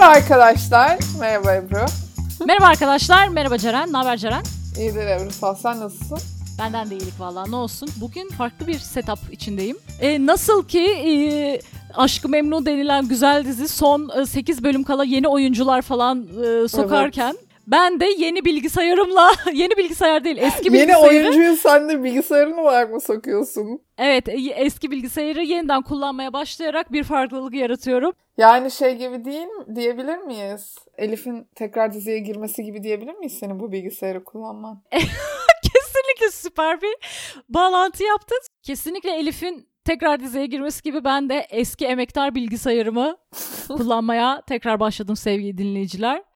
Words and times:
Merhaba 0.00 0.16
arkadaşlar. 0.16 0.98
Merhaba 1.20 1.54
Ebru. 1.54 1.84
Merhaba 2.46 2.66
arkadaşlar. 2.66 3.28
Merhaba 3.28 3.58
Ceren. 3.58 3.92
Ne 3.92 3.96
haber 3.96 4.16
Ceren? 4.16 4.42
İyidir 4.78 5.06
Ebru. 5.06 5.30
Sağ 5.30 5.54
sen 5.54 5.80
nasılsın? 5.80 6.18
Benden 6.58 6.90
de 6.90 6.94
iyilik 6.96 7.20
valla 7.20 7.46
ne 7.46 7.56
olsun. 7.56 7.88
Bugün 7.96 8.28
farklı 8.28 8.66
bir 8.66 8.78
setup 8.78 9.18
içindeyim. 9.32 9.76
E, 10.00 10.26
nasıl 10.26 10.66
ki 10.66 10.80
e, 10.80 11.60
Aşkı 11.94 12.28
Memnu 12.28 12.66
denilen 12.66 13.08
güzel 13.08 13.44
dizi 13.44 13.68
son 13.68 14.24
8 14.24 14.64
bölüm 14.64 14.82
kala 14.82 15.04
yeni 15.04 15.28
oyuncular 15.28 15.82
falan 15.82 16.26
e, 16.44 16.68
sokarken 16.68 17.34
evet. 17.38 17.49
Ben 17.70 18.00
de 18.00 18.06
yeni 18.18 18.44
bilgisayarımla, 18.44 19.32
yeni 19.52 19.76
bilgisayar 19.76 20.24
değil 20.24 20.36
eski 20.36 20.72
bilgisayarı. 20.72 21.14
Yeni 21.14 21.22
oyuncuyu 21.22 21.56
sen 21.56 21.88
de 21.88 22.04
bilgisayarın 22.04 22.56
olarak 22.56 22.90
mı 22.92 23.00
sokuyorsun? 23.00 23.80
Evet 23.98 24.24
eski 24.54 24.90
bilgisayarı 24.90 25.42
yeniden 25.42 25.82
kullanmaya 25.82 26.32
başlayarak 26.32 26.92
bir 26.92 27.04
farklılık 27.04 27.54
yaratıyorum. 27.54 28.12
Yani 28.36 28.70
şey 28.70 28.96
gibi 28.96 29.24
değil 29.24 29.48
diyebilir 29.74 30.18
miyiz? 30.18 30.78
Elif'in 30.98 31.48
tekrar 31.54 31.92
diziye 31.92 32.18
girmesi 32.18 32.64
gibi 32.64 32.82
diyebilir 32.82 33.14
miyiz 33.14 33.38
senin 33.38 33.60
bu 33.60 33.72
bilgisayarı 33.72 34.24
kullanman? 34.24 34.82
Kesinlikle 35.62 36.30
süper 36.32 36.82
bir 36.82 36.94
bağlantı 37.48 38.04
yaptın. 38.04 38.38
Kesinlikle 38.62 39.16
Elif'in 39.16 39.68
tekrar 39.84 40.20
diziye 40.20 40.46
girmesi 40.46 40.82
gibi 40.82 41.04
ben 41.04 41.28
de 41.28 41.46
eski 41.50 41.86
emektar 41.86 42.34
bilgisayarımı 42.34 43.16
kullanmaya 43.68 44.42
tekrar 44.46 44.80
başladım 44.80 45.16
sevgili 45.16 45.58
dinleyiciler. 45.58 46.29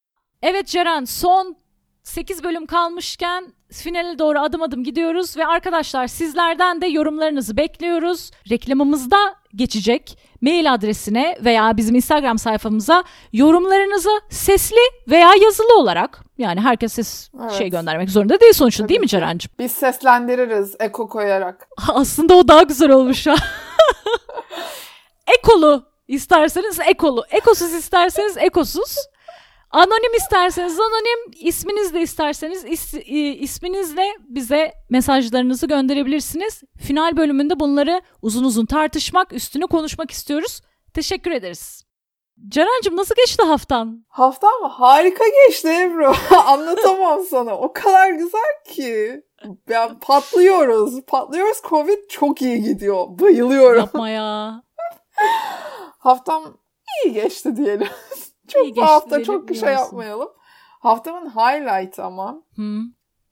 Evet 0.46 0.66
Ceren 0.66 1.04
son 1.04 1.56
8 2.02 2.44
bölüm 2.44 2.66
kalmışken 2.66 3.52
finale 3.72 4.18
doğru 4.18 4.40
adım 4.40 4.62
adım 4.62 4.84
gidiyoruz 4.84 5.36
ve 5.36 5.46
arkadaşlar 5.46 6.06
sizlerden 6.06 6.80
de 6.80 6.86
yorumlarınızı 6.86 7.56
bekliyoruz. 7.56 8.30
Reklamımızda 8.50 9.16
geçecek 9.54 10.18
mail 10.40 10.74
adresine 10.74 11.38
veya 11.44 11.76
bizim 11.76 11.94
Instagram 11.94 12.38
sayfamıza 12.38 13.04
yorumlarınızı 13.32 14.10
sesli 14.30 14.76
veya 15.08 15.30
yazılı 15.42 15.78
olarak 15.78 16.20
yani 16.38 16.60
herkes 16.60 16.92
ses 16.92 17.30
evet. 17.42 17.52
şey 17.52 17.68
göndermek 17.68 18.10
zorunda 18.10 18.40
değil 18.40 18.52
sonuçta 18.52 18.82
Tabii 18.82 18.88
değil 18.88 19.00
mi 19.00 19.08
Ceren'cim? 19.08 19.50
Biz 19.58 19.72
seslendiririz 19.72 20.74
eko 20.80 21.08
koyarak. 21.08 21.68
Aslında 21.88 22.34
o 22.34 22.48
daha 22.48 22.62
güzel 22.62 22.90
olmuş 22.90 23.26
ha. 23.26 23.34
ekolu 25.38 25.84
isterseniz 26.08 26.80
ekolu, 26.80 27.24
ekosuz 27.30 27.72
isterseniz 27.72 28.36
ekosuz. 28.36 28.96
Anonim 29.74 30.14
isterseniz 30.14 30.80
anonim, 30.80 31.30
isminiz 31.40 31.94
de 31.94 32.00
isterseniz 32.00 32.64
is, 32.64 32.94
isminizle 33.40 34.14
bize 34.28 34.72
mesajlarınızı 34.90 35.66
gönderebilirsiniz. 35.66 36.62
Final 36.78 37.16
bölümünde 37.16 37.60
bunları 37.60 38.02
uzun 38.22 38.44
uzun 38.44 38.66
tartışmak, 38.66 39.32
üstünü 39.32 39.66
konuşmak 39.66 40.10
istiyoruz. 40.10 40.60
Teşekkür 40.94 41.30
ederiz. 41.30 41.84
Ceren'cim 42.48 42.96
nasıl 42.96 43.14
geçti 43.14 43.42
haftan? 43.42 44.04
Haftam 44.08 44.60
mı? 44.60 44.66
Harika 44.68 45.24
geçti 45.46 45.68
Ebru. 45.68 46.14
Anlatamam 46.46 47.20
sana. 47.30 47.58
O 47.58 47.72
kadar 47.72 48.10
güzel 48.10 48.64
ki. 48.74 49.22
Yani 49.68 49.98
patlıyoruz. 50.00 51.00
Patlıyoruz. 51.06 51.62
Covid 51.68 52.08
çok 52.08 52.42
iyi 52.42 52.62
gidiyor. 52.62 53.06
Bayılıyorum. 53.08 53.80
Yapma 53.80 54.08
ya. 54.08 54.62
Haftam 55.98 56.58
iyi 57.04 57.14
geçti 57.14 57.56
diyelim. 57.56 57.88
Çok 58.48 58.76
bu 58.76 58.82
hafta 58.82 59.24
çok 59.24 59.48
bir 59.48 59.54
şey 59.54 59.72
yapmayalım. 59.72 60.28
Haftamın 60.80 61.30
highlight 61.30 61.98
ama. 61.98 62.42
Hı. 62.56 62.80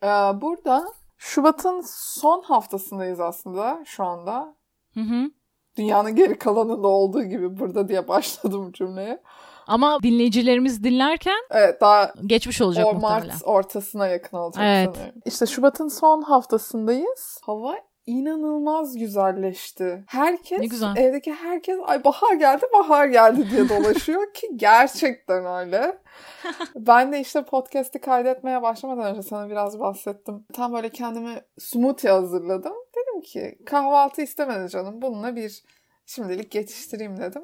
Ee, 0.03 0.41
burada 0.41 0.85
Şubat'ın 1.19 1.83
son 1.87 2.43
haftasındayız 2.43 3.21
aslında 3.21 3.83
şu 3.85 4.05
anda. 4.05 4.55
Hı 4.95 5.01
hı. 5.01 5.31
Dünyanın 5.77 6.17
geri 6.17 6.39
kalanında 6.39 6.89
olduğu 6.89 7.23
gibi 7.23 7.59
burada 7.59 7.89
diye 7.89 8.09
başladım 8.09 8.72
cümleye. 8.72 9.22
Ama 9.67 9.99
dinleyicilerimiz 10.03 10.84
dinlerken 10.84 11.39
evet, 11.51 11.81
daha 11.81 12.12
geçmiş 12.27 12.61
olacak 12.61 12.87
o 12.87 12.95
muhtemelen. 12.95 13.27
Mart 13.27 13.43
ortasına 13.45 14.06
yakın 14.06 14.37
olacak 14.37 14.65
evet. 14.67 14.97
sanırım. 14.97 15.15
İşte 15.25 15.47
Şubat'ın 15.47 15.89
son 15.89 16.22
haftasındayız. 16.22 17.41
Hava 17.43 17.77
inanılmaz 18.07 18.99
güzelleşti. 18.99 20.05
Herkes, 20.07 20.61
ne 20.61 20.67
güzel. 20.67 20.97
evdeki 20.97 21.33
herkes 21.33 21.79
ay 21.87 22.05
bahar 22.05 22.35
geldi 22.35 22.67
bahar 22.73 23.07
geldi 23.07 23.51
diye 23.51 23.69
dolaşıyor 23.69 24.33
ki 24.35 24.49
gerçekten 24.57 25.47
öyle. 25.47 25.99
ben 26.77 27.13
de 27.13 27.21
işte 27.21 27.45
podcast'i 27.45 28.01
kaydetmeye 28.01 28.63
başlamadan 28.63 29.11
önce 29.11 29.23
sana 29.23 29.51
biraz 29.51 29.81
bahsettim. 29.81 30.47
Tam 30.53 30.73
böyle 30.73 30.89
kendime 30.89 31.45
smoothie 31.59 32.11
hazırladım. 32.11 32.75
Dedim 32.97 33.21
ki 33.21 33.59
kahvaltı 33.67 34.23
istemedi 34.23 34.71
canım 34.71 35.03
bununla 35.03 35.37
bir 35.37 35.63
şimdilik 36.07 36.51
geçiştireyim 36.51 37.21
dedim. 37.21 37.43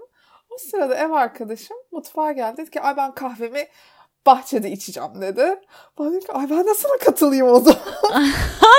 O 0.51 0.59
sırada 0.59 0.95
ev 0.95 1.11
arkadaşım 1.11 1.77
mutfağa 1.93 2.33
geldi. 2.33 2.57
Dedi 2.57 2.71
ki 2.71 2.81
ay 2.81 2.97
ben 2.97 3.15
kahvemi 3.15 3.69
bahçede 4.27 4.71
içeceğim 4.71 5.21
dedi. 5.21 5.61
Bana 5.99 6.13
dedi 6.13 6.27
ki 6.27 6.33
ay 6.33 6.51
ben 6.51 6.67
de 6.67 6.75
sana 6.75 6.99
katılayım 6.99 7.47
o 7.47 7.61
zaman. 7.61 7.79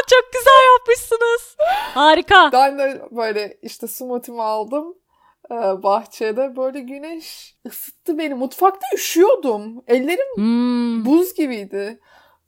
Çok 0.10 0.34
güzel 0.34 0.62
yapmışsınız. 0.78 1.49
Harika. 1.94 2.50
Ben 2.54 2.80
de 2.80 3.02
böyle 3.12 3.58
işte 3.62 3.88
smoothie'mi 3.88 4.42
aldım 4.42 4.96
e, 5.52 5.84
bahçede 5.84 6.56
böyle 6.56 6.80
güneş 6.80 7.56
ısıttı 7.68 8.18
beni. 8.18 8.34
Mutfakta 8.34 8.88
üşüyordum. 8.96 9.84
Ellerim 9.88 10.36
hmm. 10.36 11.06
buz 11.06 11.34
gibiydi. 11.34 12.00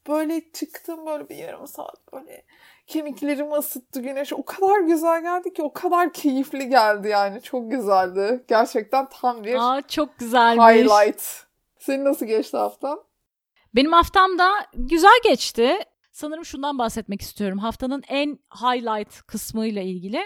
Böyle 0.08 0.52
çıktım 0.52 1.06
böyle 1.06 1.30
bir 1.30 1.36
yarım 1.36 1.68
saat 1.68 2.14
böyle 2.14 2.46
kemiklerimi 2.88 3.54
ısıttı 3.54 4.02
güneş. 4.02 4.34
O 4.34 4.46
kadar 4.46 4.80
güzel 4.80 5.22
geldi 5.22 5.54
ki 5.54 5.64
o 5.64 5.74
kadar 5.74 6.14
keyifli 6.14 6.70
geldi 6.70 7.08
yani. 7.08 7.42
Çok 7.42 7.72
güzeldi. 7.72 8.46
Gerçekten 8.48 9.10
tam 9.10 9.44
bir 9.44 9.56
Aa, 9.56 9.82
çok 9.82 10.20
güzelmiş. 10.20 10.66
highlight. 10.66 11.24
Senin 11.80 12.06
nasıl 12.06 12.26
geçti 12.26 12.58
haftan? 12.58 13.04
Benim 13.76 13.94
haftam 13.94 14.40
da 14.40 14.52
güzel 14.74 15.20
geçti. 15.24 15.80
Sanırım 16.12 16.46
şundan 16.46 16.78
bahsetmek 16.78 17.22
istiyorum. 17.22 17.58
Haftanın 17.58 18.04
en 18.08 18.40
highlight 18.56 19.22
kısmıyla 19.22 19.82
ilgili. 19.82 20.22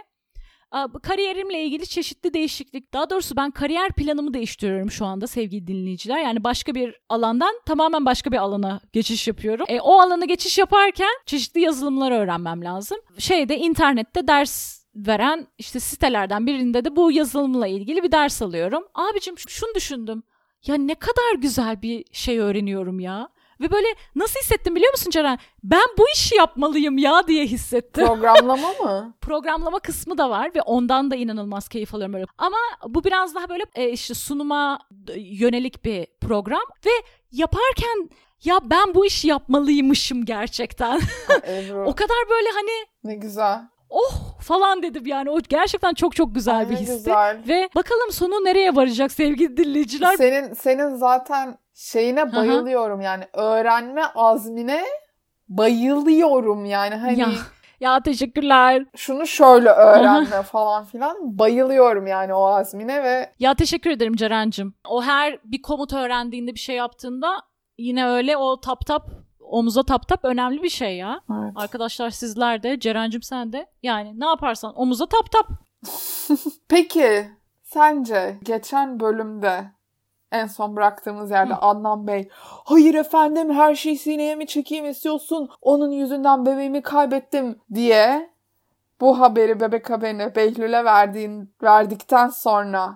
Kariyerimle 1.04 1.64
ilgili 1.64 1.88
çeşitli 1.88 2.34
değişiklik. 2.34 2.94
Daha 2.94 3.10
doğrusu 3.10 3.36
ben 3.36 3.52
kariyer 3.52 3.92
planımı 3.92 4.34
değiştiriyorum 4.34 4.92
şu 4.92 5.06
anda 5.06 5.28
sevgili 5.28 5.68
dinleyiciler. 5.68 6.24
Yani 6.24 6.44
başka 6.44 6.76
bir 6.76 6.96
alandan 7.10 7.60
tamamen 7.66 8.06
başka 8.06 8.32
bir 8.32 8.38
alana 8.38 8.82
geçiş 8.94 9.28
yapıyorum. 9.28 9.66
E, 9.70 9.80
o 9.82 10.00
alana 10.00 10.26
geçiş 10.26 10.58
yaparken 10.58 11.12
çeşitli 11.26 11.62
yazılımları 11.62 12.16
öğrenmem 12.16 12.64
lazım. 12.64 12.98
Şeyde 13.18 13.58
internette 13.58 14.28
ders 14.28 14.86
veren 14.96 15.48
işte 15.58 15.80
sitelerden 15.80 16.48
birinde 16.48 16.86
de 16.86 16.96
bu 16.96 17.12
yazılımla 17.12 17.68
ilgili 17.68 18.04
bir 18.04 18.12
ders 18.12 18.42
alıyorum. 18.42 18.84
Abicim 18.94 19.38
şunu 19.38 19.76
düşündüm. 19.76 20.24
Ya 20.66 20.76
ne 20.76 20.96
kadar 20.96 21.36
güzel 21.42 21.82
bir 21.82 22.06
şey 22.12 22.40
öğreniyorum 22.40 23.00
ya. 23.00 23.30
Ve 23.62 23.72
böyle 23.72 23.88
nasıl 24.16 24.40
hissettim 24.40 24.76
biliyor 24.76 24.92
musun 24.92 25.12
Ceren? 25.12 25.40
Ben 25.64 25.88
bu 25.98 26.06
işi 26.14 26.36
yapmalıyım 26.36 26.98
ya 26.98 27.28
diye 27.28 27.46
hissettim. 27.46 28.08
Programlama 28.08 28.68
mı? 28.84 29.14
Programlama 29.22 29.80
kısmı 29.80 30.18
da 30.18 30.30
var 30.30 30.52
ve 30.56 30.62
ondan 30.62 31.12
da 31.12 31.16
inanılmaz 31.16 31.68
keyif 31.68 31.96
alıyorum 31.96 32.14
böyle. 32.14 32.26
Ama 32.38 32.58
bu 32.88 33.04
biraz 33.04 33.36
daha 33.36 33.50
böyle 33.50 33.64
e, 33.76 33.90
işte 33.90 34.14
sunuma 34.14 34.80
yönelik 35.18 35.86
bir 35.86 36.08
program 36.22 36.64
ve 36.86 36.92
yaparken 37.32 38.10
ya 38.44 38.60
ben 38.64 38.96
bu 38.96 39.06
işi 39.06 39.28
yapmalıymışım 39.28 40.26
gerçekten. 40.26 40.96
o 41.86 41.96
kadar 41.96 42.30
böyle 42.30 42.50
hani 42.50 42.86
ne 43.04 43.16
güzel 43.16 43.62
oh 43.90 44.40
falan 44.42 44.84
dedim 44.84 45.06
yani 45.06 45.30
o 45.30 45.40
gerçekten 45.50 45.94
çok 45.94 46.16
çok 46.16 46.36
güzel 46.36 46.58
Ay, 46.58 46.70
bir 46.70 46.76
histi. 46.76 46.94
Güzel. 46.94 47.42
Ve 47.48 47.70
bakalım 47.76 48.12
sonu 48.12 48.34
nereye 48.34 48.76
varacak 48.76 49.12
sevgili 49.12 49.58
dinleyiciler. 49.58 50.16
Senin 50.16 50.54
senin 50.54 50.96
zaten 50.96 51.58
şeyine 51.76 52.36
bayılıyorum 52.36 53.00
Aha. 53.00 53.06
yani 53.06 53.28
öğrenme 53.34 54.04
azmine 54.16 54.84
bayılıyorum 55.50 56.66
yani 56.66 56.96
hani 56.96 57.20
ya. 57.20 57.30
Ya 57.80 58.00
teşekkürler. 58.04 58.86
Şunu 58.96 59.28
şöyle 59.28 59.70
öğrenme 59.70 60.42
falan 60.52 60.86
filan. 60.86 61.16
Bayılıyorum 61.22 62.08
yani 62.08 62.34
o 62.34 62.46
azmine 62.46 63.04
ve... 63.04 63.34
Ya 63.40 63.56
teşekkür 63.56 63.90
ederim 63.90 64.16
Ceren'cim. 64.16 64.74
O 64.88 65.04
her 65.04 65.40
bir 65.44 65.62
komut 65.62 65.94
öğrendiğinde 65.94 66.54
bir 66.54 66.60
şey 66.60 66.76
yaptığında 66.76 67.42
yine 67.78 68.08
öyle 68.08 68.38
o 68.38 68.62
tap 68.62 68.86
tap 68.86 69.10
omuza 69.40 69.84
tap 69.84 70.08
tap 70.08 70.26
önemli 70.26 70.64
bir 70.64 70.70
şey 70.70 70.98
ya. 70.98 71.22
Evet. 71.32 71.52
Arkadaşlar 71.56 72.10
sizler 72.10 72.64
de 72.64 72.80
Ceren'cim 72.80 73.22
sen 73.22 73.54
de 73.54 73.68
yani 73.84 74.20
ne 74.20 74.26
yaparsan 74.26 74.74
omuza 74.76 75.06
tap 75.06 75.32
tap. 75.32 75.50
Peki 76.70 77.28
sence 77.64 78.40
geçen 78.44 79.00
bölümde 79.00 79.75
en 80.36 80.48
son 80.48 80.76
bıraktığımız 80.76 81.32
yerde 81.32 81.54
Hı. 81.54 81.58
Adnan 81.62 82.08
Bey 82.08 82.30
hayır 82.40 82.96
efendim 82.96 83.54
her 83.54 83.76
şeyi 83.76 83.98
sineye 83.98 84.36
mi 84.36 84.48
çekeyim 84.48 84.86
istiyorsun 84.86 85.50
onun 85.62 85.92
yüzünden 85.92 86.46
bebeğimi 86.46 86.82
kaybettim 86.82 87.60
diye 87.74 88.30
bu 89.02 89.20
haberi 89.20 89.60
bebek 89.60 89.90
haberini 89.90 90.36
Behlül'e 90.36 90.86
verdiğin, 90.86 91.54
verdikten 91.64 92.30
sonra 92.30 92.96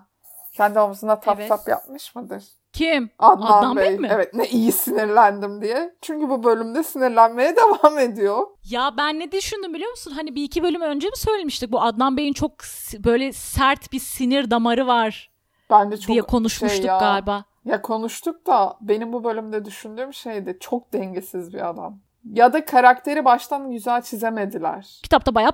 kendi 0.54 0.80
omzuna 0.80 1.20
tap 1.20 1.40
evet. 1.40 1.50
tap 1.50 1.68
yapmış 1.68 2.16
mıdır? 2.16 2.44
Kim? 2.74 3.10
Adnan, 3.20 3.46
Adnan 3.46 3.78
Bey. 3.78 3.86
Bey 3.86 3.98
mi? 3.98 4.10
Evet 4.12 4.34
ne 4.34 4.48
iyi 4.48 4.72
sinirlendim 4.72 5.62
diye. 5.62 5.96
Çünkü 6.02 6.30
bu 6.30 6.44
bölümde 6.44 6.84
sinirlenmeye 6.84 7.56
devam 7.56 8.00
ediyor. 8.00 8.48
Ya 8.70 8.94
ben 8.98 9.20
ne 9.20 9.32
düşündüm 9.32 9.74
biliyor 9.74 9.92
musun? 9.92 10.12
Hani 10.12 10.36
bir 10.36 10.44
iki 10.44 10.64
bölüm 10.64 10.82
önce 10.82 11.08
mi 11.08 11.18
söylemiştik? 11.18 11.72
Bu 11.72 11.82
Adnan 11.82 12.18
Bey'in 12.18 12.34
çok 12.34 12.54
böyle 12.94 13.34
sert 13.34 13.92
bir 13.92 14.00
sinir 14.00 14.52
damarı 14.52 14.88
var. 14.88 15.32
Bence 15.70 15.98
çok 15.98 16.08
diye 16.08 16.22
konuşmuştuk 16.22 16.78
şey 16.78 16.88
ya. 16.88 16.98
galiba. 16.98 17.44
Ya 17.66 17.82
konuştuk 17.82 18.48
da 18.48 18.78
benim 18.82 19.14
bu 19.14 19.24
bölümde 19.24 19.66
düşündüğüm 19.66 20.14
şey 20.14 20.46
de 20.46 20.60
çok 20.60 20.94
dengesiz 20.94 21.54
bir 21.54 21.70
adam. 21.70 22.00
Ya 22.34 22.54
da 22.54 22.66
karakteri 22.66 23.26
baştan 23.26 23.72
güzel 23.72 24.02
çizemediler. 24.02 25.00
Kitapta 25.04 25.36
bayağı 25.36 25.52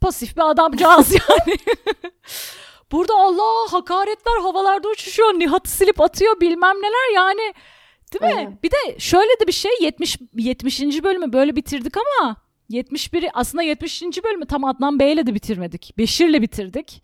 pasif 0.00 0.36
bir 0.36 0.50
adamcağız 0.50 1.12
yani. 1.28 1.56
Burada 2.92 3.14
Allah 3.14 3.72
hakaretler 3.72 4.40
havalarda 4.42 4.88
uçuşuyor. 4.88 5.28
Nihat'ı 5.34 5.70
silip 5.70 6.00
atıyor 6.00 6.40
bilmem 6.40 6.76
neler 6.76 7.14
yani. 7.14 7.54
Değil 8.12 8.34
mi? 8.34 8.40
Evet. 8.48 8.62
Bir 8.62 8.70
de 8.70 8.98
şöyle 8.98 9.40
de 9.40 9.46
bir 9.46 9.52
şey 9.52 9.70
70 9.80 10.18
70. 10.34 11.02
bölümü 11.02 11.32
böyle 11.32 11.56
bitirdik 11.56 11.94
ama 11.96 12.36
71 12.68 13.30
aslında 13.34 13.62
70. 13.62 14.02
bölümü 14.02 14.46
tam 14.46 14.64
Adnan 14.64 14.98
Bey'le 14.98 15.26
de 15.26 15.34
bitirmedik. 15.34 15.94
Beşir'le 15.98 16.42
bitirdik. 16.42 17.02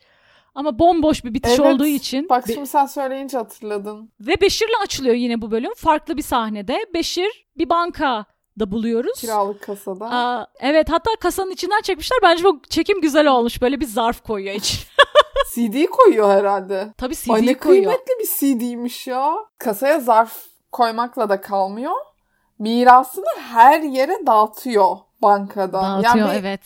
Ama 0.54 0.78
bomboş 0.78 1.24
bir 1.24 1.34
bitiş 1.34 1.58
evet, 1.58 1.74
olduğu 1.74 1.86
için. 1.86 2.28
Bak 2.28 2.44
şimdi 2.46 2.66
sen 2.66 2.86
söyleyince 2.86 3.38
hatırladım. 3.38 4.10
Ve 4.20 4.40
Beşir'le 4.40 4.82
açılıyor 4.82 5.14
yine 5.14 5.42
bu 5.42 5.50
bölüm. 5.50 5.74
Farklı 5.76 6.16
bir 6.16 6.22
sahnede. 6.22 6.86
Beşir 6.94 7.46
bir 7.58 7.68
banka 7.68 8.24
da 8.60 8.70
buluyoruz. 8.70 9.20
Kiralık 9.20 9.62
kasada. 9.62 10.06
Aa, 10.06 10.46
evet 10.60 10.90
hatta 10.90 11.10
kasanın 11.20 11.50
içinden 11.50 11.80
çekmişler. 11.82 12.18
Bence 12.22 12.44
bu 12.44 12.62
çekim 12.70 13.00
güzel 13.00 13.26
olmuş. 13.26 13.62
Böyle 13.62 13.80
bir 13.80 13.86
zarf 13.86 14.22
koyuyor 14.22 14.54
için. 14.54 14.78
CD 15.54 15.86
koyuyor 15.86 16.30
herhalde. 16.30 16.92
Tabii 16.98 17.14
CD 17.14 17.30
Ay, 17.30 17.46
ne 17.46 17.54
koyuyor. 17.54 17.84
kıymetli 17.84 18.12
bir 18.20 18.58
CD'ymiş 18.58 19.06
ya. 19.06 19.34
Kasaya 19.58 20.00
zarf 20.00 20.46
koymakla 20.72 21.28
da 21.28 21.40
kalmıyor. 21.40 21.94
Mirasını 22.58 23.24
her 23.38 23.80
yere 23.80 24.26
dağıtıyor 24.26 24.96
bankada. 25.22 25.82
Dağıtıyor 25.82 26.28
yani, 26.28 26.38
evet. 26.38 26.60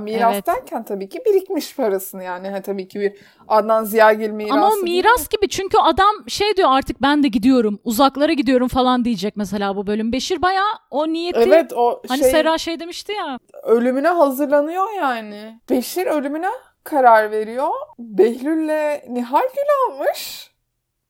Miras 0.00 0.34
evet. 0.34 0.46
derken 0.46 0.84
tabii 0.84 1.08
ki 1.08 1.22
birikmiş 1.26 1.76
parasını 1.76 2.22
yani 2.22 2.48
ha, 2.48 2.62
tabii 2.62 2.88
ki 2.88 3.00
bir 3.00 3.12
Adnan 3.48 3.84
Ziyagil 3.84 4.30
mirası. 4.30 4.54
Ama 4.54 4.70
o 4.70 4.76
miras 4.76 5.28
gibi 5.28 5.48
çünkü 5.48 5.78
adam 5.78 6.28
şey 6.28 6.56
diyor 6.56 6.68
artık 6.72 7.02
ben 7.02 7.22
de 7.22 7.28
gidiyorum 7.28 7.78
uzaklara 7.84 8.32
gidiyorum 8.32 8.68
falan 8.68 9.04
diyecek 9.04 9.36
mesela 9.36 9.76
bu 9.76 9.86
bölüm. 9.86 10.12
Beşir 10.12 10.42
baya 10.42 10.64
o 10.90 11.08
niyeti 11.08 11.38
evet, 11.38 11.72
o 11.72 12.02
hani 12.08 12.20
şey, 12.20 12.30
Sera 12.30 12.58
şey 12.58 12.80
demişti 12.80 13.12
ya. 13.12 13.38
Ölümüne 13.62 14.08
hazırlanıyor 14.08 14.86
yani. 14.96 15.60
Beşir 15.70 16.06
ölümüne 16.06 16.50
karar 16.84 17.30
veriyor. 17.30 17.70
Behlül'le 17.98 19.00
Nihal 19.08 19.48
gün 19.56 19.94
almış. 19.94 20.51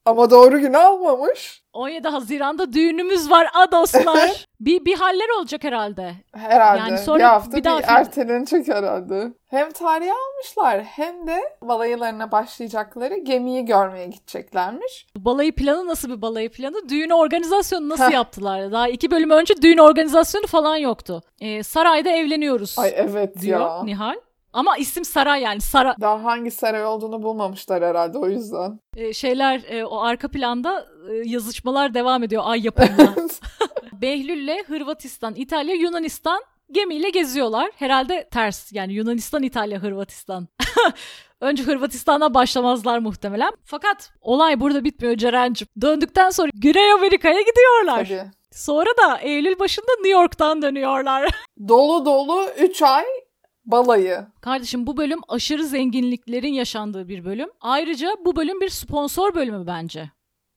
Ama 0.07 0.31
doğru 0.31 0.61
gün 0.61 0.73
almamış. 0.73 1.63
17 1.73 2.09
Haziran'da 2.09 2.73
düğünümüz 2.73 3.31
var 3.31 3.49
adoslar. 3.55 4.47
bir 4.61 4.85
bir 4.85 4.97
haller 4.97 5.39
olacak 5.39 5.65
herhalde. 5.65 6.15
Herhalde. 6.35 6.79
Yani 6.81 6.99
sonra 6.99 7.19
bir 7.19 7.25
hafta 7.25 7.57
bir, 7.57 7.65
daha 7.65 7.79
bir 7.79 7.85
ertelenecek 7.89 8.69
herhalde. 8.69 9.33
Hem 9.47 9.73
tarihi 9.73 10.13
almışlar 10.13 10.83
hem 10.83 11.27
de 11.27 11.41
balayılarına 11.63 12.33
başlayacakları 12.33 13.17
gemiyi 13.17 13.65
görmeye 13.65 14.07
gideceklermiş. 14.07 15.07
Balayı 15.17 15.55
planı 15.55 15.87
nasıl 15.87 16.11
bir 16.17 16.23
balayı 16.23 16.51
planı? 16.51 16.89
Düğün 16.89 17.11
organizasyonu 17.11 17.89
nasıl 17.89 18.13
yaptılar? 18.13 18.73
Daha 18.73 18.89
iki 18.89 19.11
bölüm 19.11 19.31
önce 19.31 19.63
düğün 19.63 19.79
organizasyonu 19.79 20.47
falan 20.47 20.77
yoktu. 20.77 21.23
Ee, 21.41 21.63
sarayda 21.63 22.11
evleniyoruz. 22.11 22.79
Ay 22.79 22.93
evet 22.97 23.41
diyor 23.41 23.61
ya. 23.61 23.85
Nihal. 23.85 24.15
Ama 24.53 24.77
isim 24.77 25.05
saray 25.05 25.43
yani 25.43 25.61
saray. 25.61 25.95
Daha 26.01 26.25
hangi 26.25 26.51
saray 26.51 26.85
olduğunu 26.85 27.23
bulmamışlar 27.23 27.85
herhalde 27.85 28.19
o 28.19 28.29
yüzden. 28.29 28.81
Ee, 28.97 29.13
şeyler 29.13 29.63
e, 29.69 29.85
o 29.85 30.01
arka 30.01 30.29
planda 30.29 30.87
e, 31.11 31.15
yazışmalar 31.29 31.95
devam 31.95 32.23
ediyor 32.23 32.43
ay 32.47 32.65
yapımında. 32.65 33.15
Behlül'le 33.93 34.65
Hırvatistan, 34.67 35.35
İtalya, 35.35 35.75
Yunanistan 35.75 36.43
gemiyle 36.71 37.11
geziyorlar. 37.11 37.71
Herhalde 37.77 38.29
ters 38.31 38.73
yani 38.73 38.93
Yunanistan, 38.93 39.43
İtalya, 39.43 39.79
Hırvatistan. 39.83 40.49
Önce 41.41 41.63
Hırvatistan'dan 41.63 42.35
başlamazlar 42.35 42.99
muhtemelen. 42.99 43.53
Fakat 43.65 44.13
olay 44.21 44.61
burada 44.61 44.85
bitmiyor 44.85 45.17
Ceren'cim. 45.17 45.69
Döndükten 45.81 46.31
sonra 46.31 46.51
Güney 46.55 46.93
Amerika'ya 46.93 47.41
gidiyorlar. 47.41 48.05
Tabii. 48.05 48.31
Sonra 48.53 48.91
da 49.03 49.19
Eylül 49.19 49.59
başında 49.59 49.93
New 49.97 50.11
York'tan 50.11 50.63
dönüyorlar. 50.63 51.31
dolu 51.69 52.05
dolu 52.05 52.49
3 52.59 52.83
ay 52.83 53.05
balayı. 53.65 54.27
Kardeşim 54.41 54.87
bu 54.87 54.97
bölüm 54.97 55.21
aşırı 55.29 55.65
zenginliklerin 55.65 56.53
yaşandığı 56.53 57.09
bir 57.09 57.25
bölüm. 57.25 57.49
Ayrıca 57.61 58.17
bu 58.25 58.37
bölüm 58.37 58.61
bir 58.61 58.69
sponsor 58.69 59.35
bölümü 59.35 59.67
bence. 59.67 60.11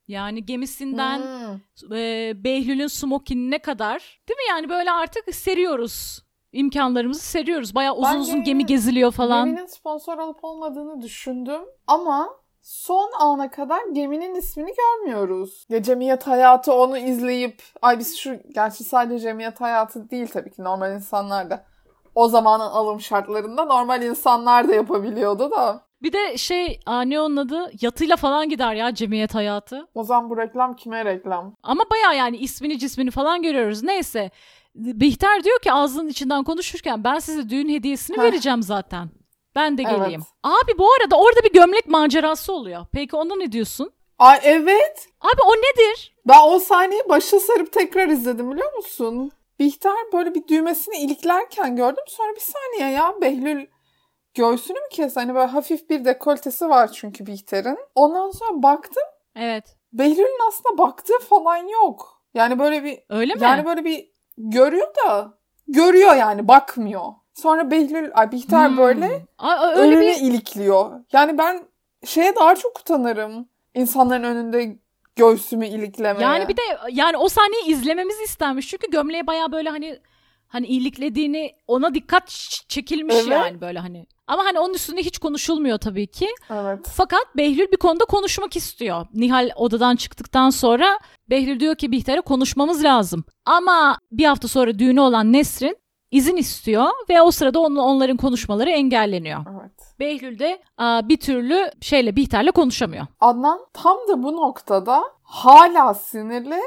Yani 0.07 0.45
gemisinden 0.45 1.19
hmm. 1.19 1.93
e, 1.93 2.33
Behlül'ün 2.43 2.87
smokinine 2.87 3.59
kadar 3.59 4.21
değil 4.29 4.37
mi? 4.37 4.49
Yani 4.49 4.69
böyle 4.69 4.91
artık 4.91 5.35
seriyoruz. 5.35 6.23
imkanlarımızı 6.51 7.21
seriyoruz. 7.21 7.75
Baya 7.75 7.95
uzun 7.95 8.13
ben 8.13 8.19
uzun 8.19 8.43
gemi 8.43 8.65
geziliyor 8.65 9.11
falan. 9.11 9.45
Geminin 9.45 9.65
sponsor 9.65 10.17
olup 10.17 10.43
olmadığını 10.43 11.01
düşündüm 11.01 11.61
ama 11.87 12.29
son 12.61 13.11
ana 13.19 13.51
kadar 13.51 13.79
geminin 13.93 14.35
ismini 14.35 14.73
görmüyoruz. 14.77 15.65
Ya 15.69 15.83
cemiyet 15.83 16.27
hayatı 16.27 16.73
onu 16.73 16.97
izleyip 16.97 17.63
ay 17.81 17.99
biz 17.99 18.17
şu 18.17 18.39
gerçi 18.55 18.83
sadece 18.83 19.19
cemiyet 19.19 19.61
hayatı 19.61 20.09
değil 20.09 20.27
tabii 20.27 20.51
ki 20.51 20.63
normal 20.63 20.95
insanlar 20.95 21.49
da 21.49 21.65
o 22.15 22.27
zamanın 22.27 22.69
alım 22.69 23.01
şartlarında 23.01 23.65
normal 23.65 24.01
insanlar 24.03 24.67
da 24.67 24.75
yapabiliyordu 24.75 25.51
da. 25.51 25.85
Bir 26.01 26.13
de 26.13 26.37
şey 26.37 26.79
ne 27.05 27.21
onun 27.21 27.37
adı 27.37 27.71
yatıyla 27.81 28.15
falan 28.15 28.49
gider 28.49 28.73
ya 28.73 28.93
cemiyet 28.95 29.35
hayatı. 29.35 29.87
O 29.95 30.03
zaman 30.03 30.29
bu 30.29 30.37
reklam 30.37 30.75
kime 30.75 31.05
reklam? 31.05 31.53
Ama 31.63 31.83
baya 31.91 32.13
yani 32.13 32.37
ismini 32.37 32.79
cismini 32.79 33.11
falan 33.11 33.41
görüyoruz. 33.41 33.83
Neyse 33.83 34.31
Bihter 34.75 35.43
diyor 35.43 35.59
ki 35.59 35.71
ağzının 35.73 36.07
içinden 36.09 36.43
konuşurken 36.43 37.03
ben 37.03 37.19
size 37.19 37.49
düğün 37.49 37.69
hediyesini 37.69 38.17
vereceğim 38.17 38.63
zaten. 38.63 39.09
Ben 39.55 39.77
de 39.77 39.83
geleyim. 39.83 40.21
Evet. 40.43 40.53
Abi 40.63 40.77
bu 40.77 40.87
arada 40.93 41.15
orada 41.15 41.39
bir 41.43 41.53
gömlek 41.53 41.87
macerası 41.87 42.53
oluyor. 42.53 42.85
Peki 42.91 43.15
ona 43.15 43.35
ne 43.35 43.51
diyorsun? 43.51 43.91
Ay 44.19 44.39
evet. 44.43 45.07
Abi 45.21 45.41
o 45.45 45.51
nedir? 45.55 46.15
Ben 46.27 46.39
o 46.43 46.59
sahneyi 46.59 47.01
başa 47.09 47.39
sarıp 47.39 47.71
tekrar 47.73 48.07
izledim 48.07 48.51
biliyor 48.51 48.73
musun? 48.75 49.31
Bihter 49.59 49.95
böyle 50.13 50.35
bir 50.35 50.47
düğmesini 50.47 50.97
iliklerken 50.97 51.75
gördüm. 51.75 52.03
Sonra 52.07 52.35
bir 52.35 52.41
saniye 52.41 52.95
ya 52.95 53.13
Behlül 53.21 53.65
göğsünü 54.33 54.79
mü 54.79 54.87
kes? 54.91 55.15
Hani 55.15 55.35
böyle 55.35 55.47
hafif 55.47 55.89
bir 55.89 56.05
dekoltesi 56.05 56.69
var 56.69 56.91
çünkü 56.91 57.25
Bihter'in. 57.25 57.77
Ondan 57.95 58.31
sonra 58.31 58.63
baktım. 58.63 59.03
Evet. 59.35 59.77
Behlül'ün 59.93 60.47
aslında 60.47 60.77
baktığı 60.77 61.19
falan 61.19 61.67
yok. 61.67 62.21
Yani 62.33 62.59
böyle 62.59 62.83
bir... 62.83 62.99
Öyle 63.09 63.33
mi? 63.33 63.43
Yani 63.43 63.65
böyle 63.65 63.85
bir 63.85 64.11
görüyor 64.37 64.87
da 65.05 65.37
görüyor 65.67 66.15
yani 66.15 66.47
bakmıyor. 66.47 67.05
Sonra 67.33 67.71
Behlül, 67.71 68.11
ay 68.13 68.31
Bihter 68.31 68.69
hmm. 68.69 68.77
böyle 68.77 69.25
Aa, 69.37 69.67
öyle 69.67 69.81
önüne 69.81 70.15
bir... 70.15 70.21
ilikliyor. 70.21 70.91
Yani 71.11 71.37
ben 71.37 71.63
şeye 72.05 72.35
daha 72.35 72.55
çok 72.55 72.79
utanırım. 72.79 73.49
İnsanların 73.73 74.23
önünde 74.23 74.79
göğsümü 75.15 75.67
iliklemeye. 75.67 76.23
Yani 76.23 76.47
bir 76.47 76.57
de 76.57 76.61
yani 76.91 77.17
o 77.17 77.29
sahneyi 77.29 77.65
izlememiz 77.65 78.19
istenmiş. 78.19 78.67
Çünkü 78.67 78.91
gömleğe 78.91 79.27
baya 79.27 79.51
böyle 79.51 79.69
hani 79.69 79.99
hani 80.47 80.67
iliklediğini 80.67 81.55
ona 81.67 81.93
dikkat 81.93 82.29
çekilmiş 82.69 83.15
evet. 83.15 83.27
yani 83.27 83.61
böyle 83.61 83.79
hani. 83.79 84.07
Ama 84.27 84.45
hani 84.45 84.59
onun 84.59 84.73
üstünde 84.73 85.01
hiç 85.01 85.17
konuşulmuyor 85.17 85.77
tabii 85.77 86.07
ki. 86.07 86.27
Evet. 86.49 86.91
Fakat 86.93 87.25
Behlül 87.37 87.71
bir 87.71 87.77
konuda 87.77 88.05
konuşmak 88.05 88.55
istiyor. 88.55 89.07
Nihal 89.13 89.49
odadan 89.55 89.95
çıktıktan 89.95 90.49
sonra 90.49 90.99
Behlül 91.29 91.59
diyor 91.59 91.75
ki 91.75 91.91
Bihter'e 91.91 92.21
konuşmamız 92.21 92.83
lazım. 92.83 93.23
Ama 93.45 93.99
bir 94.11 94.25
hafta 94.25 94.47
sonra 94.47 94.79
düğünü 94.79 94.99
olan 94.99 95.33
Nesrin 95.33 95.77
izin 96.11 96.35
istiyor 96.35 96.87
ve 97.09 97.21
o 97.21 97.31
sırada 97.31 97.59
on, 97.59 97.75
onların 97.75 98.17
konuşmaları 98.17 98.69
engelleniyor. 98.69 99.45
Evet. 99.59 99.71
Behlül 99.99 100.39
de 100.39 100.61
a, 100.77 101.09
bir 101.09 101.17
türlü 101.17 101.71
şeyle 101.81 102.15
Bihter'le 102.15 102.51
konuşamıyor. 102.51 103.05
Adnan 103.19 103.65
tam 103.73 103.97
da 104.07 104.23
bu 104.23 104.35
noktada 104.35 105.03
hala 105.23 105.93
sinirli 105.93 106.61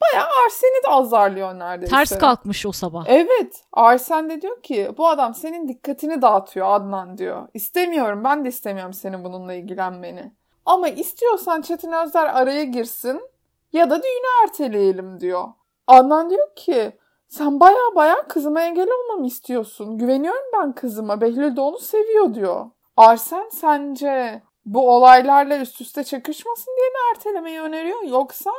Bayağı 0.00 0.28
Arsen'i 0.44 0.84
de 0.84 0.88
azarlıyor 0.88 1.58
neredeyse. 1.58 1.96
Ters 1.96 2.18
kalkmış 2.18 2.66
o 2.66 2.72
sabah. 2.72 3.04
Evet. 3.06 3.64
Arsen 3.72 4.30
de 4.30 4.42
diyor 4.42 4.62
ki 4.62 4.90
bu 4.98 5.08
adam 5.08 5.34
senin 5.34 5.68
dikkatini 5.68 6.22
dağıtıyor 6.22 6.66
Adnan 6.74 7.18
diyor. 7.18 7.48
İstemiyorum 7.54 8.24
ben 8.24 8.44
de 8.44 8.48
istemiyorum 8.48 8.92
senin 8.92 9.24
bununla 9.24 9.54
ilgilenmeni. 9.54 10.32
Ama 10.66 10.88
istiyorsan 10.88 11.62
Çetin 11.62 11.92
Özler 11.92 12.26
araya 12.26 12.64
girsin 12.64 13.20
ya 13.72 13.90
da 13.90 14.02
düğünü 14.02 14.44
erteleyelim 14.44 15.20
diyor. 15.20 15.44
Adnan 15.86 16.30
diyor 16.30 16.54
ki 16.56 16.98
sen 17.30 17.60
baya 17.60 17.94
baya 17.94 18.28
kızıma 18.28 18.62
engel 18.62 18.88
olmamı 18.90 19.26
istiyorsun. 19.26 19.98
Güveniyorum 19.98 20.42
ben 20.58 20.72
kızıma. 20.72 21.20
Behlül 21.20 21.56
de 21.56 21.60
onu 21.60 21.78
seviyor 21.78 22.34
diyor. 22.34 22.66
Arsen 22.96 23.48
sence 23.52 24.42
bu 24.64 24.90
olaylarla 24.90 25.58
üst 25.58 25.80
üste 25.80 26.04
çakışmasın 26.04 26.72
diye 26.78 26.88
mi 26.88 26.96
ertelemeyi 27.14 27.60
öneriyor? 27.60 28.02
Yoksa 28.02 28.50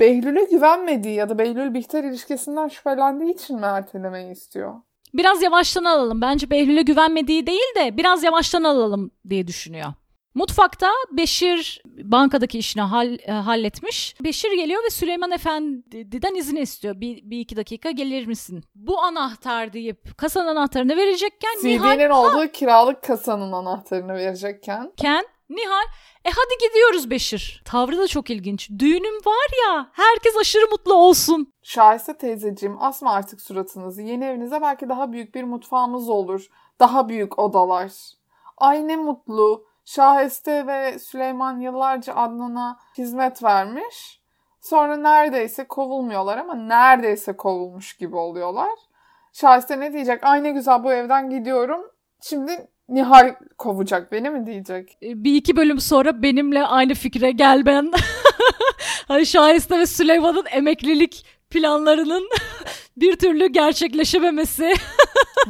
Behlül'e 0.00 0.44
güvenmediği 0.44 1.14
ya 1.14 1.28
da 1.28 1.38
Behlül-Bihter 1.38 2.04
ilişkisinden 2.04 2.68
şüphelendiği 2.68 3.34
için 3.34 3.56
mi 3.56 3.66
ertelemeyi 3.66 4.32
istiyor? 4.32 4.74
Biraz 5.14 5.42
yavaştan 5.42 5.84
alalım. 5.84 6.20
Bence 6.20 6.50
Behlül'e 6.50 6.82
güvenmediği 6.82 7.46
değil 7.46 7.74
de 7.76 7.96
biraz 7.96 8.22
yavaştan 8.22 8.64
alalım 8.64 9.10
diye 9.30 9.46
düşünüyor. 9.46 9.92
Mutfakta 10.34 10.90
Beşir 11.10 11.82
bankadaki 11.86 12.58
işini 12.58 12.82
hall, 12.82 13.18
e, 13.26 13.32
halletmiş. 13.32 14.16
Beşir 14.24 14.52
geliyor 14.52 14.84
ve 14.84 14.90
Süleyman 14.90 15.30
Efendi'den 15.30 16.34
izin 16.34 16.56
istiyor. 16.56 17.00
Bir, 17.00 17.30
bir 17.30 17.38
iki 17.38 17.56
dakika 17.56 17.90
gelir 17.90 18.26
misin? 18.26 18.64
Bu 18.74 19.00
anahtar 19.02 19.72
deyip 19.72 20.18
kasanın 20.18 20.46
anahtarını 20.46 20.96
verecekken 20.96 21.56
CD'nin 21.62 22.10
olduğu 22.10 22.52
kiralık 22.52 23.02
kasanın 23.02 23.52
anahtarını 23.52 24.14
verecekken. 24.14 24.92
Ken 24.96 25.24
Nihal 25.50 25.84
e 26.24 26.30
hadi 26.30 26.68
gidiyoruz 26.68 27.10
Beşir. 27.10 27.62
Tavrı 27.64 27.98
da 27.98 28.06
çok 28.06 28.30
ilginç. 28.30 28.70
Düğünüm 28.78 29.14
var 29.14 29.50
ya 29.66 29.88
herkes 29.92 30.36
aşırı 30.40 30.70
mutlu 30.70 30.94
olsun. 30.94 31.52
Şahise 31.62 32.18
teyzeciğim 32.18 32.82
asma 32.82 33.12
artık 33.12 33.40
suratınızı. 33.40 34.02
Yeni 34.02 34.24
evinize 34.24 34.62
belki 34.62 34.88
daha 34.88 35.12
büyük 35.12 35.34
bir 35.34 35.44
mutfağımız 35.44 36.08
olur. 36.08 36.46
Daha 36.80 37.08
büyük 37.08 37.38
odalar. 37.38 37.92
Ay 38.56 38.88
ne 38.88 38.96
mutlu. 38.96 39.66
Şahiste 39.84 40.66
ve 40.66 40.98
Süleyman 40.98 41.60
yıllarca 41.60 42.14
Adnan'a 42.14 42.78
hizmet 42.98 43.42
vermiş. 43.42 44.20
Sonra 44.60 44.96
neredeyse 44.96 45.64
kovulmuyorlar 45.64 46.38
ama 46.38 46.54
neredeyse 46.54 47.36
kovulmuş 47.36 47.96
gibi 47.96 48.16
oluyorlar. 48.16 48.78
Şahiste 49.32 49.80
ne 49.80 49.92
diyecek? 49.92 50.24
Ay 50.24 50.42
ne 50.42 50.50
güzel 50.50 50.84
bu 50.84 50.92
evden 50.92 51.30
gidiyorum. 51.30 51.80
Şimdi 52.20 52.68
Nihal 52.88 53.34
kovacak 53.58 54.12
beni 54.12 54.30
mi 54.30 54.46
diyecek? 54.46 54.98
E, 55.02 55.24
bir 55.24 55.34
iki 55.34 55.56
bölüm 55.56 55.80
sonra 55.80 56.22
benimle 56.22 56.66
aynı 56.66 56.94
fikre 56.94 57.30
gel 57.30 57.66
ben. 57.66 57.92
hani 59.08 59.26
Şahiste 59.26 59.78
ve 59.78 59.86
Süleyman'ın 59.86 60.44
emeklilik 60.50 61.26
planlarının 61.50 62.28
bir 62.96 63.16
türlü 63.16 63.46
gerçekleşememesi. 63.46 64.74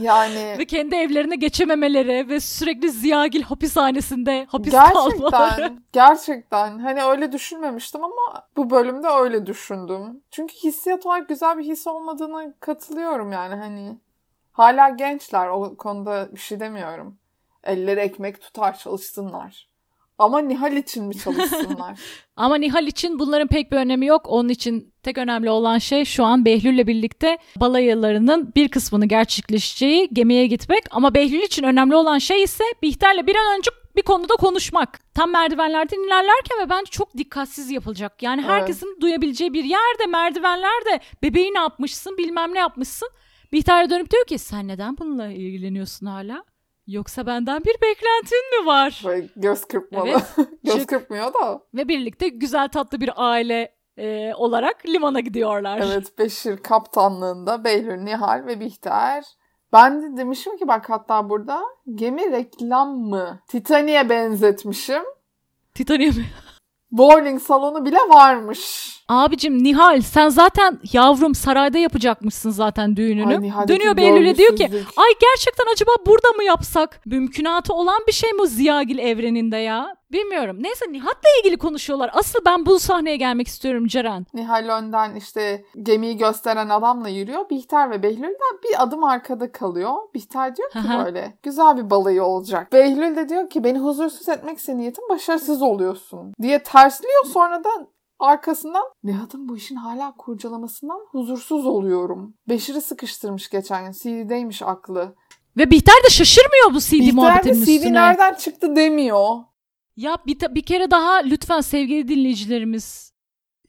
yani 0.01 0.55
ve 0.59 0.65
kendi 0.65 0.95
evlerine 0.95 1.37
geçememeleri 1.37 2.29
ve 2.29 2.41
sürekli 2.41 2.91
Ziyagil 2.91 3.43
hapishanesinde 3.43 4.47
hapis 4.51 4.73
gerçekten, 4.73 5.31
kalmaları. 5.31 5.73
Gerçekten. 5.93 6.79
Hani 6.79 7.05
öyle 7.05 7.33
düşünmemiştim 7.33 8.05
ama 8.05 8.47
bu 8.57 8.71
bölümde 8.71 9.09
öyle 9.09 9.47
düşündüm. 9.47 10.23
Çünkü 10.31 10.55
hissiyat 10.55 11.07
olarak 11.07 11.29
güzel 11.29 11.59
bir 11.59 11.65
his 11.65 11.87
olmadığını 11.87 12.55
katılıyorum 12.61 13.33
yani 13.33 13.55
hani. 13.55 13.99
Hala 14.53 14.89
gençler 14.89 15.49
o 15.49 15.77
konuda 15.77 16.29
bir 16.33 16.41
şey 16.41 16.61
demiyorum. 16.61 17.19
Elleri 17.65 18.01
ekmek 18.01 18.41
tutar 18.41 18.79
çalışsınlar. 18.79 19.74
Ama 20.19 20.39
Nihal 20.39 20.77
için 20.77 21.05
mi 21.05 21.15
çalışsınlar? 21.19 22.01
Ama 22.37 22.57
Nihal 22.57 22.87
için 22.87 23.19
bunların 23.19 23.49
pek 23.49 23.73
bir 23.73 23.77
önemi 23.77 24.07
yok. 24.07 24.23
Onun 24.29 24.49
için 24.49 24.95
tek 25.03 25.19
önemli 25.19 25.51
olan 25.51 25.79
şey 25.79 26.05
şu 26.05 26.25
an 26.25 26.45
Behlül'le 26.45 26.87
birlikte 26.87 27.39
balayılarının 27.57 28.53
bir 28.57 28.69
kısmını 28.69 29.07
gerçekleşeceği 29.07 30.09
gemiye 30.13 30.47
gitmek. 30.47 30.85
Ama 30.91 31.15
Behlül 31.15 31.43
için 31.43 31.63
önemli 31.63 31.97
olan 31.97 32.19
şey 32.19 32.43
ise 32.43 32.65
Bihter'le 32.83 33.27
bir 33.27 33.37
an 33.37 33.59
önce 33.59 33.71
bir 33.97 34.03
konuda 34.03 34.35
konuşmak. 34.37 35.15
Tam 35.15 35.31
merdivenlerden 35.31 36.07
ilerlerken 36.07 36.59
ve 36.65 36.71
bence 36.71 36.91
çok 36.91 37.17
dikkatsiz 37.17 37.71
yapılacak. 37.71 38.23
Yani 38.23 38.43
herkesin 38.43 38.87
evet. 38.87 39.01
duyabileceği 39.01 39.53
bir 39.53 39.65
yerde 39.65 40.07
merdivenlerde 40.09 41.01
bebeği 41.23 41.55
ne 41.55 41.59
yapmışsın 41.59 42.19
bilmem 42.19 42.55
ne 42.55 42.59
yapmışsın. 42.59 43.09
Bihter 43.53 43.91
dönüp 43.91 44.11
diyor 44.11 44.27
ki 44.27 44.39
sen 44.39 44.69
neden 44.69 44.99
bununla 44.99 45.27
ilgileniyorsun 45.27 46.07
hala? 46.07 46.45
Yoksa 46.87 47.27
benden 47.27 47.65
bir 47.65 47.75
beklentin 47.83 48.61
mi 48.61 48.67
var? 48.67 49.03
Böyle 49.05 49.29
göz 49.37 49.65
kırpmalı. 49.65 50.09
Evet, 50.09 50.35
göz 50.65 50.79
çık. 50.79 50.89
kırpmıyor 50.89 51.35
da. 51.35 51.61
Ve 51.75 51.89
birlikte 51.89 52.29
güzel 52.29 52.69
tatlı 52.69 53.01
bir 53.01 53.11
aile 53.17 53.75
e, 53.97 54.35
olarak 54.35 54.87
limana 54.87 55.21
gidiyorlar. 55.21 55.81
Evet 55.85 56.19
Beşir 56.19 56.57
kaptanlığında 56.57 57.65
Behlül, 57.65 57.99
Nihal 57.99 58.47
ve 58.47 58.61
Bihter. 58.61 59.25
Ben 59.73 60.03
de 60.03 60.17
demişim 60.17 60.57
ki 60.57 60.69
bak 60.69 60.91
hatta 60.91 61.29
burada 61.31 61.63
gemi 61.95 62.33
reklam 62.33 62.89
mı? 62.99 63.41
Titanic'e 63.49 64.09
benzetmişim. 64.09 65.03
Titanic 65.75 66.19
mi? 66.19 66.27
Bowling 66.91 67.43
salonu 67.43 67.85
bile 67.85 67.97
varmış. 67.97 68.95
Abicim 69.09 69.65
Nihal 69.65 70.01
sen 70.01 70.29
zaten 70.29 70.79
yavrum 70.93 71.35
sarayda 71.35 71.79
yapacakmışsın 71.79 72.51
zaten 72.51 72.97
düğününü. 72.97 73.53
Ay, 73.57 73.69
Dönüyor 73.69 73.97
Behlül'e 73.97 74.37
diyor 74.37 74.57
ki 74.57 74.65
ay 74.97 75.11
gerçekten 75.21 75.73
acaba 75.73 75.91
burada 76.07 76.29
mı 76.29 76.45
yapsak? 76.45 77.01
Mümkünatı 77.07 77.75
olan 77.75 78.01
bir 78.07 78.13
şey 78.13 78.33
mi 78.33 78.49
Ziyagil 78.49 78.99
evreninde 78.99 79.57
ya? 79.57 79.97
Bilmiyorum. 80.13 80.57
Neyse 80.61 80.85
Nihat'la 80.93 81.29
ilgili 81.41 81.57
konuşuyorlar. 81.57 82.11
Asıl 82.15 82.39
ben 82.47 82.67
bu 82.67 82.79
sahneye 82.79 83.17
gelmek 83.17 83.49
istiyorum 83.49 83.87
Ceren. 83.87 84.27
Nihal 84.35 84.79
önden 84.79 85.15
işte 85.15 85.65
gemiyi 85.83 86.17
gösteren 86.17 86.69
adamla 86.69 87.09
yürüyor. 87.09 87.51
Bihter 87.51 87.91
ve 87.91 88.03
Behlül 88.03 88.23
de 88.23 88.63
bir 88.65 88.83
adım 88.83 89.05
arkada 89.05 89.53
kalıyor. 89.53 89.93
Bihter 90.15 90.57
diyor 90.57 90.71
ki 90.71 90.79
böyle 91.05 91.39
güzel 91.43 91.77
bir 91.77 91.91
balayı 91.91 92.25
olacak. 92.25 92.73
Behlül 92.73 93.17
de 93.17 93.29
diyor 93.29 93.51
ki 93.51 93.65
beni 93.65 93.79
huzursuz 93.79 94.29
etmek 94.29 94.61
senin 94.61 94.79
niyetin 94.79 95.09
başarısız 95.09 95.63
oluyorsun 95.63 96.35
diye 96.43 96.63
tersliyor. 96.63 97.25
Sonra 97.25 97.65
da 97.65 97.71
Arkasından 98.19 98.85
Nihat'ın 99.05 99.49
bu 99.49 99.57
işin 99.57 99.77
hala 99.77 100.15
kurcalamasından 100.19 100.99
huzursuz 101.11 101.67
oluyorum. 101.67 102.35
Beşir'i 102.49 102.81
sıkıştırmış 102.81 103.51
geçen 103.51 103.85
gün. 103.85 103.93
CD'deymiş 103.93 104.63
aklı. 104.63 105.15
Ve 105.57 105.71
Bihter 105.71 105.95
de 106.05 106.11
şaşırmıyor 106.11 106.75
bu 106.75 106.81
CD 106.81 106.93
Bihter 106.93 107.15
muhabbetinin 107.15 107.55
üstüne. 107.55 107.75
Bihter 107.75 107.85
de 107.85 107.91
CD 107.91 107.95
nereden 107.95 108.35
çıktı 108.35 108.77
demiyor. 108.77 109.37
Ya 109.97 110.19
bir, 110.27 110.55
bir 110.55 110.63
kere 110.63 110.91
daha 110.91 111.13
lütfen 111.15 111.61
sevgili 111.61 112.09
dinleyicilerimiz 112.09 113.13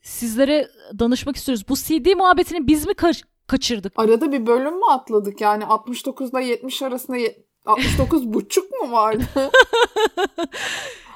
sizlere 0.02 0.68
danışmak 1.00 1.36
istiyoruz. 1.36 1.66
Bu 1.70 1.76
CD 1.76 2.16
muhabbetini 2.16 2.68
biz 2.68 2.88
mi 2.88 2.94
ka- 2.94 3.24
kaçırdık? 3.48 3.94
Arada 3.96 4.32
bir 4.32 4.48
bölüm 4.48 4.76
mü 4.76 4.86
atladık? 4.90 5.42
Yani 5.42 5.66
69 5.66 6.30
ile 6.30 6.46
70 6.46 6.82
arasında 6.82 7.18
69 7.66 8.34
buçuk 8.34 8.72
mu 8.72 8.92
vardı? 8.92 9.24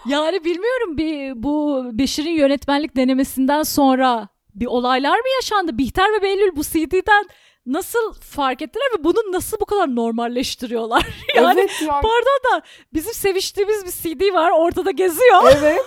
yani 0.10 0.44
bilmiyorum 0.44 0.98
bir 0.98 1.44
bu 1.44 1.84
Beşir'in 1.94 2.32
yönetmenlik 2.32 2.96
denemesinden 2.96 3.64
sonra 3.64 4.28
bir 4.56 4.66
olaylar 4.66 5.18
mı 5.20 5.26
yaşandı? 5.36 5.78
Bihter 5.78 6.14
ve 6.14 6.24
Behlül 6.24 6.56
bu 6.56 6.64
CD'den 6.64 7.26
nasıl 7.74 8.14
fark 8.14 8.62
ettiler 8.62 8.86
ve 9.00 9.04
bunu 9.04 9.32
nasıl 9.32 9.58
bu 9.60 9.66
kadar 9.66 9.96
normalleştiriyorlar? 9.96 11.08
yani 11.36 11.60
evet 11.60 11.82
ya. 11.82 11.94
pardon 11.94 12.40
da 12.54 12.62
bizim 12.94 13.14
seviştiğimiz 13.14 13.86
bir 13.86 13.92
CD 13.92 14.34
var 14.34 14.52
ortada 14.52 14.92
geziyor. 14.92 15.44
Evet. 15.60 15.82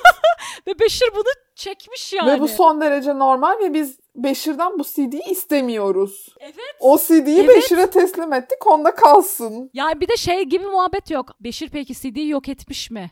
ve 0.67 0.79
Beşir 0.79 1.09
bunu 1.17 1.33
çekmiş 1.55 2.13
yani. 2.13 2.31
Ve 2.31 2.41
bu 2.41 2.49
son 2.49 2.81
derece 2.81 3.19
normal 3.19 3.59
ve 3.61 3.75
biz 3.75 3.99
Beşir'den 4.17 4.79
bu 4.79 4.85
CD'yi 4.85 5.23
istemiyoruz. 5.31 6.35
Evet. 6.41 6.77
O 6.81 6.99
CD'yi 6.99 7.41
evet. 7.41 7.57
Beşir'e 7.57 7.91
teslim 7.91 8.33
ettik 8.33 8.67
onda 8.67 8.95
kalsın. 8.95 9.71
Yani 9.75 10.01
bir 10.01 10.09
de 10.09 10.17
şey 10.17 10.43
gibi 10.43 10.67
muhabbet 10.67 11.11
yok. 11.11 11.31
Beşir 11.41 11.71
peki 11.73 11.95
CD'yi 11.95 12.29
yok 12.29 12.49
etmiş 12.49 12.91
mi? 12.91 13.11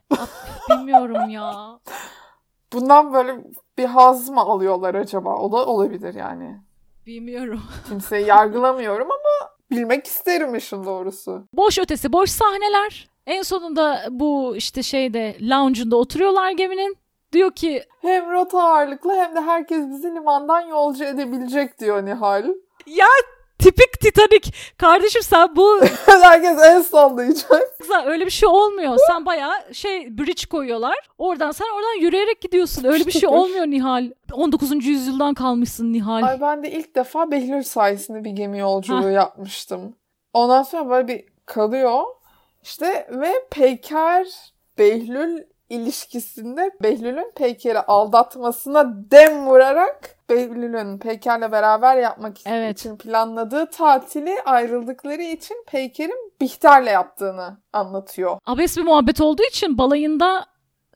Bilmiyorum 0.71 1.31
ya. 1.31 1.81
Bundan 2.73 3.12
böyle 3.12 3.45
bir 3.79 3.85
haz 3.85 4.29
mı 4.29 4.41
alıyorlar 4.41 4.95
acaba? 4.95 5.37
O 5.37 5.53
da 5.53 5.67
olabilir 5.67 6.15
yani. 6.15 6.61
Bilmiyorum. 7.11 7.62
Kimseyi 7.88 8.26
yargılamıyorum 8.26 9.09
ama 9.11 9.50
bilmek 9.71 10.07
isterim 10.07 10.55
işin 10.55 10.85
doğrusu. 10.85 11.43
Boş 11.52 11.79
ötesi 11.79 12.12
boş 12.12 12.31
sahneler. 12.31 13.09
En 13.26 13.43
sonunda 13.43 14.07
bu 14.11 14.57
işte 14.57 14.83
şeyde 14.83 15.37
lounge'unda 15.40 15.97
oturuyorlar 15.97 16.50
geminin. 16.50 16.97
Diyor 17.33 17.52
ki 17.52 17.83
hem 18.00 18.31
rota 18.31 18.62
ağırlıklı 18.62 19.12
hem 19.14 19.37
de 19.37 19.40
herkes 19.40 19.88
bizi 19.90 20.14
limandan 20.14 20.61
yolcu 20.61 21.05
edebilecek 21.05 21.81
diyor 21.81 22.07
Nihal. 22.07 22.45
Ya 22.87 23.07
tipik 23.61 24.00
Titanic. 24.00 24.50
Kardeşim 24.79 25.23
sen 25.23 25.57
bu... 25.57 25.81
Herkes 26.07 26.59
el 26.62 26.83
sallayacak. 26.83 27.75
Öyle 28.07 28.26
bir 28.26 28.31
şey 28.31 28.49
olmuyor. 28.49 28.97
Sen 29.07 29.26
bayağı 29.26 29.75
şey 29.75 30.19
bridge 30.19 30.47
koyuyorlar. 30.50 30.97
Oradan 31.19 31.50
sen 31.50 31.67
oradan 31.75 32.00
yürüyerek 32.00 32.40
gidiyorsun. 32.40 32.85
Öyle 32.85 33.07
bir 33.07 33.12
şey 33.12 33.29
olmuyor 33.29 33.67
Nihal. 33.67 34.11
19. 34.33 34.87
yüzyıldan 34.87 35.35
kalmışsın 35.35 35.93
Nihal. 35.93 36.23
Ay 36.23 36.40
ben 36.40 36.62
de 36.62 36.71
ilk 36.71 36.95
defa 36.95 37.31
Behlül 37.31 37.62
sayesinde 37.62 38.25
bir 38.25 38.31
gemi 38.31 38.59
yolculuğu 38.59 39.05
ha. 39.05 39.11
yapmıştım. 39.11 39.95
Ondan 40.33 40.62
sonra 40.62 40.90
böyle 40.90 41.09
bir 41.09 41.25
kalıyor. 41.47 42.02
İşte 42.62 43.09
ve 43.11 43.33
Peyker 43.50 44.26
Behlül 44.79 45.45
ilişkisinde 45.71 46.71
Behlül'ün 46.83 47.33
Peyker'i 47.37 47.79
aldatmasına 47.81 49.11
dem 49.11 49.47
vurarak 49.47 50.17
Behlül'ün 50.31 50.99
Peyker'le 50.99 51.53
beraber 51.53 51.97
yapmak 51.97 52.37
evet. 52.47 52.79
için 52.79 52.97
planladığı 52.97 53.67
tatili 53.67 54.43
ayrıldıkları 54.45 55.23
için 55.23 55.65
Peyker'in 55.67 56.33
Bihter'le 56.41 56.87
yaptığını 56.87 57.59
anlatıyor. 57.73 58.39
Abes 58.47 58.77
bir 58.77 58.83
muhabbet 58.83 59.21
olduğu 59.21 59.43
için 59.43 59.79
balayında 59.79 60.47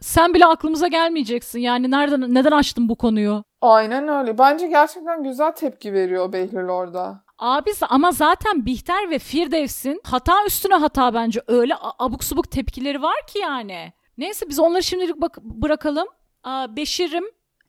sen 0.01 0.35
bile 0.35 0.47
aklımıza 0.47 0.89
gelmeyeceksin. 0.89 1.59
Yani 1.59 1.91
nereden 1.91 2.35
neden 2.35 2.53
açtın 2.53 2.89
bu 2.89 2.97
konuyu? 2.97 3.45
Aynen 3.61 4.09
öyle. 4.09 4.39
Bence 4.39 4.67
gerçekten 4.67 5.23
güzel 5.23 5.53
tepki 5.53 5.93
veriyor 5.93 6.33
Behlül 6.33 6.69
orada. 6.69 7.25
Abi 7.39 7.71
ama 7.89 8.13
zaten 8.13 8.67
Bihter 8.67 9.11
ve 9.11 9.19
Firdevs'in 9.19 10.01
hata 10.05 10.45
üstüne 10.47 10.75
hata 10.75 11.15
bence 11.15 11.43
öyle 11.47 11.75
abuk 11.99 12.25
subuk 12.25 12.51
tepkileri 12.51 13.03
var 13.03 13.17
ki 13.33 13.39
yani. 13.39 13.93
Neyse 14.19 14.49
biz 14.49 14.59
onları 14.59 14.83
şimdilik 14.83 15.17
bak 15.17 15.39
bırakalım. 15.43 16.09
Aa, 16.45 16.77
Beşir'im 16.77 17.25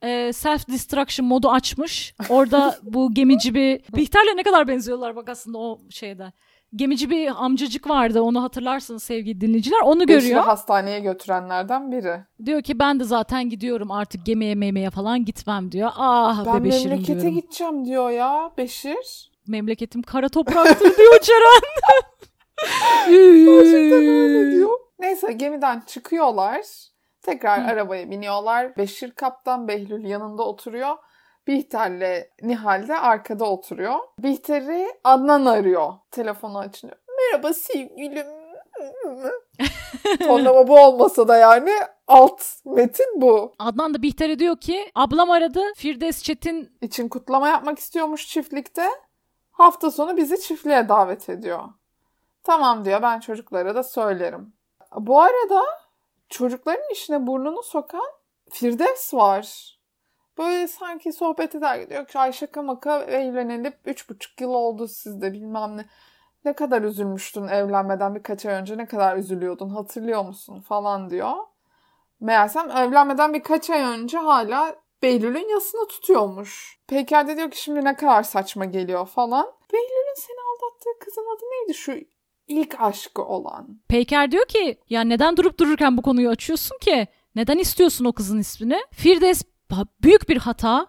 e, 0.05 0.33
self 0.33 0.67
destruction 0.67 1.27
modu 1.27 1.49
açmış. 1.49 2.15
Orada 2.29 2.77
bu 2.83 3.13
gemici 3.13 3.55
bir 3.55 3.81
Bihter'le 3.95 4.35
ne 4.37 4.43
kadar 4.43 4.67
benziyorlar 4.67 5.15
bak 5.15 5.29
aslında 5.29 5.57
o 5.57 5.79
şeyde. 5.89 6.33
Gemici 6.75 7.09
bir 7.09 7.45
amcacık 7.45 7.89
vardı 7.89 8.21
onu 8.21 8.43
hatırlarsınız 8.43 9.03
sevgili 9.03 9.41
dinleyiciler. 9.41 9.79
Onu 9.83 9.99
Beşir'i 10.07 10.21
görüyor. 10.21 10.43
hastaneye 10.43 10.99
götürenlerden 10.99 11.91
biri. 11.91 12.17
Diyor 12.45 12.61
ki 12.61 12.79
ben 12.79 12.99
de 12.99 13.03
zaten 13.03 13.49
gidiyorum 13.49 13.91
artık 13.91 14.25
gemiye 14.25 14.55
memeye 14.55 14.89
falan 14.89 15.25
gitmem 15.25 15.71
diyor. 15.71 15.91
Ah 15.95 16.45
ben 16.45 16.63
be 16.63 16.67
Beşir'im 16.67 16.89
memlekete 16.89 17.29
gideceğim 17.29 17.85
diyor 17.85 18.09
ya 18.09 18.51
Beşir. 18.57 19.31
Memleketim 19.47 20.01
kara 20.01 20.29
topraktır 20.29 20.97
diyor 20.97 21.19
Ceren. 21.21 21.61
Gerçekten 23.45 24.07
öyle 24.07 24.51
diyor. 24.55 24.69
Neyse 24.99 25.33
gemiden 25.33 25.83
çıkıyorlar. 25.87 26.61
Tekrar 27.25 27.63
Hı. 27.63 27.71
arabaya 27.71 28.11
biniyorlar. 28.11 28.77
Beşir 28.77 29.11
kaptan 29.11 29.67
Behlül 29.67 30.05
yanında 30.05 30.43
oturuyor. 30.43 30.97
Bihter'le 31.47 32.27
Nihal 32.41 32.87
de 32.87 32.97
arkada 32.97 33.45
oturuyor. 33.45 33.99
Bihter'i 34.19 34.87
Adnan 35.03 35.45
arıyor. 35.45 35.93
Telefonu 36.11 36.59
açınca. 36.59 36.95
Merhaba 37.17 37.53
sevgilim. 37.53 38.25
Tonlama 40.19 40.67
bu 40.67 40.79
olmasa 40.79 41.27
da 41.27 41.37
yani 41.37 41.71
alt 42.07 42.41
metin 42.65 43.21
bu. 43.21 43.53
Adnan 43.59 43.93
da 43.93 44.01
Bihter'e 44.01 44.39
diyor 44.39 44.57
ki 44.57 44.91
ablam 44.95 45.31
aradı 45.31 45.61
Firdevs 45.75 46.23
Çetin 46.23 46.77
için 46.81 47.09
kutlama 47.09 47.47
yapmak 47.47 47.79
istiyormuş 47.79 48.27
çiftlikte. 48.27 48.89
Hafta 49.51 49.91
sonu 49.91 50.17
bizi 50.17 50.41
çiftliğe 50.41 50.89
davet 50.89 51.29
ediyor. 51.29 51.63
Tamam 52.43 52.85
diyor 52.85 53.01
ben 53.01 53.19
çocuklara 53.19 53.75
da 53.75 53.83
söylerim. 53.83 54.53
Bu 54.95 55.21
arada 55.21 55.63
çocukların 56.37 56.91
işine 56.91 57.27
burnunu 57.27 57.63
sokan 57.63 58.11
Firdevs 58.51 59.13
var. 59.13 59.75
Böyle 60.37 60.67
sanki 60.67 61.13
sohbet 61.13 61.55
eder 61.55 61.77
gidiyor 61.77 62.07
ki 62.07 62.19
ay 62.19 62.33
şaka 62.33 62.61
maka 62.61 63.03
üç 63.85 64.09
buçuk 64.09 64.41
yıl 64.41 64.49
oldu 64.49 64.87
sizde 64.87 65.33
bilmem 65.33 65.77
ne. 65.77 65.85
Ne 66.45 66.53
kadar 66.53 66.81
üzülmüştün 66.81 67.47
evlenmeden 67.47 68.15
birkaç 68.15 68.45
ay 68.45 68.53
önce 68.53 68.77
ne 68.77 68.85
kadar 68.85 69.17
üzülüyordun 69.17 69.69
hatırlıyor 69.69 70.25
musun 70.25 70.61
falan 70.61 71.09
diyor. 71.09 71.33
Meğersem 72.19 72.71
evlenmeden 72.71 73.33
birkaç 73.33 73.69
ay 73.69 73.81
önce 73.81 74.17
hala 74.17 74.75
Behlül'ün 75.03 75.49
yasını 75.49 75.87
tutuyormuş. 75.87 76.79
Peyker 76.87 77.27
de 77.27 77.37
diyor 77.37 77.51
ki 77.51 77.61
şimdi 77.61 77.85
ne 77.85 77.95
kadar 77.95 78.23
saçma 78.23 78.65
geliyor 78.65 79.05
falan. 79.05 79.45
Behlül'ün 79.73 80.15
seni 80.15 80.37
aldattığı 80.37 80.99
kızın 81.05 81.35
adı 81.35 81.43
neydi 81.43 81.73
şu 81.73 82.14
ilk 82.47 82.81
aşkı 82.81 83.23
olan? 83.23 83.79
Peyker 83.87 84.31
diyor 84.31 84.45
ki 84.45 84.77
ya 84.89 85.01
neden 85.01 85.37
durup 85.37 85.59
dururken 85.59 85.97
bu 85.97 86.01
konuyu 86.01 86.29
açıyorsun 86.29 86.77
ki? 86.81 87.07
Neden 87.35 87.57
istiyorsun 87.57 88.05
o 88.05 88.13
kızın 88.13 88.39
ismini? 88.39 88.77
Firdevs 88.91 89.41
büyük 90.03 90.29
bir 90.29 90.37
hata. 90.37 90.87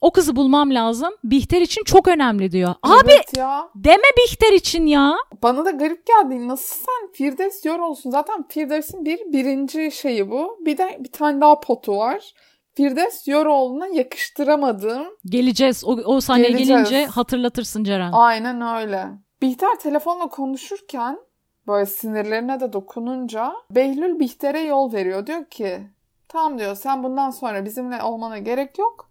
O 0.00 0.10
kızı 0.12 0.36
bulmam 0.36 0.74
lazım. 0.74 1.14
Bihter 1.24 1.60
için 1.60 1.84
çok 1.84 2.08
önemli 2.08 2.52
diyor. 2.52 2.74
Evet 2.86 3.28
Abi 3.34 3.38
ya. 3.38 3.68
deme 3.74 4.02
Bihter 4.18 4.52
için 4.52 4.86
ya. 4.86 5.16
Bana 5.42 5.64
da 5.64 5.70
garip 5.70 6.06
geldi. 6.06 6.48
Nasıl 6.48 6.76
sen 6.76 7.12
Firdevs 7.12 7.64
diyor 7.64 7.78
olsun. 7.78 8.10
Zaten 8.10 8.44
Firdevs'in 8.48 9.04
bir 9.04 9.18
birinci 9.32 9.90
şeyi 9.92 10.30
bu. 10.30 10.58
Bir 10.60 10.78
de 10.78 10.98
bir 11.00 11.12
tane 11.12 11.40
daha 11.40 11.60
potu 11.60 11.96
var. 11.96 12.34
Firdevs 12.76 13.28
Yoroğlu'na 13.28 13.86
yakıştıramadığım... 13.86 15.06
Geleceğiz. 15.26 15.84
O, 15.84 15.90
o 15.92 16.20
sahneye 16.20 16.48
Geleceğiz. 16.48 16.68
gelince 16.68 17.06
hatırlatırsın 17.06 17.84
Ceren. 17.84 18.10
Aynen 18.12 18.60
öyle. 18.82 19.08
Bihter 19.42 19.78
telefonla 19.78 20.28
konuşurken 20.28 21.18
böyle 21.66 21.86
sinirlerine 21.86 22.60
de 22.60 22.72
dokununca 22.72 23.54
Behlül 23.70 24.20
Bihter'e 24.20 24.60
yol 24.60 24.92
veriyor. 24.92 25.26
Diyor 25.26 25.44
ki 25.44 25.90
tamam 26.28 26.58
diyor 26.58 26.74
sen 26.74 27.02
bundan 27.02 27.30
sonra 27.30 27.64
bizimle 27.64 28.02
olmana 28.02 28.38
gerek 28.38 28.78
yok. 28.78 29.10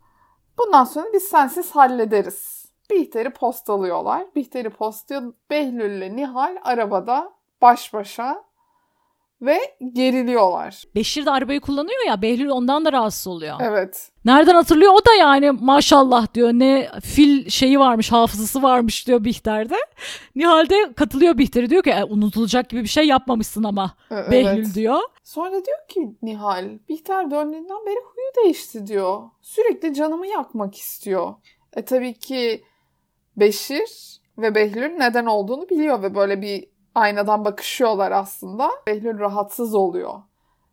Bundan 0.58 0.84
sonra 0.84 1.06
biz 1.14 1.24
sensiz 1.24 1.72
hallederiz. 1.72 2.66
Bihter'i 2.92 3.30
postalıyorlar. 3.30 4.36
Bihter'i 4.36 4.70
postluyor. 4.70 5.34
Behlül'le 5.50 6.16
Nihal 6.16 6.58
arabada 6.64 7.34
baş 7.62 7.94
başa 7.94 8.44
ve 9.46 9.60
geriliyorlar. 9.94 10.84
Beşir 10.96 11.26
de 11.26 11.32
arabayı 11.32 11.62
kullanıyor 11.62 12.08
ya 12.08 12.22
Behlül 12.22 12.50
ondan 12.50 12.86
da 12.86 12.92
rahatsız 12.92 13.28
oluyor. 13.28 13.56
Evet. 13.60 14.10
Nereden 14.26 14.56
hatırlıyor? 14.56 14.94
O 14.94 15.06
da 15.06 15.14
yani 15.14 15.52
maşallah 15.52 16.34
diyor 16.34 16.50
ne 16.54 16.90
fil 17.04 17.50
şeyi 17.50 17.80
varmış 17.80 18.12
hafızası 18.12 18.64
varmış 18.64 19.08
diyor 19.08 19.24
Bihter'de. 19.24 19.76
Nihal'de 20.36 20.94
katılıyor 20.94 21.38
Bihter'e 21.38 21.70
diyor 21.70 21.84
ki 21.84 21.90
e, 21.90 22.04
unutulacak 22.04 22.70
gibi 22.70 22.84
bir 22.84 22.88
şey 22.88 23.08
yapmamışsın 23.08 23.64
ama 23.64 23.96
evet. 24.12 24.32
Behlül 24.32 24.74
diyor. 24.74 25.00
Sonra 25.24 25.52
diyor 25.52 25.88
ki 25.90 26.16
Nihal 26.22 26.66
Bihter 26.90 27.32
döndüğünden 27.32 27.86
beri 27.86 27.96
huyu 27.96 28.46
değişti 28.46 28.88
diyor. 28.88 29.22
Sürekli 29.42 29.94
canımı 29.94 30.28
yakmak 30.28 30.76
istiyor. 30.76 31.34
E 31.74 31.86
tabii 31.86 32.14
ki 32.14 32.64
Beşir 33.38 34.20
ve 34.38 34.56
Behlül 34.56 34.90
neden 34.90 35.26
olduğunu 35.26 35.70
biliyor 35.70 36.04
ve 36.04 36.16
böyle 36.16 36.42
bir 36.42 36.73
aynadan 36.96 37.46
bakışıyorlar 37.46 38.12
aslında. 38.12 38.70
Behlül 38.88 39.20
rahatsız 39.20 39.76
oluyor. 39.76 40.14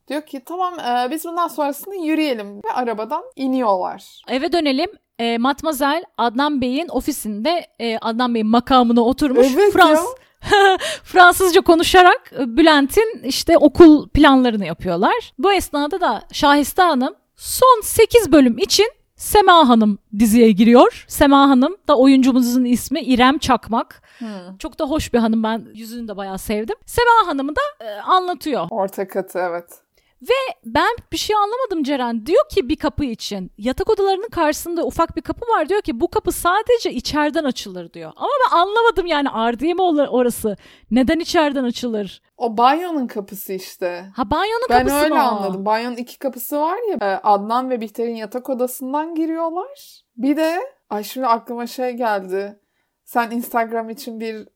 Diyor 0.08 0.22
ki 0.22 0.42
tamam 0.44 0.74
e, 0.78 1.10
biz 1.10 1.24
bundan 1.24 1.48
sonrasında 1.48 1.94
yürüyelim 1.94 2.56
ve 2.56 2.72
arabadan 2.74 3.22
iniyorlar. 3.36 4.22
Eve 4.28 4.52
dönelim. 4.52 4.90
E, 5.18 5.38
Matmazel 5.38 6.04
Adnan 6.18 6.60
Bey'in 6.60 6.88
ofisinde 6.88 7.66
e, 7.78 7.98
Adnan 7.98 8.34
Bey'in 8.34 8.46
makamına 8.46 9.00
oturmuş. 9.00 9.46
Evet 9.54 9.72
Frans 9.72 10.06
Fransızca 11.04 11.60
konuşarak 11.60 12.32
Bülent'in 12.46 13.22
işte 13.24 13.58
okul 13.58 14.08
planlarını 14.08 14.66
yapıyorlar. 14.66 15.32
Bu 15.38 15.52
esnada 15.52 16.00
da 16.00 16.22
Şahiste 16.32 16.82
Hanım 16.82 17.14
son 17.36 17.80
8 17.84 18.32
bölüm 18.32 18.58
için 18.58 18.86
Sema 19.20 19.68
Hanım 19.68 19.98
diziye 20.18 20.50
giriyor. 20.50 21.04
Sema 21.08 21.48
Hanım 21.48 21.76
da 21.88 21.98
oyuncumuzun 21.98 22.64
ismi 22.64 23.00
İrem 23.00 23.38
Çakmak. 23.38 24.02
Hmm. 24.18 24.56
Çok 24.58 24.78
da 24.78 24.84
hoş 24.84 25.12
bir 25.12 25.18
hanım 25.18 25.42
ben 25.42 25.66
yüzünü 25.74 26.08
de 26.08 26.16
bayağı 26.16 26.38
sevdim. 26.38 26.76
Sema 26.86 27.26
Hanım'ı 27.26 27.56
da 27.56 27.84
e, 27.84 28.00
anlatıyor. 28.00 28.66
Orta 28.70 29.08
katı 29.08 29.38
evet. 29.38 29.64
Ve 30.22 30.54
ben 30.64 30.96
bir 31.12 31.16
şey 31.16 31.36
anlamadım 31.36 31.82
Ceren. 31.82 32.26
Diyor 32.26 32.48
ki 32.48 32.68
bir 32.68 32.76
kapı 32.76 33.04
için 33.04 33.52
yatak 33.58 33.90
odalarının 33.90 34.28
karşısında 34.28 34.86
ufak 34.86 35.16
bir 35.16 35.22
kapı 35.22 35.46
var. 35.46 35.68
Diyor 35.68 35.82
ki 35.82 36.00
bu 36.00 36.08
kapı 36.08 36.32
sadece 36.32 36.92
içeriden 36.92 37.44
açılır 37.44 37.92
diyor. 37.92 38.12
Ama 38.16 38.30
ben 38.46 38.56
anlamadım 38.56 39.06
yani 39.06 39.30
ardiye 39.30 39.74
mi 39.74 39.82
orası? 39.82 40.56
Neden 40.90 41.18
içeriden 41.18 41.64
açılır? 41.64 42.22
O 42.36 42.56
banyonun 42.56 43.06
kapısı 43.06 43.52
işte. 43.52 44.04
Ha 44.16 44.30
banyonun 44.30 44.66
ben 44.70 44.78
kapısı 44.78 44.94
mı? 44.94 45.00
Ben 45.00 45.04
öyle 45.04 45.14
mı? 45.14 45.22
anladım. 45.22 45.64
Banyonun 45.64 45.96
iki 45.96 46.18
kapısı 46.18 46.60
var 46.60 46.78
ya. 46.90 46.96
E, 47.00 47.20
Adnan 47.22 47.70
ve 47.70 47.80
Bihter'in 47.80 48.16
yatak 48.16 48.50
odasından 48.50 49.14
giriyorlar. 49.14 50.02
Bir 50.16 50.36
de 50.36 50.60
ay 50.90 51.04
şimdi 51.04 51.26
aklıma 51.26 51.66
şey 51.66 51.92
geldi. 51.92 52.60
Sen 53.04 53.30
Instagram 53.30 53.90
için 53.90 54.20
bir 54.20 54.48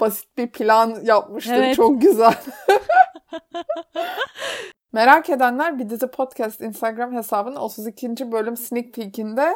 basit 0.00 0.38
bir 0.38 0.46
plan 0.46 0.96
yapmıştın. 1.02 1.52
Evet. 1.52 1.76
Çok 1.76 2.02
güzel. 2.02 2.34
Merak 4.92 5.30
edenler 5.30 5.78
bir 5.78 5.90
dizi 5.90 6.06
podcast 6.06 6.60
Instagram 6.60 7.12
hesabının 7.14 7.56
32. 7.56 8.32
bölüm 8.32 8.56
sneak 8.56 8.92
peek'inde 8.94 9.54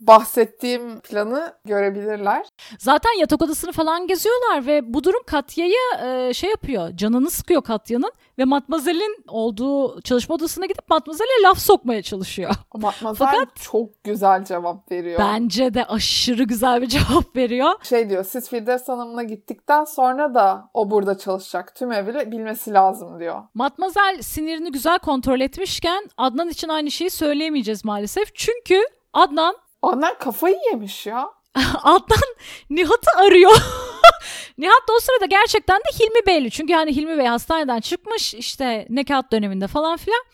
bahsettiğim 0.00 1.00
planı 1.00 1.52
görebilirler. 1.64 2.46
Zaten 2.78 3.18
yatak 3.18 3.42
odasını 3.42 3.72
falan 3.72 4.06
geziyorlar 4.06 4.66
ve 4.66 4.94
bu 4.94 5.04
durum 5.04 5.22
Katya'yı 5.26 5.76
e, 6.04 6.34
şey 6.34 6.50
yapıyor. 6.50 6.96
Canını 6.96 7.30
sıkıyor 7.30 7.62
Katya'nın 7.62 8.12
ve 8.38 8.44
Matmazel'in 8.44 9.24
olduğu 9.28 10.00
çalışma 10.00 10.34
odasına 10.34 10.66
gidip 10.66 10.88
Matmazel'e 10.90 11.42
laf 11.42 11.58
sokmaya 11.58 12.02
çalışıyor. 12.02 12.54
Matmazel 12.74 13.26
Fakat, 13.26 13.56
çok 13.56 14.04
güzel 14.04 14.44
cevap 14.44 14.92
veriyor. 14.92 15.20
Bence 15.20 15.74
de 15.74 15.84
aşırı 15.84 16.44
güzel 16.44 16.82
bir 16.82 16.86
cevap 16.96 17.36
veriyor. 17.36 17.70
Şey 17.82 18.10
diyor 18.10 18.24
siz 18.24 18.48
Firdevs 18.48 18.88
Hanım'la 18.88 19.22
gittikten 19.22 19.84
sonra 19.84 20.34
da 20.34 20.70
o 20.74 20.90
burada 20.90 21.18
çalışacak. 21.18 21.74
Tüm 21.74 21.92
evi 21.92 22.32
bilmesi 22.32 22.72
lazım 22.72 23.20
diyor. 23.20 23.42
Matmazel 23.54 24.22
sinirini 24.22 24.72
güzel 24.72 24.98
kontrol 24.98 25.40
etmişken 25.40 26.10
Adnan 26.16 26.48
için 26.48 26.68
aynı 26.68 26.90
şeyi 26.90 27.10
söyleyemeyeceğiz 27.10 27.84
maalesef. 27.84 28.34
Çünkü 28.34 28.82
Adnan 29.12 29.56
Adnan 29.88 30.18
kafayı 30.18 30.56
yemiş 30.70 31.06
ya. 31.06 31.30
Adnan 31.82 32.34
Nihat'ı 32.70 33.18
arıyor. 33.18 33.52
Nihat 34.58 34.88
da 34.88 34.92
o 34.96 35.00
sırada 35.00 35.26
gerçekten 35.26 35.78
de 35.78 35.98
Hilmi 36.00 36.26
Beyli. 36.26 36.50
Çünkü 36.50 36.74
hani 36.74 36.96
Hilmi 36.96 37.18
Bey 37.18 37.26
hastaneden 37.26 37.80
çıkmış 37.80 38.34
işte 38.34 38.86
nekat 38.88 39.32
döneminde 39.32 39.66
falan 39.66 39.96
filan. 39.96 40.24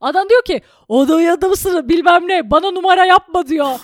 Adam 0.00 0.28
diyor 0.28 0.44
ki 0.44 0.62
odaya 0.88 1.36
mısın 1.36 1.88
bilmem 1.88 2.28
ne 2.28 2.50
bana 2.50 2.70
numara 2.70 3.04
yapma 3.04 3.46
diyor. 3.46 3.66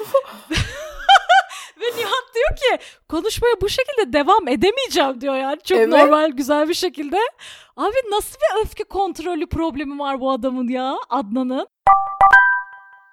Ve 1.80 1.84
Nihat 1.84 2.34
diyor 2.34 2.56
ki 2.56 2.84
konuşmaya 3.08 3.54
bu 3.60 3.68
şekilde 3.68 4.12
devam 4.12 4.48
edemeyeceğim 4.48 5.20
diyor 5.20 5.36
yani. 5.36 5.58
Çok 5.64 5.78
evet. 5.78 5.88
normal 5.88 6.30
güzel 6.30 6.68
bir 6.68 6.74
şekilde. 6.74 7.18
Abi 7.76 7.96
nasıl 8.10 8.34
bir 8.34 8.64
öfke 8.64 8.84
kontrolü 8.84 9.46
problemi 9.46 9.98
var 9.98 10.20
bu 10.20 10.30
adamın 10.30 10.68
ya 10.68 10.96
Adnan'ın? 11.10 11.66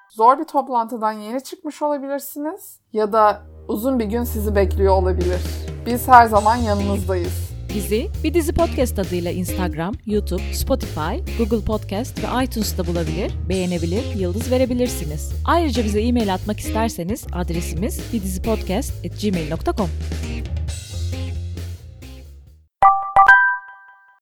Zor 0.10 0.40
bir 0.40 0.44
toplantıdan 0.44 1.12
yeni 1.12 1.44
çıkmış 1.44 1.82
olabilirsiniz 1.82 2.80
ya 2.94 3.14
da 3.14 3.42
uzun 3.68 4.00
bir 4.00 4.06
gün 4.06 4.24
sizi 4.24 4.56
bekliyor 4.56 4.94
olabilir. 4.94 5.42
Biz 5.86 6.08
her 6.08 6.26
zaman 6.26 6.56
yanınızdayız. 6.56 7.48
Bizi 7.76 8.08
Bir 8.24 8.34
Dizi 8.34 8.54
Podcast 8.54 9.00
adıyla 9.00 9.32
Instagram, 9.32 9.94
YouTube, 10.06 10.54
Spotify, 10.54 11.38
Google 11.38 11.66
Podcast 11.66 12.24
ve 12.24 12.44
iTunes'ta 12.44 12.88
bulabilir, 12.88 13.34
beğenebilir, 13.50 14.16
yıldız 14.16 14.52
verebilirsiniz. 14.52 15.32
Ayrıca 15.46 15.84
bize 15.84 16.02
e-mail 16.02 16.34
atmak 16.34 16.60
isterseniz 16.60 17.28
adresimiz 17.34 18.14
bidizipodcast.gmail.com 18.14 19.90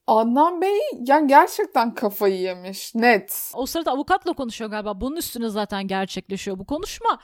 Adnan 0.08 0.62
Bey 0.62 0.80
yani 1.08 1.28
gerçekten 1.28 1.94
kafayı 1.94 2.38
yemiş. 2.42 2.96
Net. 2.96 3.52
O 3.54 3.66
sırada 3.66 3.92
avukatla 3.92 4.34
konuşuyor 4.34 4.72
galiba. 4.72 5.02
Bunun 5.02 5.16
üstüne 5.16 5.50
zaten 5.50 5.88
gerçekleşiyor 5.88 6.60
bu 6.60 6.66
konuşma. 6.66 7.20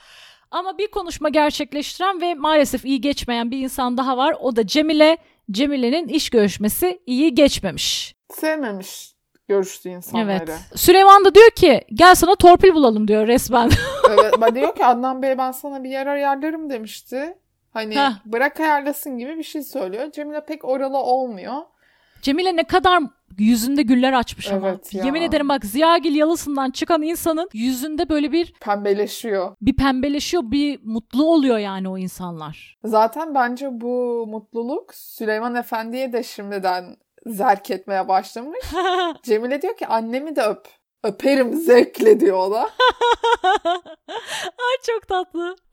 Ama 0.52 0.78
bir 0.78 0.92
konuşma 0.92 1.30
gerçekleştiren 1.30 2.22
ve 2.22 2.34
maalesef 2.34 2.86
iyi 2.86 3.02
geçmeyen 3.02 3.52
bir 3.52 3.58
insan 3.58 3.98
daha 3.98 4.18
var. 4.18 4.36
O 4.42 4.56
da 4.56 4.68
Cemile. 4.68 5.18
Cemile'nin 5.52 6.08
iş 6.08 6.30
görüşmesi 6.30 7.02
iyi 7.06 7.36
geçmemiş. 7.36 8.16
Sevmemiş 8.30 9.16
görüştü 9.48 9.90
insanları. 9.90 10.32
Evet. 10.32 10.60
Süleyman 10.76 11.26
da 11.26 11.36
diyor 11.36 11.52
ki 11.52 11.82
gel 11.94 12.16
sana 12.16 12.36
torpil 12.36 12.74
bulalım 12.74 13.08
diyor 13.08 13.28
resmen. 13.28 13.70
evet 14.10 14.56
diyor 14.56 14.76
ki 14.76 14.86
Adnan 14.86 15.22
Bey 15.22 15.38
ben 15.38 15.52
sana 15.52 15.84
bir 15.84 15.90
yer 15.90 16.08
ayarlarım 16.08 16.70
demişti. 16.70 17.38
Hani 17.74 17.96
Heh. 17.96 18.12
bırak 18.26 18.60
ayarlasın 18.60 19.18
gibi 19.18 19.38
bir 19.38 19.44
şey 19.44 19.64
söylüyor. 19.64 20.12
Cemile 20.12 20.46
pek 20.46 20.66
oralı 20.66 20.98
olmuyor. 20.98 21.62
Cemile 22.22 22.56
ne 22.56 22.64
kadar 22.64 23.04
yüzünde 23.40 23.82
güller 23.82 24.14
açmış 24.14 24.48
evet 24.52 24.64
ama. 24.64 24.78
Ya. 24.92 25.06
Yemin 25.06 25.22
ederim 25.22 25.50
bak 25.50 25.66
Ziyagil 25.66 26.16
yalısından 26.16 26.72
çıkan 26.72 27.02
insanın 27.02 27.50
yüzünde 27.54 28.10
böyle 28.10 28.32
bir 28.32 28.54
pembeleşiyor. 28.60 29.56
Bir 29.62 29.76
pembeleşiyor, 29.76 30.44
bir 30.46 30.80
mutlu 30.84 31.26
oluyor 31.26 31.58
yani 31.58 31.90
o 31.90 31.98
insanlar. 31.98 32.78
Zaten 32.86 33.36
bence 33.36 33.70
bu 33.72 34.26
mutluluk 34.28 34.94
Süleyman 34.94 35.56
Efendi'ye 35.56 36.14
de 36.14 36.24
şimdiden 36.24 36.96
zerk 37.26 37.72
etmeye 37.72 38.08
başlamış. 38.08 38.60
Cemile 39.24 39.62
diyor 39.62 39.78
ki 39.78 39.88
annemi 39.88 40.36
de 40.36 40.42
öp. 40.42 40.68
Öperim 41.04 41.54
zevkle 41.54 42.20
diyor 42.20 42.38
o 42.38 42.52
da. 42.52 42.70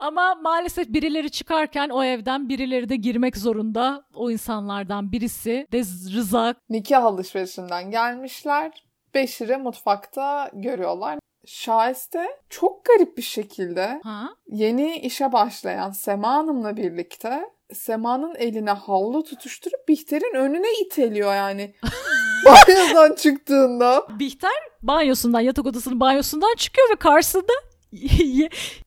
Ama 0.09 0.35
maalesef 0.35 0.87
birileri 0.87 1.31
çıkarken 1.31 1.89
o 1.89 2.03
evden 2.03 2.49
birileri 2.49 2.89
de 2.89 2.95
girmek 2.95 3.37
zorunda. 3.37 4.05
O 4.15 4.31
insanlardan 4.31 5.11
birisi 5.11 5.67
de 5.71 5.79
Rıza. 6.15 6.55
Nikah 6.69 7.03
alışverişinden 7.03 7.91
gelmişler. 7.91 8.83
Beşir'i 9.13 9.57
mutfakta 9.57 10.51
görüyorlar. 10.53 11.19
Şahiste 11.45 12.27
çok 12.49 12.85
garip 12.85 13.17
bir 13.17 13.21
şekilde 13.21 14.01
ha? 14.03 14.29
yeni 14.47 14.97
işe 14.97 15.31
başlayan 15.31 15.91
Sema 15.91 16.33
Hanım'la 16.33 16.77
birlikte 16.77 17.41
Sema'nın 17.73 18.35
eline 18.35 18.71
havlu 18.71 19.23
tutuşturup 19.23 19.87
Bihter'in 19.87 20.35
önüne 20.35 20.79
iteliyor 20.85 21.35
yani. 21.35 21.73
Banyodan 22.45 23.15
çıktığında. 23.15 24.07
Bihter 24.19 24.51
banyosundan, 24.81 25.39
yatak 25.39 25.65
odasının 25.65 25.99
banyosundan 25.99 26.55
çıkıyor 26.57 26.89
ve 26.89 26.95
karşısında 26.95 27.53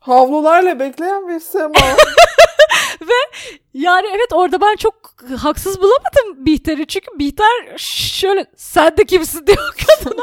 havlularla 0.00 0.78
bekleyen 0.78 1.28
bir 1.28 1.40
Sema. 1.40 1.74
ve 3.00 3.38
yani 3.74 4.06
evet 4.10 4.32
orada 4.32 4.60
ben 4.60 4.76
çok 4.76 4.94
haksız 5.38 5.78
bulamadım 5.78 6.46
Bihter'i. 6.46 6.86
Çünkü 6.86 7.18
Bihter 7.18 7.74
şöyle 7.76 8.46
sen 8.56 8.96
de 8.96 9.04
kimsin 9.04 9.46
diyor 9.46 9.74
kadına. 9.86 10.22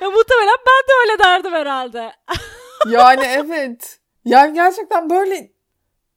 ya, 0.00 0.10
muhtemelen 0.10 0.56
ben 0.66 0.88
de 0.88 0.92
öyle 1.02 1.18
derdim 1.18 1.52
herhalde. 1.52 2.12
yani 2.88 3.24
evet. 3.26 3.98
Yani 4.24 4.54
gerçekten 4.54 5.10
böyle 5.10 5.50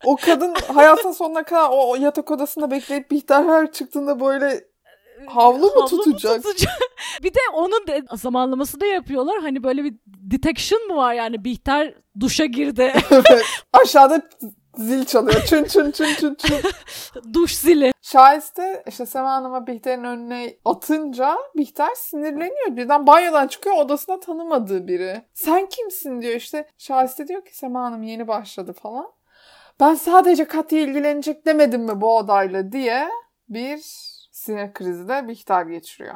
o 0.06 0.15
kadın 0.15 0.56
hayatın 0.76 1.12
sonuna 1.12 1.43
kadar 1.43 1.69
o 1.71 1.95
yatak 1.95 2.32
odasında 2.32 2.71
bekleyip 2.71 3.12
Bihter 3.12 3.43
her 3.43 3.71
çıktığında 3.71 4.19
böyle 4.19 4.72
havlu 5.27 5.65
mu 5.65 5.86
tutacak? 5.86 6.36
Mu 6.36 6.41
tutacak? 6.43 6.73
bir 7.23 7.33
de 7.33 7.39
onun 7.53 7.88
de 7.88 8.01
zamanlaması 8.13 8.81
da 8.81 8.86
yapıyorlar. 8.86 9.41
Hani 9.41 9.63
böyle 9.63 9.83
bir 9.83 9.93
detection 10.05 10.88
mu 10.88 10.95
var 10.95 11.13
yani 11.13 11.45
Bihter 11.45 11.93
duşa 12.19 12.45
girdi. 12.45 12.93
evet. 13.12 13.45
Aşağıda 13.73 14.21
zil 14.77 15.05
çalıyor. 15.05 15.41
Çın 15.45 15.63
çın 15.63 15.91
çın 15.91 16.13
çın 16.15 16.36
çın. 16.36 16.57
Duş 17.33 17.55
zili. 17.55 17.93
Şahiste 18.01 18.83
işte 18.88 19.05
Sema 19.05 19.31
Hanım'a 19.31 19.67
Bihter'in 19.67 20.03
önüne 20.03 20.57
atınca 20.65 21.38
Bihter 21.57 21.95
sinirleniyor. 21.95 22.77
Birden 22.77 23.07
banyodan 23.07 23.47
çıkıyor 23.47 23.75
odasında 23.75 24.19
tanımadığı 24.19 24.88
biri. 24.88 25.21
Sen 25.33 25.69
kimsin 25.69 26.21
diyor 26.21 26.36
işte. 26.36 26.67
Şahiste 26.77 27.27
diyor 27.27 27.45
ki 27.45 27.57
Sema 27.57 27.83
Hanım 27.83 28.03
yeni 28.03 28.27
başladı 28.27 28.73
falan 28.73 29.07
ben 29.79 29.95
sadece 29.95 30.45
Katya 30.45 30.79
ilgilenecek 30.79 31.45
demedim 31.45 31.81
mi 31.81 32.01
bu 32.01 32.17
odayla 32.17 32.71
diye 32.71 33.09
bir 33.49 33.79
sinir 34.43 34.73
krizi 34.73 35.08
de 35.08 35.27
Bihter 35.27 35.65
geçiriyor. 35.65 36.15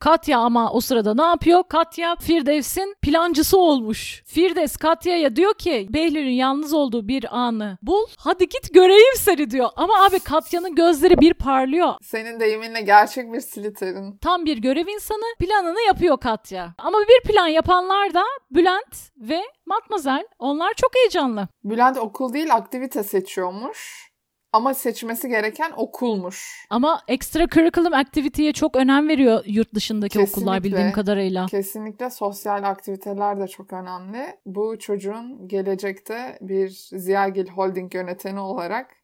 Katya 0.00 0.38
ama 0.38 0.72
o 0.72 0.80
sırada 0.80 1.14
ne 1.14 1.22
yapıyor? 1.22 1.62
Katya 1.68 2.16
Firdevs'in 2.16 2.94
plancısı 3.02 3.58
olmuş. 3.58 4.22
Firdevs 4.26 4.76
Katya'ya 4.76 5.36
diyor 5.36 5.54
ki 5.54 5.86
Behlül'ün 5.90 6.30
yalnız 6.30 6.74
olduğu 6.74 7.08
bir 7.08 7.38
anı 7.38 7.78
bul. 7.82 8.06
Hadi 8.18 8.48
git 8.48 8.74
göreyim 8.74 9.16
seni 9.16 9.50
diyor. 9.50 9.68
Ama 9.76 10.04
abi 10.04 10.18
Katya'nın 10.18 10.74
gözleri 10.74 11.20
bir 11.20 11.34
parlıyor. 11.34 11.94
Senin 12.02 12.40
deyiminle 12.40 12.80
gerçek 12.80 13.32
bir 13.32 13.40
Slytherin. 13.40 14.18
Tam 14.18 14.44
bir 14.44 14.58
görev 14.58 14.86
insanı 14.86 15.34
planını 15.38 15.80
yapıyor 15.86 16.20
Katya. 16.20 16.74
Ama 16.78 16.98
bir 16.98 17.28
plan 17.32 17.48
yapanlar 17.48 18.14
da 18.14 18.22
Bülent 18.50 19.10
ve 19.16 19.42
Matmazel. 19.66 20.26
Onlar 20.38 20.74
çok 20.76 20.96
heyecanlı. 20.96 21.48
Bülent 21.64 21.98
okul 21.98 22.32
değil 22.32 22.54
aktivite 22.54 23.02
seçiyormuş. 23.02 24.09
Ama 24.52 24.74
seçmesi 24.74 25.28
gereken 25.28 25.72
okulmuş. 25.76 26.66
Ama 26.70 27.02
extra 27.08 27.48
curriculum 27.48 27.94
activity'ye 27.94 28.52
çok 28.52 28.76
önem 28.76 29.08
veriyor 29.08 29.44
yurt 29.46 29.74
dışındaki 29.74 30.18
kesinlikle, 30.18 30.40
okullar 30.40 30.64
bildiğim 30.64 30.92
kadarıyla. 30.92 31.46
Kesinlikle 31.46 32.10
sosyal 32.10 32.62
aktiviteler 32.62 33.40
de 33.40 33.48
çok 33.48 33.72
önemli. 33.72 34.36
Bu 34.46 34.78
çocuğun 34.78 35.48
gelecekte 35.48 36.38
bir 36.40 36.68
Ziyagil 36.92 37.48
Holding 37.48 37.94
yöneteni 37.94 38.40
olarak 38.40 39.00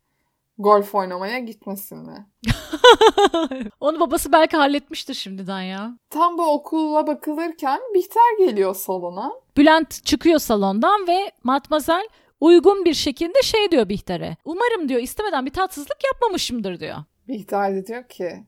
golf 0.59 0.94
oynamaya 0.94 1.38
gitmesin 1.38 1.98
mi? 1.98 2.26
Onu 3.80 4.00
babası 4.00 4.32
belki 4.32 4.56
halletmiştir 4.56 5.14
şimdiden 5.14 5.61
ya. 5.62 5.98
Tam 6.11 6.38
bu 6.38 6.52
okulla 6.52 7.06
bakılırken 7.06 7.80
Bihter 7.94 8.38
geliyor 8.46 8.74
salona. 8.74 9.32
Bülent 9.56 10.04
çıkıyor 10.04 10.38
salondan 10.38 11.06
ve 11.09 11.32
Matmazel 11.44 12.09
uygun 12.40 12.85
bir 12.85 12.94
şekilde 12.94 13.42
şey 13.42 13.70
diyor 13.70 13.88
Bihter'e. 13.88 14.37
Umarım 14.44 14.88
diyor 14.88 15.01
istemeden 15.01 15.46
bir 15.46 15.53
tatsızlık 15.53 15.99
yapmamışımdır 16.05 16.81
diyor. 16.81 16.96
Bihter 17.29 17.75
de 17.75 17.87
diyor 17.87 18.09
ki 18.09 18.44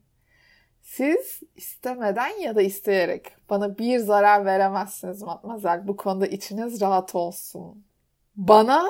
siz 0.83 1.41
istemeden 1.57 2.41
ya 2.41 2.57
da 2.57 2.63
isteyerek 2.63 3.27
bana 3.51 3.79
bir 3.79 3.99
zarar 3.99 4.45
veremezsiniz 4.45 5.23
Matmazel. 5.23 5.89
Bu 5.89 5.97
konuda 5.97 6.27
içiniz 6.27 6.81
rahat 6.81 7.15
olsun. 7.15 7.85
Bana 8.37 8.89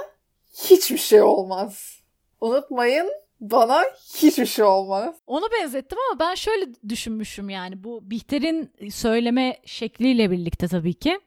hiçbir 0.55 0.99
şey 0.99 1.23
olmaz. 1.23 2.01
Unutmayın 2.41 3.11
bana 3.41 3.83
hiçbir 4.15 4.47
şey 4.47 4.65
olmaz. 4.65 5.15
Onu 5.27 5.45
benzettim 5.61 5.99
ama 6.11 6.21
ben 6.21 6.35
şöyle 6.35 6.67
düşünmüşüm 6.89 7.51
yani 7.51 7.85
bu 7.85 8.11
Bihter'in 8.11 8.71
söyleme 8.91 9.57
şekliyle 9.65 10.31
birlikte 10.31 10.69
tabii 10.69 10.95
ki 10.95 11.21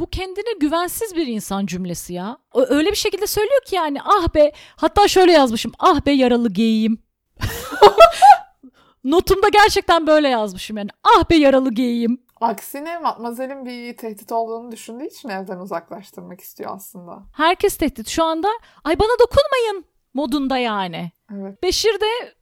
bu 0.00 0.06
kendine 0.10 0.52
güvensiz 0.60 1.16
bir 1.16 1.26
insan 1.26 1.66
cümlesi 1.66 2.14
ya. 2.14 2.38
Öyle 2.54 2.90
bir 2.90 2.96
şekilde 2.96 3.26
söylüyor 3.26 3.60
ki 3.66 3.76
yani 3.76 3.98
ah 4.04 4.34
be 4.34 4.52
hatta 4.76 5.08
şöyle 5.08 5.32
yazmışım 5.32 5.72
ah 5.78 6.06
be 6.06 6.12
yaralı 6.12 6.52
geyiğim. 6.52 6.98
Notumda 9.04 9.48
gerçekten 9.48 10.06
böyle 10.06 10.28
yazmışım 10.28 10.76
yani 10.76 10.90
ah 11.04 11.30
be 11.30 11.36
yaralı 11.36 11.70
geyiğim. 11.70 12.26
Aksine 12.40 12.98
Matmazel'in 12.98 13.66
bir 13.66 13.96
tehdit 13.96 14.32
olduğunu 14.32 14.72
düşündüğü 14.72 15.06
için 15.06 15.28
evden 15.28 15.58
uzaklaştırmak 15.58 16.40
istiyor 16.40 16.70
aslında. 16.74 17.22
Herkes 17.32 17.76
tehdit. 17.76 18.08
Şu 18.08 18.24
anda 18.24 18.48
ay 18.84 18.98
bana 18.98 19.18
dokunmayın 19.20 19.84
modunda 20.14 20.58
yani. 20.58 21.12
Evet. 21.34 21.62
Beşir 21.62 22.00
de 22.00 22.34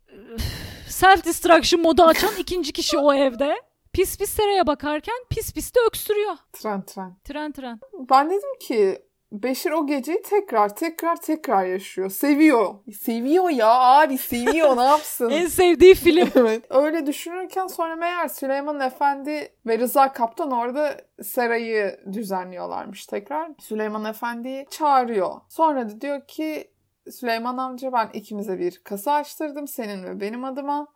self 0.89 1.25
destruction 1.25 1.83
modu 1.83 2.03
açan 2.03 2.31
ikinci 2.39 2.73
kişi 2.73 2.99
o 2.99 3.15
evde. 3.15 3.57
Pis 3.95 4.19
pis 4.19 4.31
seraya 4.31 4.67
bakarken 4.67 5.25
pis 5.31 5.53
pis 5.53 5.75
de 5.75 5.79
öksürüyor. 5.89 6.35
Tren 6.53 6.83
tren. 6.83 7.17
Tren 7.25 7.53
tren. 7.53 7.81
Ben 8.11 8.31
dedim 8.31 8.59
ki 8.61 9.03
Beşir 9.33 9.71
o 9.71 9.87
geceyi 9.87 10.23
tekrar 10.23 10.77
tekrar 10.77 11.21
tekrar 11.21 11.65
yaşıyor. 11.65 12.11
Seviyor. 12.11 12.75
Seviyor 13.01 13.51
ya 13.51 13.71
abi 13.71 14.19
seviyor 14.19 14.77
ne 14.77 14.83
yapsın? 14.83 15.31
en 15.31 15.47
sevdiği 15.47 15.95
film. 15.95 16.29
evet. 16.35 16.65
Öyle 16.71 17.07
düşünürken 17.07 17.67
sonra 17.67 17.97
meğer 17.97 18.29
Süleyman 18.29 18.81
Efendi 18.81 19.49
ve 19.67 19.79
Rıza 19.79 20.13
Kaptan 20.13 20.51
orada 20.51 21.01
Seray'ı 21.23 22.01
düzenliyorlarmış 22.13 23.07
tekrar. 23.07 23.51
Süleyman 23.61 24.05
Efendi'yi 24.05 24.67
çağırıyor. 24.71 25.41
Sonra 25.49 25.89
da 25.89 26.01
diyor 26.01 26.27
ki 26.27 26.71
Süleyman 27.11 27.57
amca 27.57 27.93
ben 27.93 28.11
ikimize 28.13 28.59
bir 28.59 28.81
kasa 28.85 29.13
açtırdım 29.13 29.69
senin 29.69 30.05
ve 30.05 30.21
benim 30.21 30.45
adıma 30.45 30.87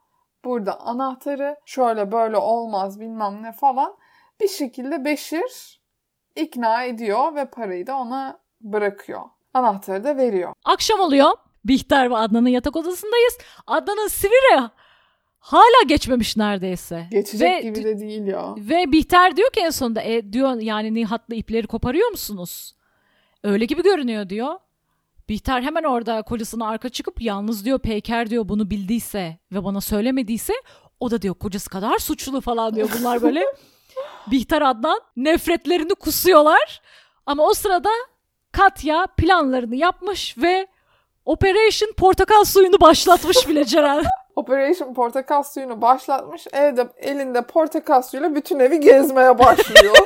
burada 0.44 0.80
anahtarı 0.80 1.56
şöyle 1.66 2.12
böyle 2.12 2.36
olmaz 2.36 3.00
bilmem 3.00 3.42
ne 3.42 3.52
falan 3.52 3.96
bir 4.40 4.48
şekilde 4.48 5.04
Beşir 5.04 5.80
ikna 6.36 6.84
ediyor 6.84 7.34
ve 7.34 7.44
parayı 7.44 7.86
da 7.86 7.96
ona 7.96 8.40
bırakıyor. 8.60 9.22
Anahtarı 9.54 10.04
da 10.04 10.16
veriyor. 10.16 10.52
Akşam 10.64 11.00
oluyor. 11.00 11.30
Bihter 11.64 12.10
ve 12.10 12.16
Adnan'ın 12.16 12.48
yatak 12.48 12.76
odasındayız. 12.76 13.38
Adnan'ın 13.66 14.08
Sivire 14.08 14.70
hala 15.38 15.82
geçmemiş 15.86 16.36
neredeyse. 16.36 17.06
Geçecek 17.10 17.50
ve, 17.50 17.60
gibi 17.60 17.84
de 17.84 17.98
değil 17.98 18.26
ya. 18.26 18.54
Ve 18.56 18.92
Bihter 18.92 19.36
diyor 19.36 19.50
ki 19.50 19.60
en 19.60 19.70
sonunda 19.70 20.02
e, 20.02 20.32
diyor 20.32 20.60
yani 20.60 20.94
Nihat'la 20.94 21.34
ipleri 21.34 21.66
koparıyor 21.66 22.10
musunuz? 22.10 22.74
Öyle 23.44 23.64
gibi 23.64 23.82
görünüyor 23.82 24.28
diyor. 24.28 24.54
Bihter 25.28 25.62
hemen 25.62 25.82
orada 25.82 26.22
kocasına 26.22 26.68
arka 26.68 26.88
çıkıp 26.88 27.22
yalnız 27.22 27.64
diyor 27.64 27.78
Peyker 27.78 28.30
diyor 28.30 28.48
bunu 28.48 28.70
bildiyse 28.70 29.38
ve 29.52 29.64
bana 29.64 29.80
söylemediyse 29.80 30.52
o 31.00 31.10
da 31.10 31.22
diyor 31.22 31.34
kocası 31.34 31.70
kadar 31.70 31.98
suçlu 31.98 32.40
falan 32.40 32.74
diyor 32.74 32.88
bunlar 32.98 33.22
böyle. 33.22 33.44
Bihter 34.30 34.62
Adnan 34.62 35.00
nefretlerini 35.16 35.94
kusuyorlar. 35.94 36.82
Ama 37.26 37.42
o 37.42 37.54
sırada 37.54 37.88
Katya 38.52 39.06
planlarını 39.16 39.76
yapmış 39.76 40.38
ve 40.38 40.66
Operation 41.24 41.92
Portakal 41.92 42.44
suyunu 42.44 42.80
başlatmış 42.80 43.48
bile 43.48 43.64
Ceren. 43.64 44.04
Operation 44.36 44.94
Portakal 44.94 45.42
suyunu 45.42 45.82
başlatmış. 45.82 46.46
Evde 46.52 46.88
elinde 46.96 47.42
portakal 47.42 48.02
suyuyla 48.02 48.34
bütün 48.34 48.58
evi 48.58 48.80
gezmeye 48.80 49.38
başlıyor. 49.38 49.96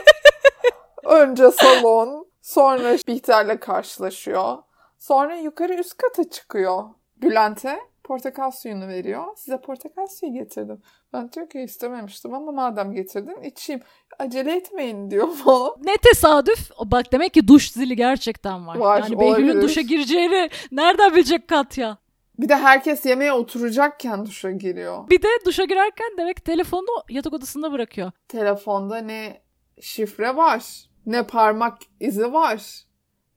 Önce 1.04 1.50
salon, 1.50 2.26
sonra 2.42 2.96
Bihter'le 3.08 3.60
karşılaşıyor. 3.60 4.58
Sonra 5.02 5.36
yukarı 5.36 5.74
üst 5.74 5.96
kata 5.96 6.30
çıkıyor. 6.30 6.84
Bülent'e 7.22 7.78
portakal 8.04 8.50
suyunu 8.50 8.88
veriyor. 8.88 9.24
Size 9.36 9.60
portakal 9.60 10.06
suyu 10.06 10.32
getirdim. 10.32 10.82
Ben 11.12 11.32
diyor 11.32 11.50
ki 11.50 11.60
istememiştim 11.60 12.34
ama 12.34 12.52
madem 12.52 12.92
getirdin 12.92 13.42
içeyim. 13.42 13.82
Acele 14.18 14.56
etmeyin 14.56 15.10
diyor 15.10 15.28
falan. 15.44 15.74
Ne 15.82 15.96
tesadüf. 15.96 16.70
Bak 16.84 17.12
demek 17.12 17.34
ki 17.34 17.48
duş 17.48 17.70
zili 17.70 17.96
gerçekten 17.96 18.66
var. 18.66 18.76
var 18.76 19.02
yani 19.02 19.20
Behlül'ün 19.20 19.62
duşa 19.62 19.80
gireceğini 19.80 20.50
nereden 20.72 21.14
bilecek 21.14 21.48
Katya? 21.48 21.98
Bir 22.38 22.48
de 22.48 22.56
herkes 22.56 23.06
yemeğe 23.06 23.32
oturacakken 23.32 24.26
duşa 24.26 24.50
giriyor. 24.50 25.10
Bir 25.10 25.22
de 25.22 25.28
duşa 25.46 25.64
girerken 25.64 26.10
demek 26.18 26.44
telefonunu 26.44 27.02
yatak 27.08 27.32
odasında 27.32 27.72
bırakıyor. 27.72 28.12
Telefonda 28.28 28.98
ne 28.98 29.42
şifre 29.80 30.36
var, 30.36 30.84
ne 31.06 31.26
parmak 31.26 31.78
izi 32.00 32.32
var, 32.32 32.84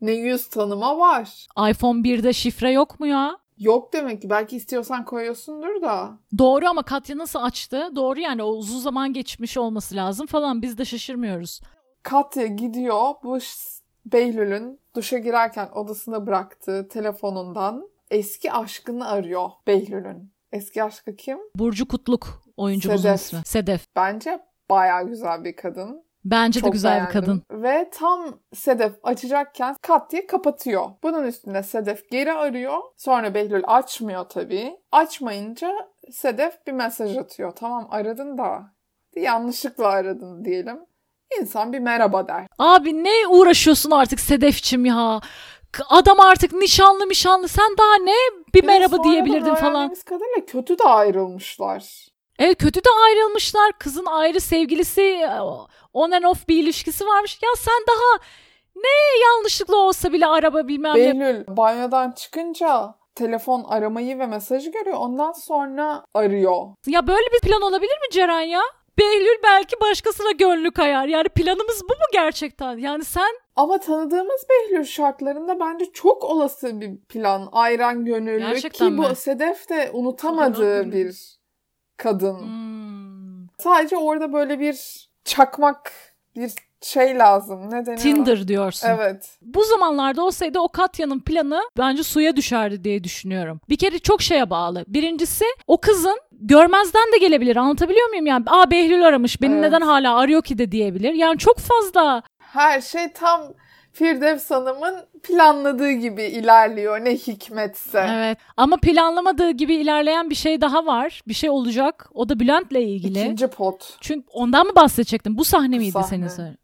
ne 0.01 0.11
yüz 0.11 0.47
tanıma 0.49 0.97
var. 0.97 1.47
iPhone 1.69 1.99
1'de 1.99 2.33
şifre 2.33 2.71
yok 2.71 2.99
mu 2.99 3.07
ya? 3.07 3.37
Yok 3.57 3.93
demek 3.93 4.21
ki. 4.21 4.29
Belki 4.29 4.55
istiyorsan 4.55 5.05
koyuyorsundur 5.05 5.81
da. 5.81 6.17
Doğru 6.37 6.67
ama 6.67 6.83
Katya 6.83 7.17
nasıl 7.17 7.39
açtı? 7.39 7.89
Doğru 7.95 8.19
yani 8.19 8.43
o 8.43 8.47
uzun 8.47 8.79
zaman 8.79 9.13
geçmiş 9.13 9.57
olması 9.57 9.95
lazım 9.95 10.27
falan. 10.27 10.61
Biz 10.61 10.77
de 10.77 10.85
şaşırmıyoruz. 10.85 11.61
Katya 12.03 12.45
gidiyor 12.45 13.13
bu 13.23 13.39
Behlül'ün 14.05 14.79
duşa 14.95 15.17
girerken 15.17 15.69
odasına 15.75 16.27
bıraktığı 16.27 16.87
telefonundan 16.87 17.89
eski 18.11 18.51
aşkını 18.51 19.07
arıyor 19.07 19.49
Behlül'ün. 19.67 20.31
Eski 20.51 20.83
aşkı 20.83 21.15
kim? 21.15 21.37
Burcu 21.55 21.87
Kutluk 21.87 22.41
oyuncumuzun 22.57 23.01
Sedef. 23.03 23.21
ismi. 23.21 23.41
Sedef. 23.45 23.87
Bence 23.95 24.39
baya 24.69 25.01
güzel 25.01 25.43
bir 25.43 25.55
kadın. 25.55 26.04
Bence 26.25 26.59
Çok 26.59 26.67
de 26.67 26.71
güzel 26.71 26.91
beğendim. 26.91 27.09
bir 27.09 27.13
kadın. 27.13 27.43
Ve 27.51 27.89
tam 27.93 28.39
Sedef 28.53 28.93
açacakken 29.03 29.75
kat 29.81 30.11
diye 30.11 30.27
kapatıyor. 30.27 30.85
Bunun 31.03 31.23
üstüne 31.23 31.63
Sedef 31.63 32.09
geri 32.11 32.33
arıyor. 32.33 32.77
Sonra 32.97 33.33
Behlül 33.33 33.63
açmıyor 33.67 34.23
tabii. 34.23 34.77
Açmayınca 34.91 35.71
Sedef 36.11 36.67
bir 36.67 36.71
mesaj 36.71 37.17
atıyor. 37.17 37.51
Tamam 37.51 37.87
aradın 37.91 38.37
da 38.37 38.63
yanlışlıkla 39.15 39.87
aradın 39.87 40.45
diyelim. 40.45 40.79
İnsan 41.41 41.73
bir 41.73 41.79
merhaba 41.79 42.27
der. 42.27 42.47
Abi 42.59 43.03
ne 43.03 43.27
uğraşıyorsun 43.29 43.91
artık 43.91 44.19
Sedefçim 44.19 44.85
ya? 44.85 45.19
Adam 45.89 46.19
artık 46.19 46.53
nişanlı 46.53 47.09
nişanlı 47.09 47.47
sen 47.47 47.75
daha 47.77 47.95
ne 47.95 48.13
bir, 48.47 48.61
bir 48.61 48.67
merhaba 48.67 49.03
diyebilirdin 49.03 49.55
falan. 49.55 49.91
Biz 49.91 50.03
kadarıyla 50.03 50.45
kötü 50.45 50.79
de 50.79 50.83
ayrılmışlar. 50.83 52.07
Evet 52.39 52.57
kötü 52.57 52.79
de 52.79 52.89
ayrılmışlar. 53.05 53.71
Kızın 53.79 54.05
ayrı 54.05 54.41
sevgilisi 54.41 55.27
on 55.93 56.11
and 56.11 56.23
off 56.23 56.47
bir 56.47 56.63
ilişkisi 56.63 57.07
varmış. 57.07 57.39
Ya 57.43 57.49
sen 57.57 57.85
daha 57.87 58.25
ne 58.75 59.19
yanlışlıkla 59.23 59.75
olsa 59.75 60.13
bile 60.13 60.27
araba 60.27 60.67
bilmem 60.67 60.95
Behlül, 60.95 61.13
ne. 61.13 61.19
Behlül 61.19 61.57
banyodan 61.57 62.11
çıkınca 62.11 62.95
telefon 63.15 63.63
aramayı 63.63 64.19
ve 64.19 64.25
mesajı 64.25 64.71
görüyor. 64.71 64.97
Ondan 64.99 65.31
sonra 65.31 66.05
arıyor. 66.13 66.67
Ya 66.87 67.07
böyle 67.07 67.27
bir 67.33 67.39
plan 67.39 67.61
olabilir 67.61 67.97
mi 68.01 68.11
Ceren 68.11 68.41
ya? 68.41 68.61
Behlül 68.99 69.43
belki 69.43 69.75
başkasına 69.81 70.31
gönlü 70.31 70.71
kayar. 70.71 71.07
Yani 71.07 71.29
planımız 71.29 71.81
bu 71.83 71.93
mu 71.93 72.05
gerçekten? 72.13 72.77
Yani 72.77 73.05
sen... 73.05 73.39
Ama 73.55 73.79
tanıdığımız 73.79 74.45
Behlül 74.49 74.83
şartlarında 74.83 75.59
bence 75.59 75.85
çok 75.93 76.23
olası 76.23 76.81
bir 76.81 76.97
plan. 76.97 77.49
Ayran 77.51 78.05
gönüllü 78.05 78.39
Gerçekten 78.39 78.87
ki 78.87 78.93
mi? 78.93 78.97
bu 78.97 79.15
Sedef 79.15 79.69
de 79.69 79.89
unutamadığı 79.93 80.91
bir 80.91 81.35
kadın. 81.97 82.39
Hmm. 82.39 83.47
Sadece 83.59 83.97
orada 83.97 84.33
böyle 84.33 84.59
bir 84.59 85.07
çakmak 85.25 85.91
bir 86.35 86.51
şey 86.81 87.17
lazım. 87.17 87.71
Ne 87.71 87.85
deniyor? 87.85 87.97
Tinder 87.97 88.47
diyorsun. 88.47 88.87
Evet. 88.87 89.37
Bu 89.41 89.63
zamanlarda 89.63 90.23
olsaydı 90.23 90.59
o 90.59 90.67
Katya'nın 90.69 91.19
planı 91.19 91.61
bence 91.77 92.03
suya 92.03 92.35
düşerdi 92.35 92.83
diye 92.83 93.03
düşünüyorum. 93.03 93.59
Bir 93.69 93.77
kere 93.77 93.99
çok 93.99 94.21
şeye 94.21 94.49
bağlı. 94.49 94.85
Birincisi 94.87 95.45
o 95.67 95.77
kızın 95.77 96.19
görmezden 96.31 97.13
de 97.13 97.17
gelebilir. 97.17 97.55
Anlatabiliyor 97.55 98.09
muyum 98.09 98.25
yani? 98.25 98.45
Aa 98.47 98.71
Behlül 98.71 99.07
aramış. 99.07 99.41
Beni 99.41 99.53
evet. 99.53 99.63
neden 99.63 99.81
hala 99.81 100.15
arıyor 100.15 100.43
ki 100.43 100.57
de 100.57 100.71
diyebilir. 100.71 101.13
Yani 101.13 101.37
çok 101.37 101.57
fazla. 101.59 102.23
Her 102.39 102.81
şey 102.81 103.11
tam 103.11 103.41
Firdevs 103.95 104.51
Hanım'ın 104.51 104.95
planladığı 105.23 105.91
gibi 105.91 106.23
ilerliyor 106.23 107.05
ne 107.05 107.15
hikmetse. 107.15 108.05
Evet 108.09 108.37
ama 108.57 108.77
planlamadığı 108.77 109.51
gibi 109.51 109.75
ilerleyen 109.75 110.29
bir 110.29 110.35
şey 110.35 110.61
daha 110.61 110.85
var. 110.85 111.21
Bir 111.27 111.33
şey 111.33 111.49
olacak. 111.49 112.09
O 112.13 112.29
da 112.29 112.39
Bülent'le 112.39 112.71
ilgili. 112.71 113.19
İkinci 113.19 113.47
pot. 113.47 113.97
Çünkü 114.01 114.27
ondan 114.33 114.67
mı 114.67 114.75
bahsedecektin? 114.75 115.37
Bu 115.37 115.43
sahne 115.43 115.77
miydi 115.77 115.91
sahne. 115.91 116.29
senin? 116.29 116.57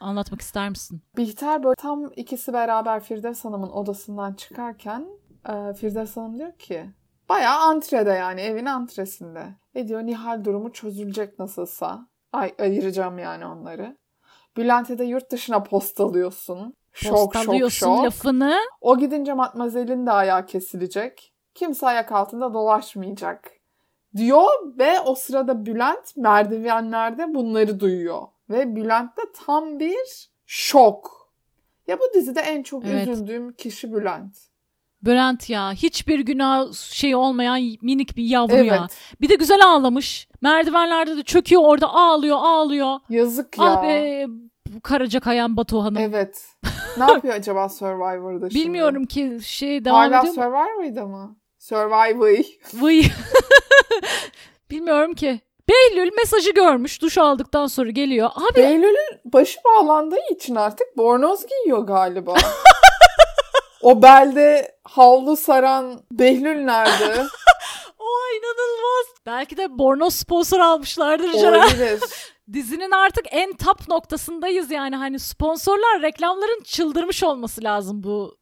Anlatmak 0.00 0.40
ister 0.40 0.68
misin? 0.68 1.02
Bihter 1.16 1.62
böyle 1.62 1.74
tam 1.74 2.12
ikisi 2.16 2.52
beraber 2.52 3.00
Firdevs 3.00 3.44
Hanım'ın 3.44 3.70
odasından 3.70 4.32
çıkarken 4.32 5.06
e, 5.48 5.74
Firdevs 5.74 6.16
Hanım 6.16 6.38
diyor 6.38 6.52
ki 6.58 6.86
bayağı 7.28 7.58
antrede 7.58 8.10
yani 8.10 8.40
evin 8.40 8.66
antresinde. 8.66 9.46
Ve 9.74 9.88
diyor 9.88 10.02
Nihal 10.02 10.44
durumu 10.44 10.72
çözülecek 10.72 11.38
nasılsa. 11.38 12.08
Ay 12.32 12.54
ayıracağım 12.58 13.18
yani 13.18 13.46
onları. 13.46 13.96
Bülent'e 14.56 14.98
de 14.98 15.04
yurt 15.04 15.30
dışına 15.30 15.62
postalıyorsun. 15.62 16.74
Şok 16.92 17.36
şok 17.36 17.72
şok. 17.72 18.04
lafını. 18.04 18.58
O 18.80 18.98
gidince 18.98 19.32
Matmazel'in 19.32 20.06
de 20.06 20.10
ayağı 20.10 20.46
kesilecek. 20.46 21.32
Kimse 21.54 21.86
ayak 21.86 22.12
altında 22.12 22.54
dolaşmayacak. 22.54 23.50
Diyor 24.16 24.48
ve 24.78 25.00
o 25.00 25.14
sırada 25.14 25.66
Bülent 25.66 26.16
merdivenlerde 26.16 27.34
bunları 27.34 27.80
duyuyor. 27.80 28.22
Ve 28.50 28.76
Bülent 28.76 29.16
de 29.16 29.22
tam 29.46 29.78
bir 29.78 30.28
şok. 30.46 31.30
Ya 31.86 31.98
bu 31.98 32.14
dizide 32.14 32.40
en 32.40 32.62
çok 32.62 32.84
evet. 32.84 33.08
üzüldüğüm 33.08 33.52
kişi 33.52 33.92
Bülent. 33.92 34.36
Bülent 35.02 35.50
ya 35.50 35.72
hiçbir 35.72 36.20
günah 36.20 36.72
şey 36.72 37.14
olmayan 37.14 37.76
minik 37.82 38.16
bir 38.16 38.24
yavru 38.24 38.56
evet. 38.56 38.66
ya. 38.66 38.86
Bir 39.20 39.28
de 39.28 39.34
güzel 39.34 39.64
ağlamış. 39.66 40.28
Merdivenlerde 40.40 41.16
de 41.16 41.22
çöküyor 41.22 41.62
orada 41.64 41.88
ağlıyor 41.88 42.36
ağlıyor. 42.40 43.00
Yazık 43.08 43.58
ya. 43.58 43.64
Abi 43.64 44.26
Karaca 44.82 45.20
Kayan 45.20 45.56
Batuhan'ım. 45.56 45.96
Evet. 46.02 46.46
Ne 46.98 47.04
yapıyor 47.04 47.34
acaba 47.34 47.68
Survivor'da 47.68 48.50
şimdi? 48.50 48.64
Bilmiyorum 48.64 49.06
ki 49.06 49.38
şey 49.44 49.84
devam 49.84 49.96
Hala 49.96 50.18
ediyor 50.20 50.34
mu? 50.34 50.42
Hala 50.42 50.66
Survivor'da 50.66 51.06
mı? 51.06 51.36
Survivor. 51.58 52.44
Vıy. 52.74 53.02
Bilmiyorum 54.70 55.14
ki. 55.14 55.40
Behlül 55.68 56.10
mesajı 56.16 56.50
görmüş 56.50 57.02
duş 57.02 57.18
aldıktan 57.18 57.66
sonra 57.66 57.90
geliyor. 57.90 58.30
Abi 58.34 58.56
Behlül'ün 58.56 59.20
başı 59.32 59.58
bağlandığı 59.64 60.18
için 60.30 60.54
artık 60.54 60.96
bornoz 60.96 61.46
giyiyor 61.46 61.78
galiba. 61.86 62.34
o 63.82 64.02
belde 64.02 64.76
havlu 64.84 65.36
saran 65.36 66.00
Behlül 66.12 66.64
nerede? 66.64 67.26
o 67.98 68.08
inanılmaz. 68.38 69.06
Belki 69.26 69.56
de 69.56 69.78
bornoz 69.78 70.14
sponsor 70.14 70.60
almışlardır. 70.60 71.32
Olabilir. 71.34 72.00
Dizinin 72.52 72.90
artık 72.90 73.24
en 73.30 73.52
top 73.52 73.88
noktasındayız 73.88 74.70
yani 74.70 74.96
hani 74.96 75.18
sponsorlar 75.18 76.02
reklamların 76.02 76.62
çıldırmış 76.62 77.24
olması 77.24 77.64
lazım 77.64 78.02
bu 78.02 78.36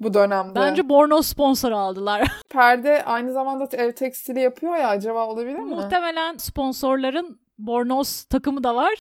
bu 0.00 0.14
dönemde. 0.14 0.54
Bence 0.54 0.88
Borno 0.88 1.22
sponsor 1.22 1.72
aldılar. 1.72 2.32
Perde 2.48 3.04
aynı 3.04 3.32
zamanda 3.32 3.68
ev 3.72 3.92
tekstili 3.92 4.40
yapıyor 4.40 4.76
ya 4.76 4.88
acaba 4.88 5.26
olabilir 5.26 5.58
mi? 5.58 5.74
Muhtemelen 5.74 6.36
sponsorların 6.36 7.40
Bornos 7.58 8.24
takımı 8.24 8.64
da 8.64 8.74
var. 8.74 8.94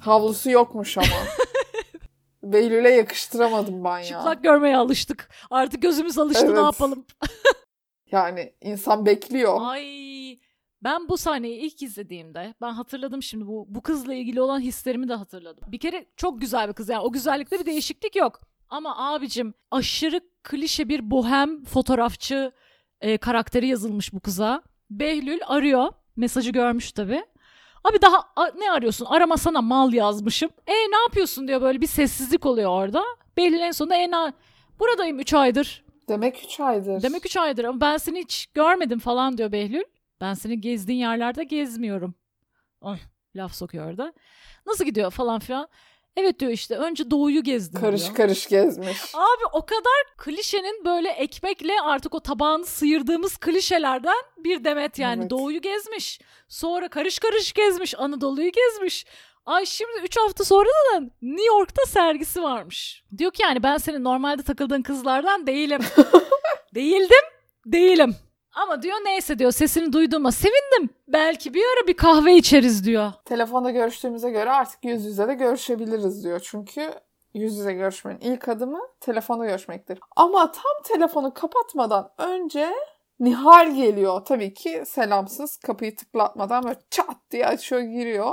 Havlusu 0.00 0.50
yokmuş 0.50 0.98
ama. 0.98 1.06
Beylül'e 2.42 2.90
yakıştıramadım 2.90 3.84
ben 3.84 3.98
ya. 3.98 4.04
Çıplak 4.04 4.42
görmeye 4.42 4.76
alıştık. 4.76 5.30
Artık 5.50 5.82
gözümüz 5.82 6.18
alıştı 6.18 6.46
evet. 6.46 6.56
ne 6.56 6.62
yapalım. 6.62 7.06
yani 8.10 8.52
insan 8.60 9.06
bekliyor. 9.06 9.58
Ay 9.60 10.38
ben 10.84 11.08
bu 11.08 11.16
sahneyi 11.16 11.58
ilk 11.60 11.82
izlediğimde 11.82 12.54
ben 12.60 12.72
hatırladım 12.72 13.22
şimdi 13.22 13.46
bu 13.46 13.66
bu 13.68 13.82
kızla 13.82 14.14
ilgili 14.14 14.40
olan 14.42 14.60
hislerimi 14.60 15.08
de 15.08 15.14
hatırladım. 15.14 15.72
Bir 15.72 15.78
kere 15.78 16.06
çok 16.16 16.40
güzel 16.40 16.68
bir 16.68 16.72
kız 16.72 16.88
yani 16.88 17.00
o 17.00 17.12
güzellikte 17.12 17.60
bir 17.60 17.66
değişiklik 17.66 18.16
yok. 18.16 18.40
Ama 18.68 19.12
abicim 19.12 19.54
aşırı 19.70 20.20
klişe 20.42 20.88
bir 20.88 21.10
bohem 21.10 21.64
fotoğrafçı 21.64 22.52
e, 23.00 23.18
karakteri 23.18 23.66
yazılmış 23.68 24.12
bu 24.12 24.20
kıza. 24.20 24.62
Behlül 24.90 25.40
arıyor. 25.46 25.92
Mesajı 26.16 26.50
görmüş 26.50 26.92
tabii. 26.92 27.24
Abi 27.84 28.02
daha 28.02 28.16
a, 28.36 28.46
ne 28.58 28.70
arıyorsun? 28.70 29.04
Aramasana 29.06 29.62
mal 29.62 29.92
yazmışım. 29.92 30.50
E 30.66 30.72
ne 30.72 30.96
yapıyorsun 31.06 31.48
diyor 31.48 31.60
böyle 31.62 31.80
bir 31.80 31.86
sessizlik 31.86 32.46
oluyor 32.46 32.70
orada. 32.70 33.04
Behlül 33.36 33.60
en 33.60 33.70
sonunda 33.70 33.96
e 33.96 34.10
na 34.10 34.32
buradayım 34.80 35.18
3 35.18 35.34
aydır. 35.34 35.84
Demek 36.08 36.44
3 36.44 36.60
aydır. 36.60 37.02
Demek 37.02 37.26
3 37.26 37.36
aydır 37.36 37.64
ama 37.64 37.80
ben 37.80 37.96
seni 37.96 38.18
hiç 38.20 38.46
görmedim 38.46 38.98
falan 38.98 39.38
diyor 39.38 39.52
Behlül. 39.52 39.82
Ben 40.22 40.34
seni 40.34 40.60
gezdiğin 40.60 40.98
yerlerde 40.98 41.44
gezmiyorum. 41.44 42.14
Ay, 42.80 42.98
laf 43.36 43.54
sokuyor 43.54 43.90
orada. 43.90 44.12
Nasıl 44.66 44.84
gidiyor 44.84 45.10
falan 45.10 45.40
filan. 45.40 45.68
Evet 46.16 46.40
diyor 46.40 46.52
işte 46.52 46.76
önce 46.76 47.10
doğuyu 47.10 47.42
gezdim 47.42 47.80
Karış 47.80 48.02
diyor. 48.04 48.14
karış 48.14 48.48
gezmiş. 48.48 49.14
Abi 49.14 49.44
o 49.52 49.66
kadar 49.66 50.16
klişenin 50.18 50.84
böyle 50.84 51.08
ekmekle 51.08 51.72
artık 51.82 52.14
o 52.14 52.20
tabağını 52.20 52.66
sıyırdığımız 52.66 53.36
klişelerden 53.36 54.22
bir 54.36 54.64
demet 54.64 54.98
yani. 54.98 55.20
Evet. 55.20 55.30
Doğuyu 55.30 55.60
gezmiş. 55.60 56.20
Sonra 56.48 56.88
karış 56.88 57.18
karış 57.18 57.52
gezmiş. 57.52 57.94
Anadolu'yu 57.98 58.50
gezmiş. 58.52 59.06
Ay 59.46 59.66
şimdi 59.66 60.00
3 60.04 60.16
hafta 60.16 60.44
sonra 60.44 60.68
da 60.68 61.00
New 61.22 61.46
York'ta 61.46 61.86
sergisi 61.86 62.42
varmış. 62.42 63.04
Diyor 63.18 63.30
ki 63.32 63.42
yani 63.42 63.62
ben 63.62 63.76
senin 63.76 64.04
normalde 64.04 64.42
takıldığın 64.42 64.82
kızlardan 64.82 65.46
değilim. 65.46 65.80
Değildim, 66.74 67.24
değilim. 67.66 68.16
Ama 68.52 68.82
diyor 68.82 68.96
neyse 69.04 69.38
diyor 69.38 69.52
sesini 69.52 69.92
duyduğuma 69.92 70.32
sevindim. 70.32 70.90
Belki 71.08 71.54
bir 71.54 71.62
ara 71.62 71.86
bir 71.86 71.96
kahve 71.96 72.36
içeriz 72.36 72.84
diyor. 72.84 73.12
Telefonda 73.24 73.70
görüştüğümüze 73.70 74.30
göre 74.30 74.50
artık 74.50 74.84
yüz 74.84 75.04
yüze 75.04 75.28
de 75.28 75.34
görüşebiliriz 75.34 76.24
diyor. 76.24 76.40
Çünkü 76.44 76.90
yüz 77.34 77.56
yüze 77.58 77.72
görüşmenin 77.72 78.20
ilk 78.20 78.48
adımı 78.48 78.80
telefonda 79.00 79.46
görüşmektir. 79.46 80.00
Ama 80.16 80.52
tam 80.52 80.82
telefonu 80.84 81.34
kapatmadan 81.34 82.10
önce 82.18 82.72
Nihal 83.20 83.74
geliyor. 83.74 84.20
Tabii 84.24 84.54
ki 84.54 84.82
selamsız 84.86 85.56
kapıyı 85.56 85.96
tıklatmadan 85.96 86.64
böyle 86.64 86.78
çat 86.90 87.16
diye 87.30 87.46
açıyor 87.46 87.80
giriyor. 87.82 88.32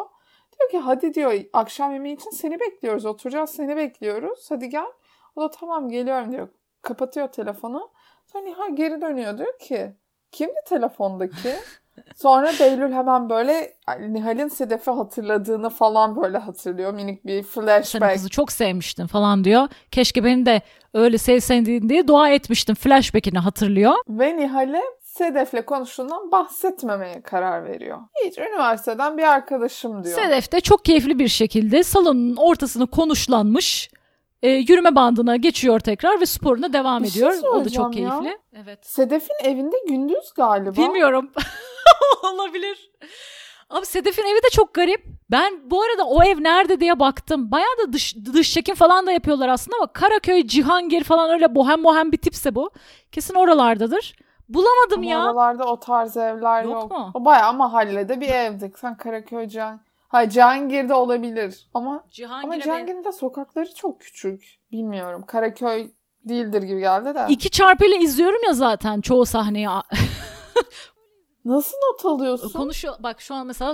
Diyor 0.59 0.69
ki 0.71 0.79
hadi 0.79 1.13
diyor 1.13 1.33
akşam 1.53 1.93
yemeği 1.93 2.15
için 2.15 2.29
seni 2.29 2.59
bekliyoruz. 2.59 3.05
Oturacağız 3.05 3.49
seni 3.49 3.77
bekliyoruz. 3.77 4.45
Hadi 4.49 4.69
gel. 4.69 4.91
O 5.35 5.41
da 5.41 5.51
tamam 5.51 5.89
geliyorum 5.89 6.31
diyor. 6.31 6.47
Kapatıyor 6.81 7.27
telefonu. 7.27 7.89
Sonra 8.25 8.43
Nihal 8.43 8.75
geri 8.75 9.01
dönüyor 9.01 9.37
diyor 9.37 9.59
ki 9.59 9.93
kimdi 10.31 10.59
telefondaki? 10.69 11.55
Sonra 12.15 12.51
Behlül 12.59 12.91
hemen 12.93 13.29
böyle 13.29 13.73
Nihal'in 13.99 14.47
Sedef'i 14.47 14.91
hatırladığını 14.91 15.69
falan 15.69 16.21
böyle 16.21 16.37
hatırlıyor. 16.37 16.93
Minik 16.93 17.25
bir 17.25 17.43
flashback. 17.43 17.85
Sen 17.85 18.13
kızı 18.13 18.29
çok 18.29 18.51
sevmiştin 18.51 19.07
falan 19.07 19.43
diyor. 19.43 19.67
Keşke 19.91 20.23
beni 20.23 20.45
de 20.45 20.61
öyle 20.93 21.17
sevseydin 21.17 21.89
diye 21.89 22.07
dua 22.07 22.29
etmiştim. 22.29 22.75
Flashback'ini 22.75 23.39
hatırlıyor. 23.39 23.93
Ve 24.09 24.37
Nihal'e 24.37 24.81
Sedef'le 25.01 25.65
konuştuğundan 25.65 26.31
bahsetmemeye 26.31 27.21
karar 27.21 27.65
veriyor. 27.65 27.97
Hiç 28.25 28.37
üniversiteden 28.37 29.17
bir 29.17 29.23
arkadaşım 29.23 30.03
diyor. 30.03 30.15
Sedef 30.15 30.51
de 30.51 30.61
çok 30.61 30.85
keyifli 30.85 31.19
bir 31.19 31.27
şekilde 31.27 31.83
salonun 31.83 32.35
ortasını 32.35 32.87
konuşlanmış 32.87 33.89
e, 34.43 34.49
yürüme 34.49 34.95
bandına 34.95 35.35
geçiyor 35.35 35.79
tekrar 35.79 36.21
ve 36.21 36.25
sporuna 36.25 36.73
devam 36.73 37.03
bir 37.03 37.09
şey 37.09 37.21
ediyor. 37.21 37.43
O 37.53 37.65
da 37.65 37.69
çok 37.69 37.93
keyifli. 37.93 38.27
Ya. 38.27 38.37
Evet. 38.63 38.85
Sedef'in 38.85 39.49
evinde 39.49 39.75
gündüz 39.87 40.33
galiba. 40.35 40.75
Bilmiyorum. 40.75 41.31
Olabilir. 42.33 42.91
Abi 43.69 43.85
Sedef'in 43.85 44.23
evi 44.23 44.37
de 44.37 44.49
çok 44.51 44.73
garip. 44.73 45.05
Ben 45.31 45.71
bu 45.71 45.83
arada 45.83 46.05
o 46.05 46.23
ev 46.23 46.43
nerede 46.43 46.79
diye 46.79 46.99
baktım. 46.99 47.51
Bayağı 47.51 47.77
da 47.87 47.93
dış, 47.93 48.15
dış 48.33 48.53
çekim 48.53 48.75
falan 48.75 49.07
da 49.07 49.11
yapıyorlar 49.11 49.47
aslında 49.47 49.77
ama 49.77 49.87
Karaköy, 49.87 50.47
Cihangir 50.47 51.03
falan 51.03 51.29
öyle 51.29 51.55
bohem 51.55 51.83
bohem 51.83 52.11
bir 52.11 52.17
tipse 52.17 52.55
bu. 52.55 52.71
Kesin 53.11 53.35
oralardadır. 53.35 54.15
Bulamadım 54.49 54.99
ama 54.99 55.05
ya. 55.11 55.25
Oralarda 55.25 55.65
o 55.65 55.79
tarz 55.79 56.17
evler 56.17 56.63
yok. 56.63 56.73
yok. 56.73 56.91
Mu? 56.91 57.11
O 57.13 57.25
bayağı 57.25 57.53
mahallede 57.53 58.21
bir 58.21 58.29
evdi. 58.29 58.71
Sen 58.77 58.97
Karaköy, 58.97 59.47
Cihangir. 59.47 59.88
Ha 60.09 60.29
Cihangir'de 60.29 60.93
olabilir 60.93 61.69
ama 61.73 62.03
Cihangir'e 62.09 62.53
ama 62.53 62.61
Cihangir'in 62.61 63.03
de 63.03 63.11
sokakları 63.11 63.75
çok 63.75 64.01
küçük. 64.01 64.59
Bilmiyorum. 64.71 65.23
Karaköy 65.27 65.91
değildir 66.23 66.63
gibi 66.63 66.79
geldi 66.79 67.15
de. 67.15 67.25
İki 67.29 67.49
çarpıyla 67.49 67.97
izliyorum 67.97 68.41
ya 68.47 68.53
zaten 68.53 69.01
çoğu 69.01 69.25
sahneyi. 69.25 69.67
Nasıl 71.45 71.77
not 71.77 72.05
alıyorsun? 72.05 72.59
Konuşuyor. 72.59 72.95
Bak 72.99 73.21
şu 73.21 73.35
an 73.35 73.47
mesela 73.47 73.73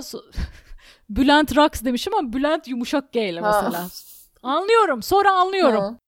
Bülent 1.10 1.56
Raks 1.56 1.84
demişim 1.84 2.14
ama 2.14 2.32
Bülent 2.32 2.68
yumuşak 2.68 3.12
G 3.12 3.28
ile 3.28 3.40
mesela. 3.40 3.82
Ha. 3.82 3.86
Anlıyorum. 4.42 5.02
Sonra 5.02 5.32
anlıyorum. 5.32 5.80
Ha. 5.80 5.98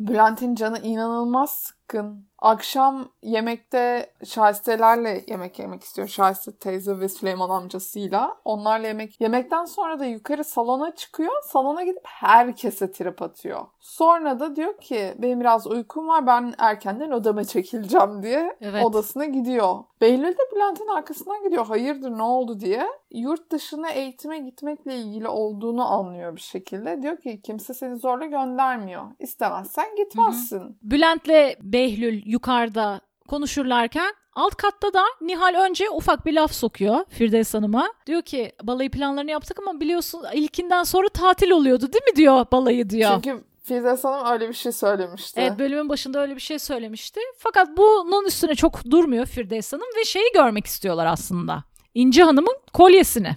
Bülent'in 0.00 0.54
canı 0.54 0.78
inanılmaz 0.78 1.50
sıkkın. 1.50 2.27
Akşam 2.38 3.08
yemekte 3.22 4.12
şahistelerle 4.24 5.24
yemek 5.28 5.58
yemek 5.58 5.82
istiyor. 5.82 6.08
Şahiste 6.08 6.58
teyze 6.58 7.00
ve 7.00 7.08
Süleyman 7.08 7.50
amcasıyla. 7.50 8.36
Onlarla 8.44 8.86
yemek 8.86 9.20
yemekten 9.20 9.64
sonra 9.64 9.98
da 9.98 10.04
yukarı 10.04 10.44
salona 10.44 10.94
çıkıyor. 10.94 11.32
Salona 11.42 11.84
gidip 11.84 12.06
herkese 12.06 12.92
trip 12.92 13.22
atıyor. 13.22 13.66
Sonra 13.80 14.40
da 14.40 14.56
diyor 14.56 14.78
ki 14.78 15.14
benim 15.18 15.40
biraz 15.40 15.66
uykum 15.66 16.08
var 16.08 16.26
ben 16.26 16.54
erkenden 16.58 17.10
odama 17.10 17.44
çekileceğim 17.44 18.22
diye 18.22 18.56
evet. 18.60 18.84
odasına 18.84 19.24
gidiyor. 19.24 19.76
Behlül 20.00 20.32
de 20.32 20.42
Bülent'in 20.54 20.88
arkasından 20.88 21.42
gidiyor. 21.44 21.66
Hayırdır 21.66 22.10
ne 22.10 22.22
oldu 22.22 22.60
diye. 22.60 22.86
Yurt 23.10 23.52
dışına 23.52 23.90
eğitime 23.90 24.38
gitmekle 24.38 24.96
ilgili 24.96 25.28
olduğunu 25.28 25.92
anlıyor 25.92 26.36
bir 26.36 26.40
şekilde. 26.40 27.02
Diyor 27.02 27.16
ki 27.20 27.40
kimse 27.42 27.74
seni 27.74 27.96
zorla 27.96 28.26
göndermiyor. 28.26 29.02
İstemezsen 29.18 29.96
gitmezsin. 29.96 30.60
Hı 30.60 30.64
hı. 30.64 30.74
Bülent'le 30.82 31.56
Behlül 31.62 32.22
yukarıda 32.26 33.00
konuşurlarken 33.28 34.14
Alt 34.38 34.54
katta 34.54 34.94
da 34.94 35.02
Nihal 35.20 35.54
önce 35.54 35.90
ufak 35.90 36.26
bir 36.26 36.32
laf 36.32 36.52
sokuyor 36.52 37.04
Firdevs 37.08 37.54
Hanım'a. 37.54 37.92
Diyor 38.06 38.22
ki 38.22 38.52
balayı 38.62 38.90
planlarını 38.90 39.30
yaptık 39.30 39.58
ama 39.58 39.80
biliyorsun 39.80 40.22
ilkinden 40.34 40.82
sonra 40.82 41.08
tatil 41.08 41.50
oluyordu 41.50 41.92
değil 41.92 42.04
mi 42.10 42.16
diyor 42.16 42.46
balayı 42.52 42.90
diyor. 42.90 43.10
Çünkü 43.14 43.44
Firdevs 43.68 44.04
Hanım 44.04 44.26
öyle 44.32 44.48
bir 44.48 44.54
şey 44.54 44.72
söylemişti. 44.72 45.40
Evet 45.40 45.58
bölümün 45.58 45.88
başında 45.88 46.22
öyle 46.22 46.36
bir 46.36 46.40
şey 46.40 46.58
söylemişti. 46.58 47.20
Fakat 47.38 47.68
bunun 47.76 48.26
üstüne 48.26 48.54
çok 48.54 48.90
durmuyor 48.90 49.26
Firdevs 49.26 49.72
Hanım 49.72 49.86
ve 50.00 50.04
şeyi 50.04 50.30
görmek 50.34 50.66
istiyorlar 50.66 51.06
aslında. 51.06 51.64
İnci 51.94 52.22
Hanım'ın 52.22 52.56
kolyesini. 52.72 53.36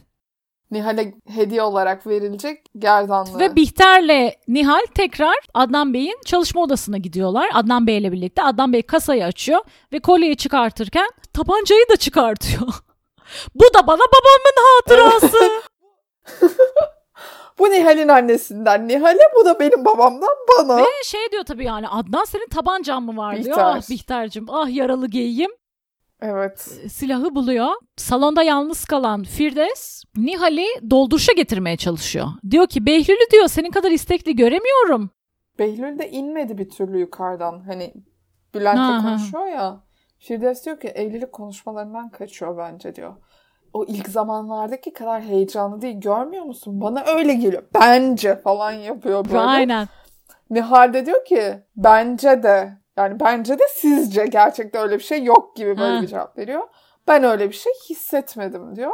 Nihal'e 0.71 1.13
hediye 1.27 1.61
olarak 1.61 2.07
verilecek 2.07 2.65
gerdanlığı. 2.77 3.39
Ve 3.39 3.55
Bihter'le 3.55 4.33
Nihal 4.47 4.85
tekrar 4.95 5.35
Adnan 5.53 5.93
Bey'in 5.93 6.17
çalışma 6.25 6.61
odasına 6.61 6.97
gidiyorlar. 6.97 7.49
Adnan 7.53 7.87
Bey'le 7.87 8.11
birlikte. 8.11 8.43
Adnan 8.43 8.73
Bey 8.73 8.81
kasayı 8.81 9.25
açıyor 9.25 9.61
ve 9.93 9.99
kolyeyi 9.99 10.37
çıkartırken 10.37 11.09
tabancayı 11.33 11.85
da 11.91 11.95
çıkartıyor. 11.95 12.61
Bu 13.55 13.63
da 13.63 13.87
bana 13.87 13.99
babamın 13.99 14.55
hatırası. 14.77 15.51
Nihal'in 17.71 18.07
annesinden 18.07 18.87
Nihal'e 18.87 19.23
bu 19.35 19.45
da 19.45 19.59
benim 19.59 19.85
babamdan 19.85 20.35
bana. 20.57 20.77
Ve 20.77 20.85
şey 21.05 21.21
diyor 21.31 21.43
tabii 21.43 21.65
yani 21.65 21.87
Adnan 21.87 22.25
senin 22.25 22.47
tabancan 22.49 23.03
mı 23.03 23.17
var 23.17 23.35
Bihter. 23.35 23.45
diyor. 23.45 23.57
Ah 23.59 23.89
Bihter'cim 23.89 24.45
ah 24.49 24.75
yaralı 24.75 25.07
geyiyim. 25.07 25.51
Evet. 26.21 26.67
Ee, 26.83 26.89
silahı 26.89 27.35
buluyor. 27.35 27.69
Salonda 27.97 28.43
yalnız 28.43 28.85
kalan 28.85 29.23
Firdevs 29.23 30.03
Nihal'i 30.17 30.65
dolduruşa 30.89 31.33
getirmeye 31.33 31.77
çalışıyor. 31.77 32.27
Diyor 32.51 32.67
ki 32.67 32.85
Behlül'ü 32.85 33.31
diyor 33.31 33.47
senin 33.47 33.71
kadar 33.71 33.91
istekli 33.91 34.35
göremiyorum. 34.35 35.09
Behlül 35.59 35.99
de 35.99 36.09
inmedi 36.09 36.57
bir 36.57 36.69
türlü 36.69 36.99
yukarıdan. 36.99 37.59
Hani 37.59 37.93
Bülent'le 38.53 39.03
konuşuyor 39.03 39.45
ya. 39.45 39.83
Firdevs 40.19 40.65
diyor 40.65 40.79
ki 40.79 40.87
evlilik 40.87 41.31
konuşmalarından 41.31 42.09
kaçıyor 42.09 42.57
bence 42.57 42.95
diyor. 42.95 43.13
O 43.73 43.85
ilk 43.85 44.09
zamanlardaki 44.09 44.93
kadar 44.93 45.21
heyecanlı 45.21 45.81
değil. 45.81 46.01
Görmüyor 46.01 46.43
musun? 46.43 46.81
Bana 46.81 47.03
öyle 47.03 47.33
geliyor. 47.33 47.63
Bence 47.73 48.35
falan 48.35 48.71
yapıyor 48.71 49.25
böyle. 49.25 49.39
Aynen. 49.39 49.87
Nihal 50.49 50.93
de 50.93 51.05
diyor 51.05 51.25
ki 51.25 51.63
bence 51.75 52.43
de 52.43 52.77
yani 52.97 53.19
bence 53.19 53.59
de 53.59 53.63
sizce 53.73 54.25
gerçekten 54.25 54.81
öyle 54.83 54.97
bir 54.97 55.03
şey 55.03 55.23
yok 55.23 55.55
gibi 55.55 55.77
böyle 55.77 55.95
ha. 55.95 56.01
bir 56.01 56.07
cevap 56.07 56.37
veriyor. 56.37 56.67
Ben 57.07 57.23
öyle 57.23 57.49
bir 57.49 57.55
şey 57.55 57.73
hissetmedim 57.89 58.75
diyor. 58.75 58.91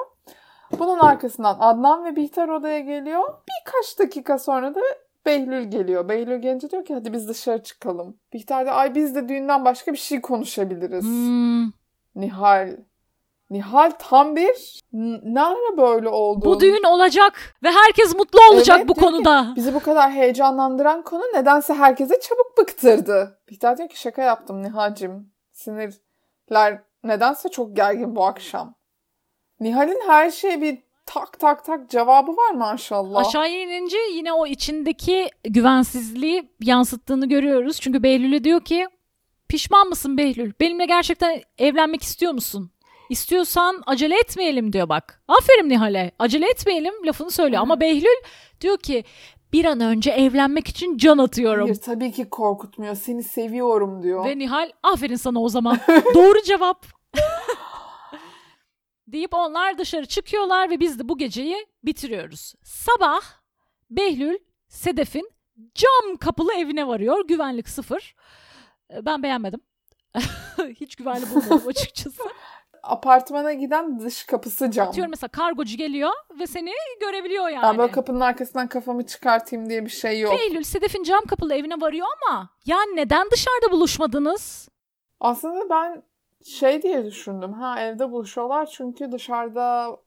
Bunun 0.80 1.00
arkasından 1.00 1.58
Adnan 1.60 2.06
ve 2.06 2.16
Bihter 2.16 2.48
odaya 2.48 2.80
geliyor. 2.80 3.24
Birkaç 3.24 4.00
dakika 4.00 4.40
sonra 4.40 4.76
da 4.76 4.80
Behlül 5.26 5.64
geliyor. 5.64 6.10
Behlül 6.10 6.42
gelince 6.42 6.70
diyor 6.70 6.86
ki 6.86 6.94
hadi 6.94 7.14
biz 7.14 7.28
dışarı 7.28 7.64
çıkalım. 7.64 8.18
Bihter 8.34 8.66
de 8.66 8.72
ay 8.72 8.96
biz 8.96 9.16
de 9.16 9.30
düğünden 9.30 9.66
başka 9.66 9.94
bir 9.94 9.98
şey 9.98 10.22
konuşabiliriz. 10.22 11.06
Hmm. 11.06 11.72
Nihal 12.16 12.78
Nihal 13.50 13.92
tam 14.00 14.36
bir 14.36 14.82
ne 15.24 15.42
ara 15.42 15.78
böyle 15.78 16.10
oldu? 16.10 16.46
Bu 16.46 16.60
düğün 16.60 16.84
olacak 16.84 17.56
ve 17.64 17.72
herkes 17.72 18.16
mutlu 18.16 18.40
olacak 18.52 18.78
evet, 18.78 18.90
bu 18.90 18.94
konuda. 18.94 19.42
Ki, 19.42 19.56
bizi 19.56 19.74
bu 19.74 19.80
kadar 19.80 20.12
heyecanlandıran 20.12 21.02
konu 21.02 21.24
nedense 21.34 21.74
herkese 21.74 22.20
çabuk 22.20 22.58
bıktırdı. 22.58 23.40
Bihter 23.50 23.78
diyor 23.78 23.90
ki 23.90 24.00
şaka 24.00 24.22
yaptım 24.22 24.64
Nihal'cim. 24.64 25.32
Sinirler 25.52 26.84
nedense 27.04 27.50
çok 27.50 27.76
gergin 27.76 28.16
bu 28.16 28.26
akşam. 28.26 28.76
Nihal'in 29.60 30.02
her 30.08 30.32
şeye 30.32 30.62
bir 30.62 30.78
tak 31.06 31.40
tak 31.40 31.66
tak 31.66 31.90
cevabı 31.90 32.32
var 32.32 32.52
maşallah. 32.52 33.20
Aşağıya 33.20 33.62
inince 33.62 33.98
yine 34.14 34.34
o 34.34 34.48
içindeki 34.48 35.30
güvensizliği 35.44 36.52
yansıttığını 36.62 37.30
görüyoruz. 37.30 37.80
Çünkü 37.82 38.04
Behlül'e 38.04 38.44
diyor 38.44 38.62
ki 38.62 38.88
pişman 39.50 39.88
mısın 39.88 40.18
Behlül? 40.18 40.54
Benimle 40.62 40.86
gerçekten 40.86 41.42
evlenmek 41.58 42.04
istiyor 42.04 42.34
musun? 42.34 42.72
İstiyorsan 43.10 43.84
acele 43.86 44.20
etmeyelim 44.20 44.74
diyor 44.74 44.90
bak. 44.90 45.22
Aferin 45.28 45.70
Nihal'e. 45.70 46.12
Acele 46.20 46.50
etmeyelim 46.50 46.94
lafını 47.06 47.32
söylüyor. 47.32 47.62
Ama 47.62 47.80
Behlül 47.80 48.24
diyor 48.62 48.78
ki 48.78 49.04
bir 49.54 49.66
an 49.66 49.80
önce 49.80 50.12
evlenmek 50.12 50.68
için 50.68 50.98
can 50.98 51.18
atıyorum. 51.18 51.64
Hayır 51.64 51.82
tabii 51.82 52.12
ki 52.12 52.30
korkutmuyor. 52.30 52.96
Seni 52.96 53.24
seviyorum 53.24 54.04
diyor. 54.04 54.26
Ve 54.26 54.38
Nihal 54.38 54.72
aferin 54.84 55.16
sana 55.16 55.42
o 55.42 55.50
zaman. 55.50 55.80
Doğru 56.16 56.42
cevap. 56.42 56.86
deyip 59.08 59.34
onlar 59.34 59.78
dışarı 59.78 60.06
çıkıyorlar 60.06 60.70
ve 60.70 60.80
biz 60.80 61.00
de 61.00 61.10
bu 61.10 61.18
geceyi 61.18 61.68
bitiriyoruz. 61.84 62.54
Sabah 62.64 63.22
Behlül 63.90 64.38
Sedef'in 64.68 65.32
cam 65.76 66.18
kapılı 66.20 66.54
evine 66.54 66.88
varıyor. 66.88 67.28
Güvenlik 67.28 67.70
sıfır. 67.70 68.16
Ben 69.02 69.24
beğenmedim. 69.24 69.62
Hiç 70.80 70.96
güvenli 70.96 71.30
bulmadım 71.30 71.68
açıkçası. 71.68 72.24
Apartmana 72.88 73.54
giden 73.54 74.00
dış 74.00 74.24
kapısı 74.24 74.72
cam. 74.72 74.88
Atıyorum 74.88 75.12
mesela 75.12 75.28
kargocu 75.28 75.78
geliyor 75.78 76.12
ve 76.40 76.48
seni 76.48 76.72
görebiliyor 77.02 77.50
yani. 77.50 77.64
Ben 77.64 77.78
böyle 77.78 77.92
kapının 77.92 78.20
arkasından 78.20 78.68
kafamı 78.68 79.06
çıkartayım 79.06 79.70
diye 79.70 79.86
bir 79.86 79.90
şey 79.90 80.20
yok. 80.20 80.34
Eylül 80.40 80.64
Sedef'in 80.64 81.04
cam 81.04 81.26
kapılı 81.26 81.54
evine 81.54 81.82
varıyor 81.82 82.08
ama 82.22 82.50
yani 82.66 82.96
neden 82.96 83.32
dışarıda 83.32 83.72
buluşmadınız? 83.72 84.70
Aslında 85.20 85.70
ben 85.70 86.04
şey 86.46 86.82
diye 86.82 87.06
düşündüm. 87.06 87.54
Ha 87.54 87.80
evde 87.82 88.12
buluşuyorlar 88.12 88.66
çünkü 88.66 89.12
dışarıda 89.12 89.98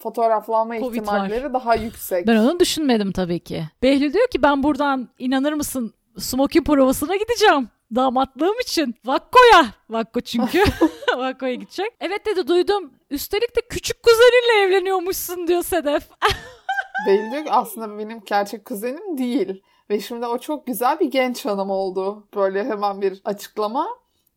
fotoğraflanma 0.00 0.78
Covid 0.78 0.94
ihtimalleri 1.00 1.44
var. 1.44 1.54
daha 1.54 1.74
yüksek. 1.74 2.26
Ben 2.26 2.36
onu 2.36 2.60
düşünmedim 2.60 3.12
tabii 3.12 3.40
ki. 3.40 3.64
Behlül 3.82 4.12
diyor 4.12 4.26
ki 4.28 4.42
ben 4.42 4.62
buradan 4.62 5.08
inanır 5.18 5.52
mısın 5.52 5.94
smoking 6.18 6.66
provasına 6.66 7.16
gideceğim 7.16 7.68
damatlığım 7.94 8.60
için. 8.60 8.94
Vakko'ya. 9.04 9.66
Vakko 9.90 10.20
çünkü. 10.20 10.64
Vakko'ya 11.18 11.54
gidecek. 11.54 11.92
Evet 12.00 12.26
dedi 12.26 12.48
duydum. 12.48 12.92
Üstelik 13.10 13.56
de 13.56 13.60
küçük 13.68 14.02
kuzeninle 14.02 14.62
evleniyormuşsun 14.62 15.46
diyor 15.46 15.62
Sedef. 15.62 16.08
Diyor 17.06 17.44
ki 17.44 17.52
aslında 17.52 17.98
benim 17.98 18.20
gerçek 18.26 18.64
kuzenim 18.64 19.18
değil. 19.18 19.62
Ve 19.90 20.00
şimdi 20.00 20.26
o 20.26 20.38
çok 20.38 20.66
güzel 20.66 21.00
bir 21.00 21.10
genç 21.10 21.44
hanım 21.44 21.70
oldu. 21.70 22.28
Böyle 22.34 22.64
hemen 22.64 23.02
bir 23.02 23.20
açıklama. 23.24 23.88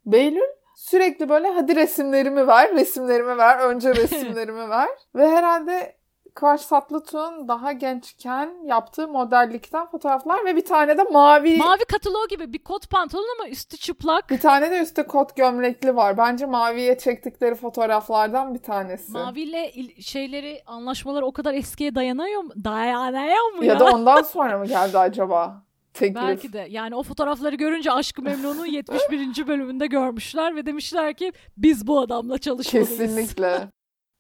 Behlül 0.05 0.41
sürekli 0.75 1.29
böyle 1.29 1.47
hadi 1.47 1.75
resimlerimi 1.75 2.47
ver, 2.47 2.75
resimlerimi 2.75 3.37
ver, 3.37 3.59
önce 3.59 3.95
resimlerimi 3.95 4.69
ver. 4.69 4.89
Ve 5.15 5.29
herhalde 5.29 5.96
Kıvanç 6.37 6.65
Tatlıtuğ'un 6.65 7.47
daha 7.47 7.71
gençken 7.71 8.53
yaptığı 8.65 9.07
modellikten 9.07 9.85
fotoğraflar 9.85 10.45
ve 10.45 10.55
bir 10.55 10.65
tane 10.65 10.97
de 10.97 11.03
mavi... 11.03 11.57
Mavi 11.57 11.85
kataloğu 11.85 12.27
gibi 12.27 12.53
bir 12.53 12.63
kot 12.63 12.89
pantolon 12.89 13.27
ama 13.39 13.49
üstü 13.49 13.77
çıplak. 13.77 14.29
Bir 14.29 14.39
tane 14.39 14.71
de 14.71 14.81
üstte 14.81 15.03
kot 15.03 15.35
gömlekli 15.35 15.95
var. 15.95 16.17
Bence 16.17 16.45
maviye 16.45 16.97
çektikleri 16.97 17.55
fotoğraflardan 17.55 18.53
bir 18.53 18.59
tanesi. 18.59 19.11
Maviyle 19.11 19.71
şeyleri, 20.01 20.63
anlaşmaları 20.67 21.25
o 21.25 21.31
kadar 21.31 21.53
eskiye 21.53 21.95
dayanıyor 21.95 22.41
mu? 22.41 22.51
Dayanıyor 22.63 23.53
mu 23.57 23.65
ya? 23.65 23.73
Ya 23.73 23.79
da 23.79 23.85
ondan 23.85 24.21
sonra 24.21 24.57
mı 24.57 24.65
geldi 24.65 24.97
acaba? 24.97 25.63
Teklif. 25.93 26.23
Belki 26.23 26.53
de. 26.53 26.67
Yani 26.69 26.95
o 26.95 27.03
fotoğrafları 27.03 27.55
görünce 27.55 27.91
Aşkı 27.91 28.21
Memnun'un 28.21 28.65
71. 28.65 29.47
bölümünde 29.47 29.87
görmüşler 29.87 30.55
ve 30.55 30.65
demişler 30.65 31.13
ki 31.13 31.31
biz 31.57 31.87
bu 31.87 31.99
adamla 31.99 32.37
çalışmalıyız. 32.37 32.97
Kesinlikle. 32.97 33.76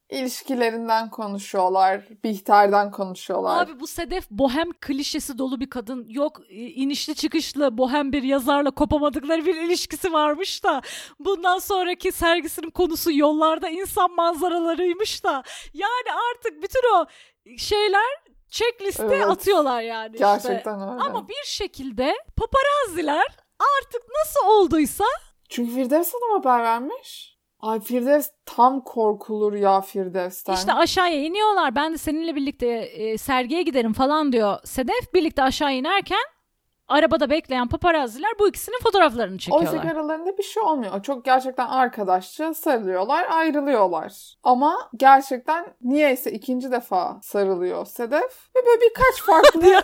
İlişkilerinden 0.09 1.09
konuşuyorlar. 1.09 2.01
Bihter'den 2.23 2.91
konuşuyorlar. 2.91 3.63
Abi 3.63 3.79
bu 3.79 3.87
Sedef 3.87 4.29
bohem 4.29 4.71
klişesi 4.81 5.37
dolu 5.37 5.59
bir 5.59 5.69
kadın. 5.69 6.05
Yok 6.09 6.41
inişli 6.49 7.15
çıkışlı 7.15 7.77
bohem 7.77 8.11
bir 8.11 8.23
yazarla 8.23 8.71
kopamadıkları 8.71 9.45
bir 9.45 9.55
ilişkisi 9.55 10.13
varmış 10.13 10.63
da. 10.63 10.81
Bundan 11.19 11.59
sonraki 11.59 12.11
sergisinin 12.11 12.69
konusu 12.69 13.11
yollarda 13.11 13.69
insan 13.69 14.11
manzaralarıymış 14.15 15.23
da. 15.23 15.43
Yani 15.73 16.19
artık 16.31 16.63
bütün 16.63 16.81
o 16.95 17.05
şeyler 17.57 18.27
checkliste 18.49 19.05
evet. 19.05 19.27
atıyorlar 19.27 19.81
yani. 19.81 20.17
Gerçekten 20.17 20.57
işte. 20.57 20.91
öyle. 20.91 21.01
Ama 21.01 21.27
bir 21.27 21.45
şekilde 21.45 22.15
paparazziler 22.37 23.27
artık 23.59 24.01
nasıl 24.19 24.47
olduysa 24.47 25.05
çünkü 25.49 25.75
Firdevs 25.75 26.13
Hanım 26.13 26.43
haber 26.43 26.63
vermiş. 26.63 27.36
Ay 27.59 27.79
Firdevs 27.79 28.29
tam 28.45 28.81
korkulur 28.81 29.53
ya 29.53 29.81
Firdevs'ten. 29.81 30.53
İşte 30.53 30.73
aşağıya 30.73 31.21
iniyorlar. 31.23 31.75
Ben 31.75 31.93
de 31.93 31.97
seninle 31.97 32.35
birlikte 32.35 32.67
e, 32.67 33.17
sergiye 33.17 33.61
giderim 33.61 33.93
falan 33.93 34.31
diyor 34.31 34.57
Sedef. 34.63 35.13
Birlikte 35.13 35.43
aşağı 35.43 35.73
inerken 35.73 36.23
arabada 36.87 37.29
bekleyen 37.29 37.67
paparazziler 37.67 38.31
bu 38.39 38.47
ikisinin 38.47 38.79
fotoğraflarını 38.83 39.37
çekiyorlar. 39.37 39.73
Oysa 39.73 39.89
aralarında 39.89 40.37
bir 40.37 40.43
şey 40.43 40.63
olmuyor. 40.63 41.03
Çok 41.03 41.25
gerçekten 41.25 41.67
arkadaşça 41.67 42.53
sarılıyorlar, 42.53 43.27
ayrılıyorlar. 43.29 44.33
Ama 44.43 44.89
gerçekten 44.95 45.65
niyeyse 45.81 46.31
ikinci 46.31 46.71
defa 46.71 47.19
sarılıyor 47.23 47.85
Sedef 47.85 48.49
ve 48.55 48.59
böyle 48.65 48.81
birkaç 48.81 49.21
farklı 49.25 49.83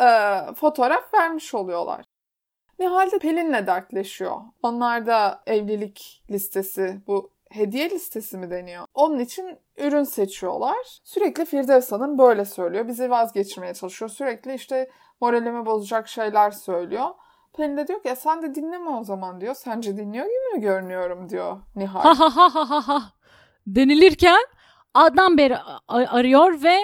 e, 0.00 0.54
fotoğraf 0.54 1.14
vermiş 1.14 1.54
oluyorlar. 1.54 2.04
Nihal 2.78 3.10
de 3.10 3.18
Pelin'le 3.18 3.66
dertleşiyor. 3.66 4.36
Onlar 4.62 5.06
da 5.06 5.42
evlilik 5.46 6.22
listesi, 6.30 7.00
bu 7.06 7.30
hediye 7.50 7.90
listesi 7.90 8.36
mi 8.36 8.50
deniyor? 8.50 8.86
Onun 8.94 9.18
için 9.18 9.58
ürün 9.76 10.04
seçiyorlar. 10.04 11.00
Sürekli 11.04 11.44
Firdevs 11.44 11.92
Hanım 11.92 12.18
böyle 12.18 12.44
söylüyor. 12.44 12.88
Bizi 12.88 13.10
vazgeçirmeye 13.10 13.74
çalışıyor. 13.74 14.08
Sürekli 14.08 14.54
işte 14.54 14.90
moralimi 15.20 15.66
bozacak 15.66 16.08
şeyler 16.08 16.50
söylüyor. 16.50 17.08
Pelin 17.56 17.76
de 17.76 17.88
diyor 17.88 18.02
ki 18.02 18.08
e 18.08 18.16
sen 18.16 18.42
de 18.42 18.54
dinleme 18.54 18.90
o 18.90 19.04
zaman 19.04 19.40
diyor. 19.40 19.54
Sence 19.54 19.96
dinliyor 19.96 20.26
gibi 20.26 20.56
mi 20.56 20.60
görünüyorum 20.60 21.28
diyor 21.28 21.56
Nihal. 21.76 22.00
Ha 22.00 22.18
ha 22.18 22.36
ha 22.36 22.70
ha 22.70 22.88
ha. 22.88 23.02
Denilirken 23.66 24.44
Adnan 24.94 25.38
Bey 25.38 25.52
arıyor 25.88 26.62
ve 26.62 26.78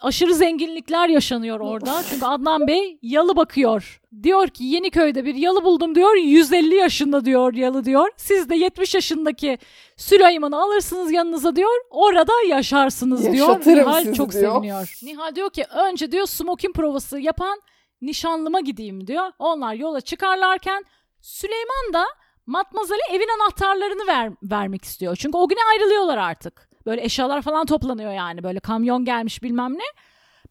aşırı 0.00 0.34
zenginlikler 0.34 1.08
yaşanıyor 1.08 1.60
orada. 1.60 2.02
Çünkü 2.10 2.26
Adnan 2.26 2.66
Bey 2.66 2.98
yalı 3.02 3.36
bakıyor. 3.36 4.00
Diyor 4.22 4.48
ki 4.48 4.64
Yeniköy'de 4.64 5.24
bir 5.24 5.34
yalı 5.34 5.64
buldum 5.64 5.94
diyor. 5.94 6.14
150 6.16 6.74
yaşında 6.74 7.24
diyor 7.24 7.54
yalı 7.54 7.84
diyor. 7.84 8.08
Siz 8.16 8.50
de 8.50 8.54
70 8.56 8.94
yaşındaki 8.94 9.58
Süleyman'ı 9.96 10.62
alırsınız 10.62 11.12
yanınıza 11.12 11.56
diyor. 11.56 11.84
Orada 11.90 12.32
yaşarsınız 12.48 13.32
diyor. 13.32 13.60
Nihal 13.66 14.14
çok 14.14 14.32
diyor. 14.32 14.52
seviniyor. 14.52 14.98
Nihal 15.02 15.34
diyor 15.34 15.50
ki 15.50 15.64
önce 15.64 16.12
diyor 16.12 16.26
smoking 16.26 16.74
provası 16.74 17.18
yapan 17.18 17.60
nişanlıma 18.02 18.60
gideyim 18.60 19.06
diyor. 19.06 19.32
Onlar 19.38 19.74
yola 19.74 20.00
çıkarlarken 20.00 20.84
Süleyman 21.20 21.92
da 21.92 22.04
Matmazel'e 22.46 23.16
evin 23.16 23.28
anahtarlarını 23.40 24.06
ver, 24.06 24.32
vermek 24.42 24.84
istiyor. 24.84 25.16
Çünkü 25.16 25.38
o 25.38 25.48
güne 25.48 25.58
ayrılıyorlar 25.72 26.18
artık. 26.18 26.69
Böyle 26.86 27.04
eşyalar 27.04 27.42
falan 27.42 27.66
toplanıyor 27.66 28.12
yani. 28.12 28.42
Böyle 28.42 28.60
kamyon 28.60 29.04
gelmiş 29.04 29.42
bilmem 29.42 29.72
ne. 29.74 29.84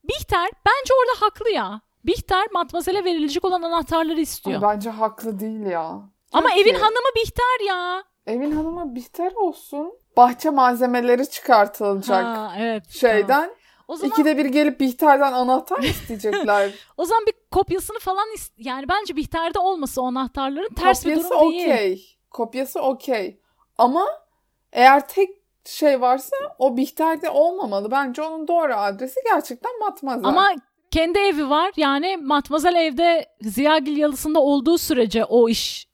Bihter 0.03 0.49
bence 0.65 0.93
orada 0.93 1.25
haklı 1.25 1.49
ya. 1.49 1.81
Bihter 2.05 2.47
Matmazel'e 2.51 3.03
verilecek 3.03 3.45
olan 3.45 3.61
anahtarları 3.61 4.21
istiyor. 4.21 4.63
Ay, 4.63 4.75
bence 4.75 4.89
haklı 4.89 5.39
değil 5.39 5.65
ya. 5.65 6.01
Ama 6.33 6.53
evin 6.53 6.73
hanımı 6.73 7.09
Bihter 7.15 7.67
ya. 7.67 8.03
Evin 8.27 8.51
hanımı 8.51 8.95
Bihter 8.95 9.31
olsun. 9.31 9.93
Bahçe 10.17 10.49
malzemeleri 10.49 11.29
çıkartılacak 11.29 12.25
ha, 12.25 12.53
evet, 12.57 12.89
şeyden. 12.89 13.27
Tamam. 13.27 13.49
O 13.87 13.95
zaman... 13.95 14.11
İkide 14.11 14.37
bir 14.37 14.45
gelip 14.45 14.79
Bihter'den 14.79 15.33
anahtar 15.33 15.83
isteyecekler? 15.83 16.71
o 16.97 17.05
zaman 17.05 17.25
bir 17.25 17.33
kopyasını 17.51 17.99
falan 17.99 18.27
ist- 18.27 18.53
yani 18.57 18.89
bence 18.89 19.15
Bihter'de 19.15 19.59
olması 19.59 20.01
o 20.01 20.05
anahtarların 20.05 20.73
ters 20.73 21.03
Kopyası 21.03 21.23
bir 21.23 21.29
durum 21.29 21.47
okay. 21.47 21.79
değil. 21.79 22.17
Kopyası 22.31 22.79
okey. 22.79 22.79
Kopyası 22.81 22.81
okey. 22.81 23.41
Ama 23.77 24.05
eğer 24.71 25.07
tek 25.07 25.29
şey 25.65 26.01
varsa 26.01 26.35
o 26.59 26.77
Bihter'de 26.77 27.29
olmamalı. 27.29 27.91
Bence 27.91 28.21
onun 28.21 28.47
doğru 28.47 28.73
adresi 28.73 29.19
gerçekten 29.33 29.79
Matmazel. 29.79 30.25
Ama 30.25 30.55
kendi 30.91 31.19
evi 31.19 31.49
var. 31.49 31.71
Yani 31.77 32.17
Matmazel 32.17 32.75
evde 32.75 33.25
Ziyagil 33.41 33.97
yalısında 33.97 34.39
olduğu 34.39 34.77
sürece 34.77 35.25
o 35.25 35.49
iş 35.49 35.87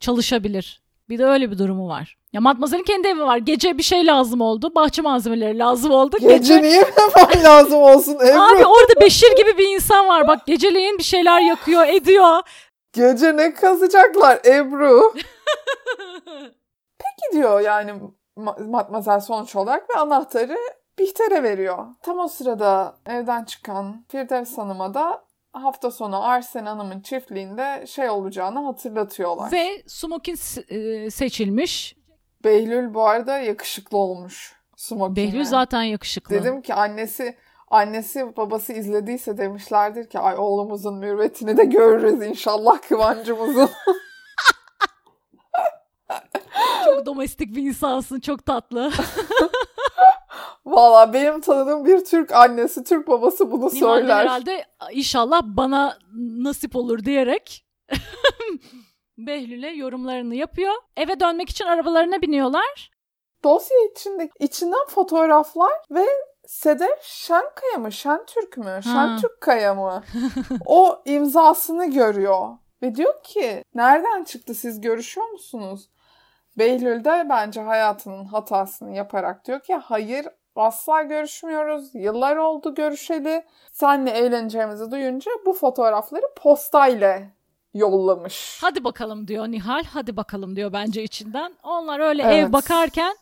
çalışabilir. 0.00 0.82
Bir 1.08 1.18
de 1.18 1.24
öyle 1.24 1.50
bir 1.50 1.58
durumu 1.58 1.88
var. 1.88 2.16
Ya 2.32 2.40
Matmazel'in 2.40 2.82
kendi 2.82 3.08
evi 3.08 3.20
var. 3.20 3.36
Gece 3.36 3.78
bir 3.78 3.82
şey 3.82 4.06
lazım 4.06 4.40
oldu. 4.40 4.74
Bahçe 4.74 5.02
malzemeleri 5.02 5.58
lazım 5.58 5.90
oldu. 5.90 6.16
Gece, 6.20 6.36
Gece... 6.36 6.62
niye 6.62 6.84
hemen 6.96 7.44
lazım 7.44 7.80
olsun 7.80 8.14
Ebru? 8.14 8.40
Abi 8.40 8.66
orada 8.66 9.00
Beşir 9.00 9.36
gibi 9.36 9.58
bir 9.58 9.74
insan 9.74 10.08
var. 10.08 10.28
Bak 10.28 10.46
geceleyin 10.46 10.98
bir 10.98 11.02
şeyler 11.02 11.40
yakıyor, 11.40 11.86
ediyor. 11.86 12.42
Gece 12.92 13.36
ne 13.36 13.54
kazacaklar 13.54 14.38
Ebru? 14.44 15.14
Peki 16.98 17.32
diyor 17.32 17.60
yani 17.60 17.92
Matmazel 18.36 19.20
sonuç 19.20 19.56
olarak 19.56 19.90
ve 19.90 19.94
anahtarı 19.98 20.56
Bihter'e 20.98 21.42
veriyor. 21.42 21.86
Tam 22.02 22.18
o 22.18 22.28
sırada 22.28 22.96
evden 23.06 23.44
çıkan 23.44 24.04
Firdevs 24.08 24.58
Hanım'a 24.58 24.94
da 24.94 25.24
hafta 25.52 25.90
sonu 25.90 26.24
Arsen 26.24 26.66
Hanım'ın 26.66 27.00
çiftliğinde 27.00 27.86
şey 27.86 28.10
olacağını 28.10 28.64
hatırlatıyorlar. 28.64 29.52
Ve 29.52 29.82
Smokin 29.86 30.36
e, 30.68 31.10
seçilmiş. 31.10 31.96
Behlül 32.44 32.94
bu 32.94 33.06
arada 33.08 33.38
yakışıklı 33.38 33.98
olmuş. 33.98 34.56
Smokin'e. 34.76 35.16
Behlül 35.16 35.44
zaten 35.44 35.82
yakışıklı. 35.82 36.34
Dedim 36.34 36.62
ki 36.62 36.74
annesi 36.74 37.36
annesi 37.68 38.36
babası 38.36 38.72
izlediyse 38.72 39.38
demişlerdir 39.38 40.08
ki 40.08 40.18
ay 40.18 40.34
oğlumuzun 40.38 40.98
mürvetini 40.98 41.56
de 41.56 41.64
görürüz 41.64 42.22
inşallah 42.22 42.82
Kıvancımızın. 42.88 43.70
çok 46.84 47.06
domestik 47.06 47.56
bir 47.56 47.62
insansın. 47.62 48.20
Çok 48.20 48.46
tatlı. 48.46 48.92
Valla 50.66 51.12
benim 51.12 51.40
tanıdığım 51.40 51.84
bir 51.84 52.04
Türk 52.04 52.32
annesi, 52.32 52.84
Türk 52.84 53.08
babası 53.08 53.50
bunu 53.50 53.66
Nihal 53.66 53.78
söyler. 53.78 54.16
herhalde 54.16 54.64
inşallah 54.92 55.42
bana 55.44 55.98
nasip 56.42 56.76
olur 56.76 57.04
diyerek 57.04 57.66
Behlül'e 59.18 59.70
yorumlarını 59.70 60.34
yapıyor. 60.34 60.74
Eve 60.96 61.20
dönmek 61.20 61.50
için 61.50 61.64
arabalarına 61.64 62.22
biniyorlar. 62.22 62.90
Dosya 63.44 63.76
içinde 63.92 64.30
içinden 64.40 64.86
fotoğraflar 64.88 65.72
ve 65.90 66.06
Sedef 66.46 67.02
Şenkaya 67.02 67.78
mı? 67.78 67.92
Şentürk 67.92 68.56
mü? 68.56 68.80
Şentürk 68.84 69.40
Kaya 69.40 69.74
mı? 69.74 70.02
o 70.66 71.02
imzasını 71.04 71.90
görüyor. 71.90 72.48
Ve 72.82 72.94
diyor 72.94 73.22
ki 73.22 73.64
nereden 73.74 74.24
çıktı 74.24 74.54
siz 74.54 74.80
görüşüyor 74.80 75.28
musunuz? 75.28 75.88
Behlül 76.58 77.04
de 77.04 77.26
bence 77.28 77.60
hayatının 77.60 78.24
hatasını 78.24 78.96
yaparak 78.96 79.46
diyor 79.46 79.60
ki 79.60 79.74
hayır 79.74 80.26
asla 80.56 81.02
görüşmüyoruz. 81.02 81.94
Yıllar 81.94 82.36
oldu 82.36 82.74
görüşeli. 82.74 83.44
Senle 83.72 84.10
evleneceğimizi 84.10 84.90
duyunca 84.90 85.30
bu 85.46 85.52
fotoğrafları 85.52 86.26
postayla 86.36 87.22
yollamış. 87.74 88.58
Hadi 88.60 88.84
bakalım 88.84 89.28
diyor 89.28 89.48
Nihal. 89.48 89.84
Hadi 89.84 90.16
bakalım 90.16 90.56
diyor 90.56 90.72
bence 90.72 91.02
içinden. 91.02 91.54
Onlar 91.62 92.00
öyle 92.00 92.22
evet. 92.22 92.48
ev 92.48 92.52
bakarken 92.52 93.16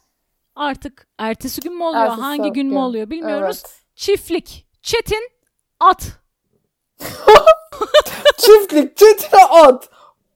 artık 0.56 1.06
ertesi 1.18 1.60
gün 1.60 1.74
mü 1.74 1.84
oluyor, 1.84 2.04
ertesi 2.04 2.20
hangi 2.20 2.52
gün 2.52 2.66
mü 2.66 2.78
oluyor 2.78 3.10
bilmiyoruz. 3.10 3.62
Evet. 3.64 3.82
Çiftlik, 3.96 4.66
Çetin, 4.82 5.30
at. 5.80 6.08
Çiftlik, 8.38 8.96
Çetin, 8.96 9.36
at. 9.50 9.88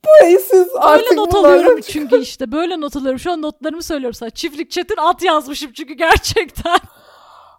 Burayı 0.07 0.39
siz 0.41 0.69
artık 0.77 1.11
Böyle 1.11 1.21
not 1.21 1.35
alıyorum 1.35 1.81
çünkü 1.81 2.19
işte 2.19 2.53
böyle 2.53 2.81
not 2.81 2.97
alıyorum. 2.97 3.19
Şu 3.19 3.33
an 3.33 3.43
notlarımı 3.43 3.83
söylüyorum 3.83 4.15
sana. 4.15 4.31
Çiftlik, 4.31 4.71
Çetin, 4.71 4.97
at 4.97 5.23
yazmışım 5.23 5.73
çünkü 5.73 5.95
gerçekten. 5.95 6.79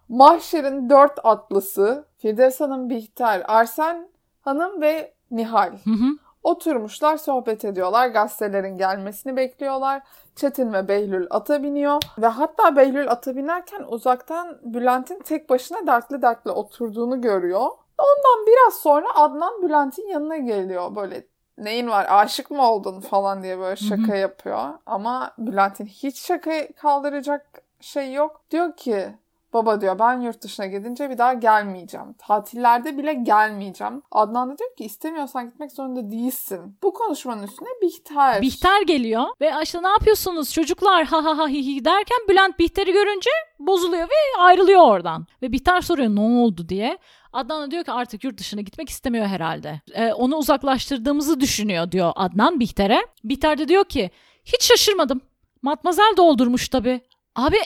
Mahşer'in 0.08 0.90
dört 0.90 1.18
atlısı 1.24 2.04
Firdevs 2.18 2.60
Hanım 2.60 2.90
Bihter, 2.90 3.42
Arsen 3.46 4.08
Hanım 4.40 4.80
ve 4.80 5.14
Nihal. 5.30 5.72
Hı 5.72 5.90
hı. 5.90 6.18
Oturmuşlar 6.42 7.16
sohbet 7.16 7.64
ediyorlar. 7.64 8.08
Gazetelerin 8.08 8.76
gelmesini 8.76 9.36
bekliyorlar. 9.36 10.02
Çetin 10.36 10.72
ve 10.72 10.88
Behlül 10.88 11.26
ata 11.30 11.62
biniyor. 11.62 12.02
Ve 12.18 12.26
hatta 12.26 12.76
Behlül 12.76 13.10
ata 13.10 13.36
binerken 13.36 13.84
uzaktan 13.88 14.58
Bülent'in 14.62 15.18
tek 15.18 15.50
başına 15.50 15.86
dertli 15.86 16.22
dertli 16.22 16.50
oturduğunu 16.50 17.20
görüyor. 17.20 17.66
Ondan 17.98 18.46
biraz 18.46 18.74
sonra 18.74 19.06
Adnan 19.14 19.62
Bülent'in 19.62 20.08
yanına 20.08 20.36
geliyor. 20.36 20.96
Böyle 20.96 21.26
neyin 21.58 21.88
var 21.88 22.06
aşık 22.08 22.50
mı 22.50 22.62
oldun 22.70 23.00
falan 23.00 23.42
diye 23.42 23.58
böyle 23.58 23.76
şaka 23.76 24.02
Hı-hı. 24.02 24.16
yapıyor. 24.16 24.68
Ama 24.86 25.34
Bülent'in 25.38 25.86
hiç 25.86 26.18
şaka 26.18 26.68
kaldıracak 26.76 27.62
şey 27.80 28.12
yok. 28.12 28.42
Diyor 28.50 28.76
ki 28.76 29.14
Baba 29.52 29.80
diyor 29.80 29.98
ben 29.98 30.20
yurt 30.20 30.42
dışına 30.42 30.66
gidince 30.66 31.10
bir 31.10 31.18
daha 31.18 31.32
gelmeyeceğim. 31.34 32.12
Tatillerde 32.18 32.98
bile 32.98 33.14
gelmeyeceğim. 33.14 34.02
Adnan 34.10 34.50
da 34.50 34.58
diyor 34.58 34.76
ki 34.76 34.84
istemiyorsan 34.84 35.46
gitmek 35.46 35.72
zorunda 35.72 36.10
değilsin. 36.10 36.76
Bu 36.82 36.92
konuşmanın 36.92 37.42
üstüne 37.42 37.68
Bihter. 37.82 38.42
Bihter 38.42 38.82
geliyor 38.82 39.24
ve 39.40 39.52
işte 39.62 39.82
ne 39.82 39.88
yapıyorsunuz 39.88 40.52
çocuklar 40.52 41.04
ha 41.04 41.24
ha 41.24 41.38
ha 41.38 41.48
hi 41.48 41.66
hi 41.66 41.84
derken 41.84 42.18
Bülent 42.28 42.58
Bihter'i 42.58 42.92
görünce 42.92 43.30
bozuluyor 43.58 44.08
ve 44.08 44.40
ayrılıyor 44.40 44.82
oradan. 44.82 45.26
Ve 45.42 45.52
Bihter 45.52 45.80
soruyor 45.80 46.08
ne 46.08 46.20
oldu 46.20 46.68
diye. 46.68 46.98
Adnan 47.32 47.70
diyor 47.70 47.84
ki 47.84 47.92
artık 47.92 48.24
yurt 48.24 48.38
dışına 48.38 48.60
gitmek 48.60 48.88
istemiyor 48.88 49.26
herhalde. 49.26 49.80
Ee, 49.92 50.12
onu 50.12 50.36
uzaklaştırdığımızı 50.36 51.40
düşünüyor 51.40 51.92
diyor 51.92 52.12
Adnan 52.16 52.60
Bihter'e. 52.60 53.06
Bihter 53.24 53.58
de 53.58 53.68
diyor 53.68 53.84
ki 53.84 54.10
hiç 54.44 54.62
şaşırmadım. 54.62 55.20
Matmazel 55.62 56.14
doldurmuş 56.16 56.68
tabii. 56.68 57.00
Abi 57.36 57.56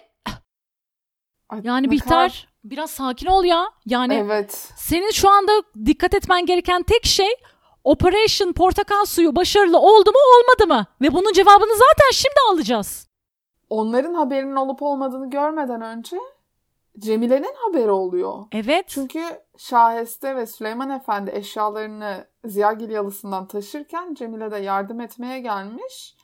yani 1.62 1.90
Bihter 1.90 2.48
biraz 2.64 2.90
sakin 2.90 3.26
ol 3.26 3.44
ya. 3.44 3.64
Yani 3.86 4.14
evet. 4.14 4.72
senin 4.76 5.10
şu 5.10 5.30
anda 5.30 5.52
dikkat 5.86 6.14
etmen 6.14 6.46
gereken 6.46 6.82
tek 6.82 7.04
şey 7.04 7.30
Operation 7.84 8.52
Portakal 8.52 9.04
Suyu 9.04 9.36
başarılı 9.36 9.78
oldu 9.78 10.10
mu 10.10 10.18
olmadı 10.38 10.74
mı? 10.74 10.86
Ve 11.00 11.12
bunun 11.12 11.32
cevabını 11.32 11.72
zaten 11.72 12.10
şimdi 12.12 12.36
alacağız. 12.52 13.08
Onların 13.70 14.14
haberinin 14.14 14.56
olup 14.56 14.82
olmadığını 14.82 15.30
görmeden 15.30 15.82
önce 15.82 16.16
Cemile'nin 16.98 17.54
haberi 17.54 17.90
oluyor. 17.90 18.44
Evet. 18.52 18.84
Çünkü 18.88 19.22
Şaheste 19.58 20.36
ve 20.36 20.46
Süleyman 20.46 20.90
Efendi 20.90 21.30
eşyalarını 21.34 22.26
Ziyagil 22.44 22.90
yalısından 22.90 23.46
taşırken 23.46 24.14
Cemile 24.14 24.50
de 24.50 24.56
yardım 24.56 25.00
etmeye 25.00 25.40
gelmiş. 25.40 26.16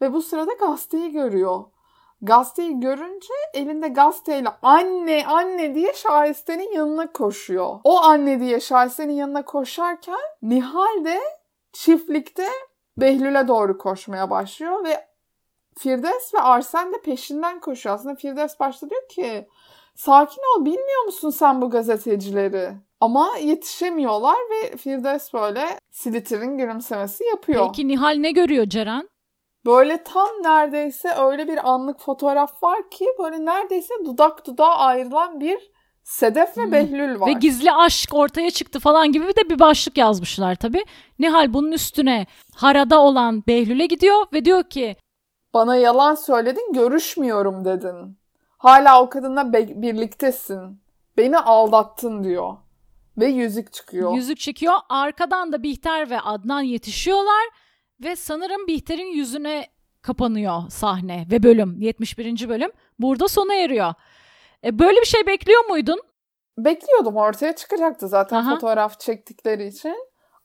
Ve 0.00 0.12
bu 0.12 0.22
sırada 0.22 0.52
gazeteyi 0.52 1.12
görüyor. 1.12 1.64
Gazeteyi 2.22 2.80
görünce 2.80 3.34
elinde 3.54 3.88
gazeteyle 3.88 4.48
anne 4.62 5.26
anne 5.26 5.74
diye 5.74 5.92
Şahiste'nin 5.92 6.72
yanına 6.72 7.12
koşuyor. 7.12 7.78
O 7.84 8.00
anne 8.02 8.40
diye 8.40 8.60
Şahiste'nin 8.60 9.12
yanına 9.12 9.44
koşarken 9.44 10.20
Nihal 10.42 11.04
de 11.04 11.20
çiftlikte 11.72 12.48
Behlül'e 12.96 13.48
doğru 13.48 13.78
koşmaya 13.78 14.30
başlıyor 14.30 14.84
ve 14.84 15.06
Firdevs 15.78 16.34
ve 16.34 16.40
Arsen 16.40 16.92
de 16.92 17.00
peşinden 17.00 17.60
koşuyor. 17.60 17.94
Aslında 17.94 18.14
Firdevs 18.14 18.60
başta 18.60 18.90
diyor 18.90 19.08
ki 19.08 19.48
sakin 19.94 20.42
ol 20.56 20.64
bilmiyor 20.64 21.04
musun 21.04 21.30
sen 21.30 21.62
bu 21.62 21.70
gazetecileri? 21.70 22.72
Ama 23.00 23.36
yetişemiyorlar 23.40 24.36
ve 24.36 24.76
Firdevs 24.76 25.32
böyle 25.34 25.78
Slitter'in 25.90 26.58
gülümsemesi 26.58 27.24
yapıyor. 27.24 27.66
Peki 27.66 27.88
Nihal 27.88 28.16
ne 28.18 28.30
görüyor 28.30 28.66
Ceren? 28.66 29.08
Böyle 29.66 30.02
tam 30.04 30.28
neredeyse 30.42 31.14
öyle 31.14 31.48
bir 31.48 31.70
anlık 31.70 32.00
fotoğraf 32.00 32.62
var 32.62 32.90
ki 32.90 33.06
böyle 33.18 33.44
neredeyse 33.44 33.94
dudak 34.04 34.46
dudağa 34.46 34.76
ayrılan 34.76 35.40
bir 35.40 35.72
Sedef 36.04 36.58
ve 36.58 36.64
hmm. 36.64 36.72
Behlül 36.72 37.20
var. 37.20 37.28
Ve 37.28 37.32
gizli 37.32 37.72
aşk 37.72 38.14
ortaya 38.14 38.50
çıktı 38.50 38.80
falan 38.80 39.12
gibi 39.12 39.24
de 39.24 39.50
bir 39.50 39.58
başlık 39.58 39.98
yazmışlar 39.98 40.54
tabii. 40.54 40.84
Nihal 41.18 41.54
bunun 41.54 41.72
üstüne 41.72 42.26
harada 42.54 43.00
olan 43.00 43.42
Behlül'e 43.46 43.86
gidiyor 43.86 44.26
ve 44.32 44.44
diyor 44.44 44.62
ki 44.62 44.96
Bana 45.54 45.76
yalan 45.76 46.14
söyledin 46.14 46.72
görüşmüyorum 46.72 47.64
dedin. 47.64 48.18
Hala 48.58 49.02
o 49.02 49.08
kadınla 49.10 49.52
be- 49.52 49.82
birliktesin. 49.82 50.82
Beni 51.16 51.38
aldattın 51.38 52.24
diyor. 52.24 52.56
Ve 53.18 53.26
yüzük 53.26 53.72
çıkıyor. 53.72 54.14
Yüzük 54.14 54.38
çıkıyor. 54.38 54.74
Arkadan 54.88 55.52
da 55.52 55.62
Bihter 55.62 56.10
ve 56.10 56.20
Adnan 56.20 56.60
yetişiyorlar 56.60 57.48
ve 58.04 58.16
sanırım 58.16 58.66
Bihter'in 58.66 59.12
yüzüne 59.12 59.66
kapanıyor 60.02 60.70
sahne 60.70 61.26
ve 61.30 61.42
bölüm 61.42 61.80
71. 61.80 62.48
bölüm 62.48 62.70
burada 62.98 63.28
sona 63.28 63.54
eriyor. 63.54 63.94
E, 64.64 64.78
böyle 64.78 65.00
bir 65.00 65.06
şey 65.06 65.26
bekliyor 65.26 65.64
muydun? 65.64 66.00
Bekliyordum 66.58 67.16
ortaya 67.16 67.56
çıkacaktı 67.56 68.08
zaten 68.08 68.36
Aha. 68.36 68.54
fotoğraf 68.54 69.00
çektikleri 69.00 69.66
için. 69.66 69.96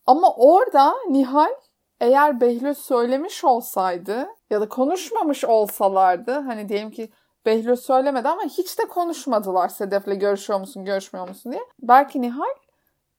Ama 0.06 0.34
orada 0.36 0.94
Nihal 1.10 1.52
eğer 2.00 2.42
Behlül 2.42 2.74
söylemiş 2.74 3.44
olsaydı 3.44 4.28
ya 4.50 4.62
da 4.62 4.70
konuşmamış 4.70 5.46
olsalardı 5.46 6.32
hani 6.32 6.70
diyelim 6.70 6.92
ki 6.92 7.12
Behlül 7.46 7.76
söylemedi 7.76 8.28
ama 8.28 8.44
hiç 8.44 8.80
de 8.80 8.84
konuşmadılar 8.84 9.70
Sedef'le 9.70 10.20
görüşüyor 10.20 10.60
musun 10.60 10.86
görüşmüyor 10.86 11.28
musun 11.28 11.52
diye. 11.52 11.62
Belki 11.80 12.22
Nihal 12.22 12.56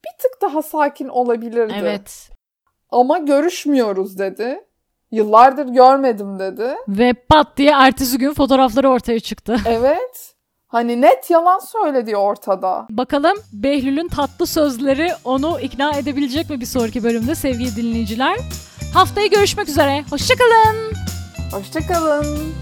bir 0.04 0.18
tık 0.18 0.42
daha 0.42 0.62
sakin 0.62 1.08
olabilirdi. 1.08 1.74
Evet. 1.76 2.30
Ama 2.90 3.18
görüşmüyoruz 3.18 4.18
dedi. 4.18 4.60
Yıllardır 5.10 5.66
görmedim 5.66 6.38
dedi. 6.38 6.74
Ve 6.88 7.12
pat 7.12 7.56
diye 7.56 7.70
ertesi 7.70 8.18
gün 8.18 8.34
fotoğrafları 8.34 8.90
ortaya 8.90 9.20
çıktı. 9.20 9.56
Evet. 9.66 10.34
Hani 10.68 11.00
net 11.00 11.30
yalan 11.30 11.58
söyledi 11.58 12.16
ortada. 12.16 12.86
Bakalım 12.90 13.36
Behlül'ün 13.52 14.08
tatlı 14.08 14.46
sözleri 14.46 15.10
onu 15.24 15.60
ikna 15.60 15.92
edebilecek 15.98 16.50
mi 16.50 16.60
bir 16.60 16.66
sonraki 16.66 17.04
bölümde 17.04 17.34
sevgili 17.34 17.76
dinleyiciler? 17.76 18.36
Haftaya 18.94 19.26
görüşmek 19.26 19.68
üzere. 19.68 20.04
Hoşçakalın. 20.10 20.92
Hoşçakalın. 21.52 22.54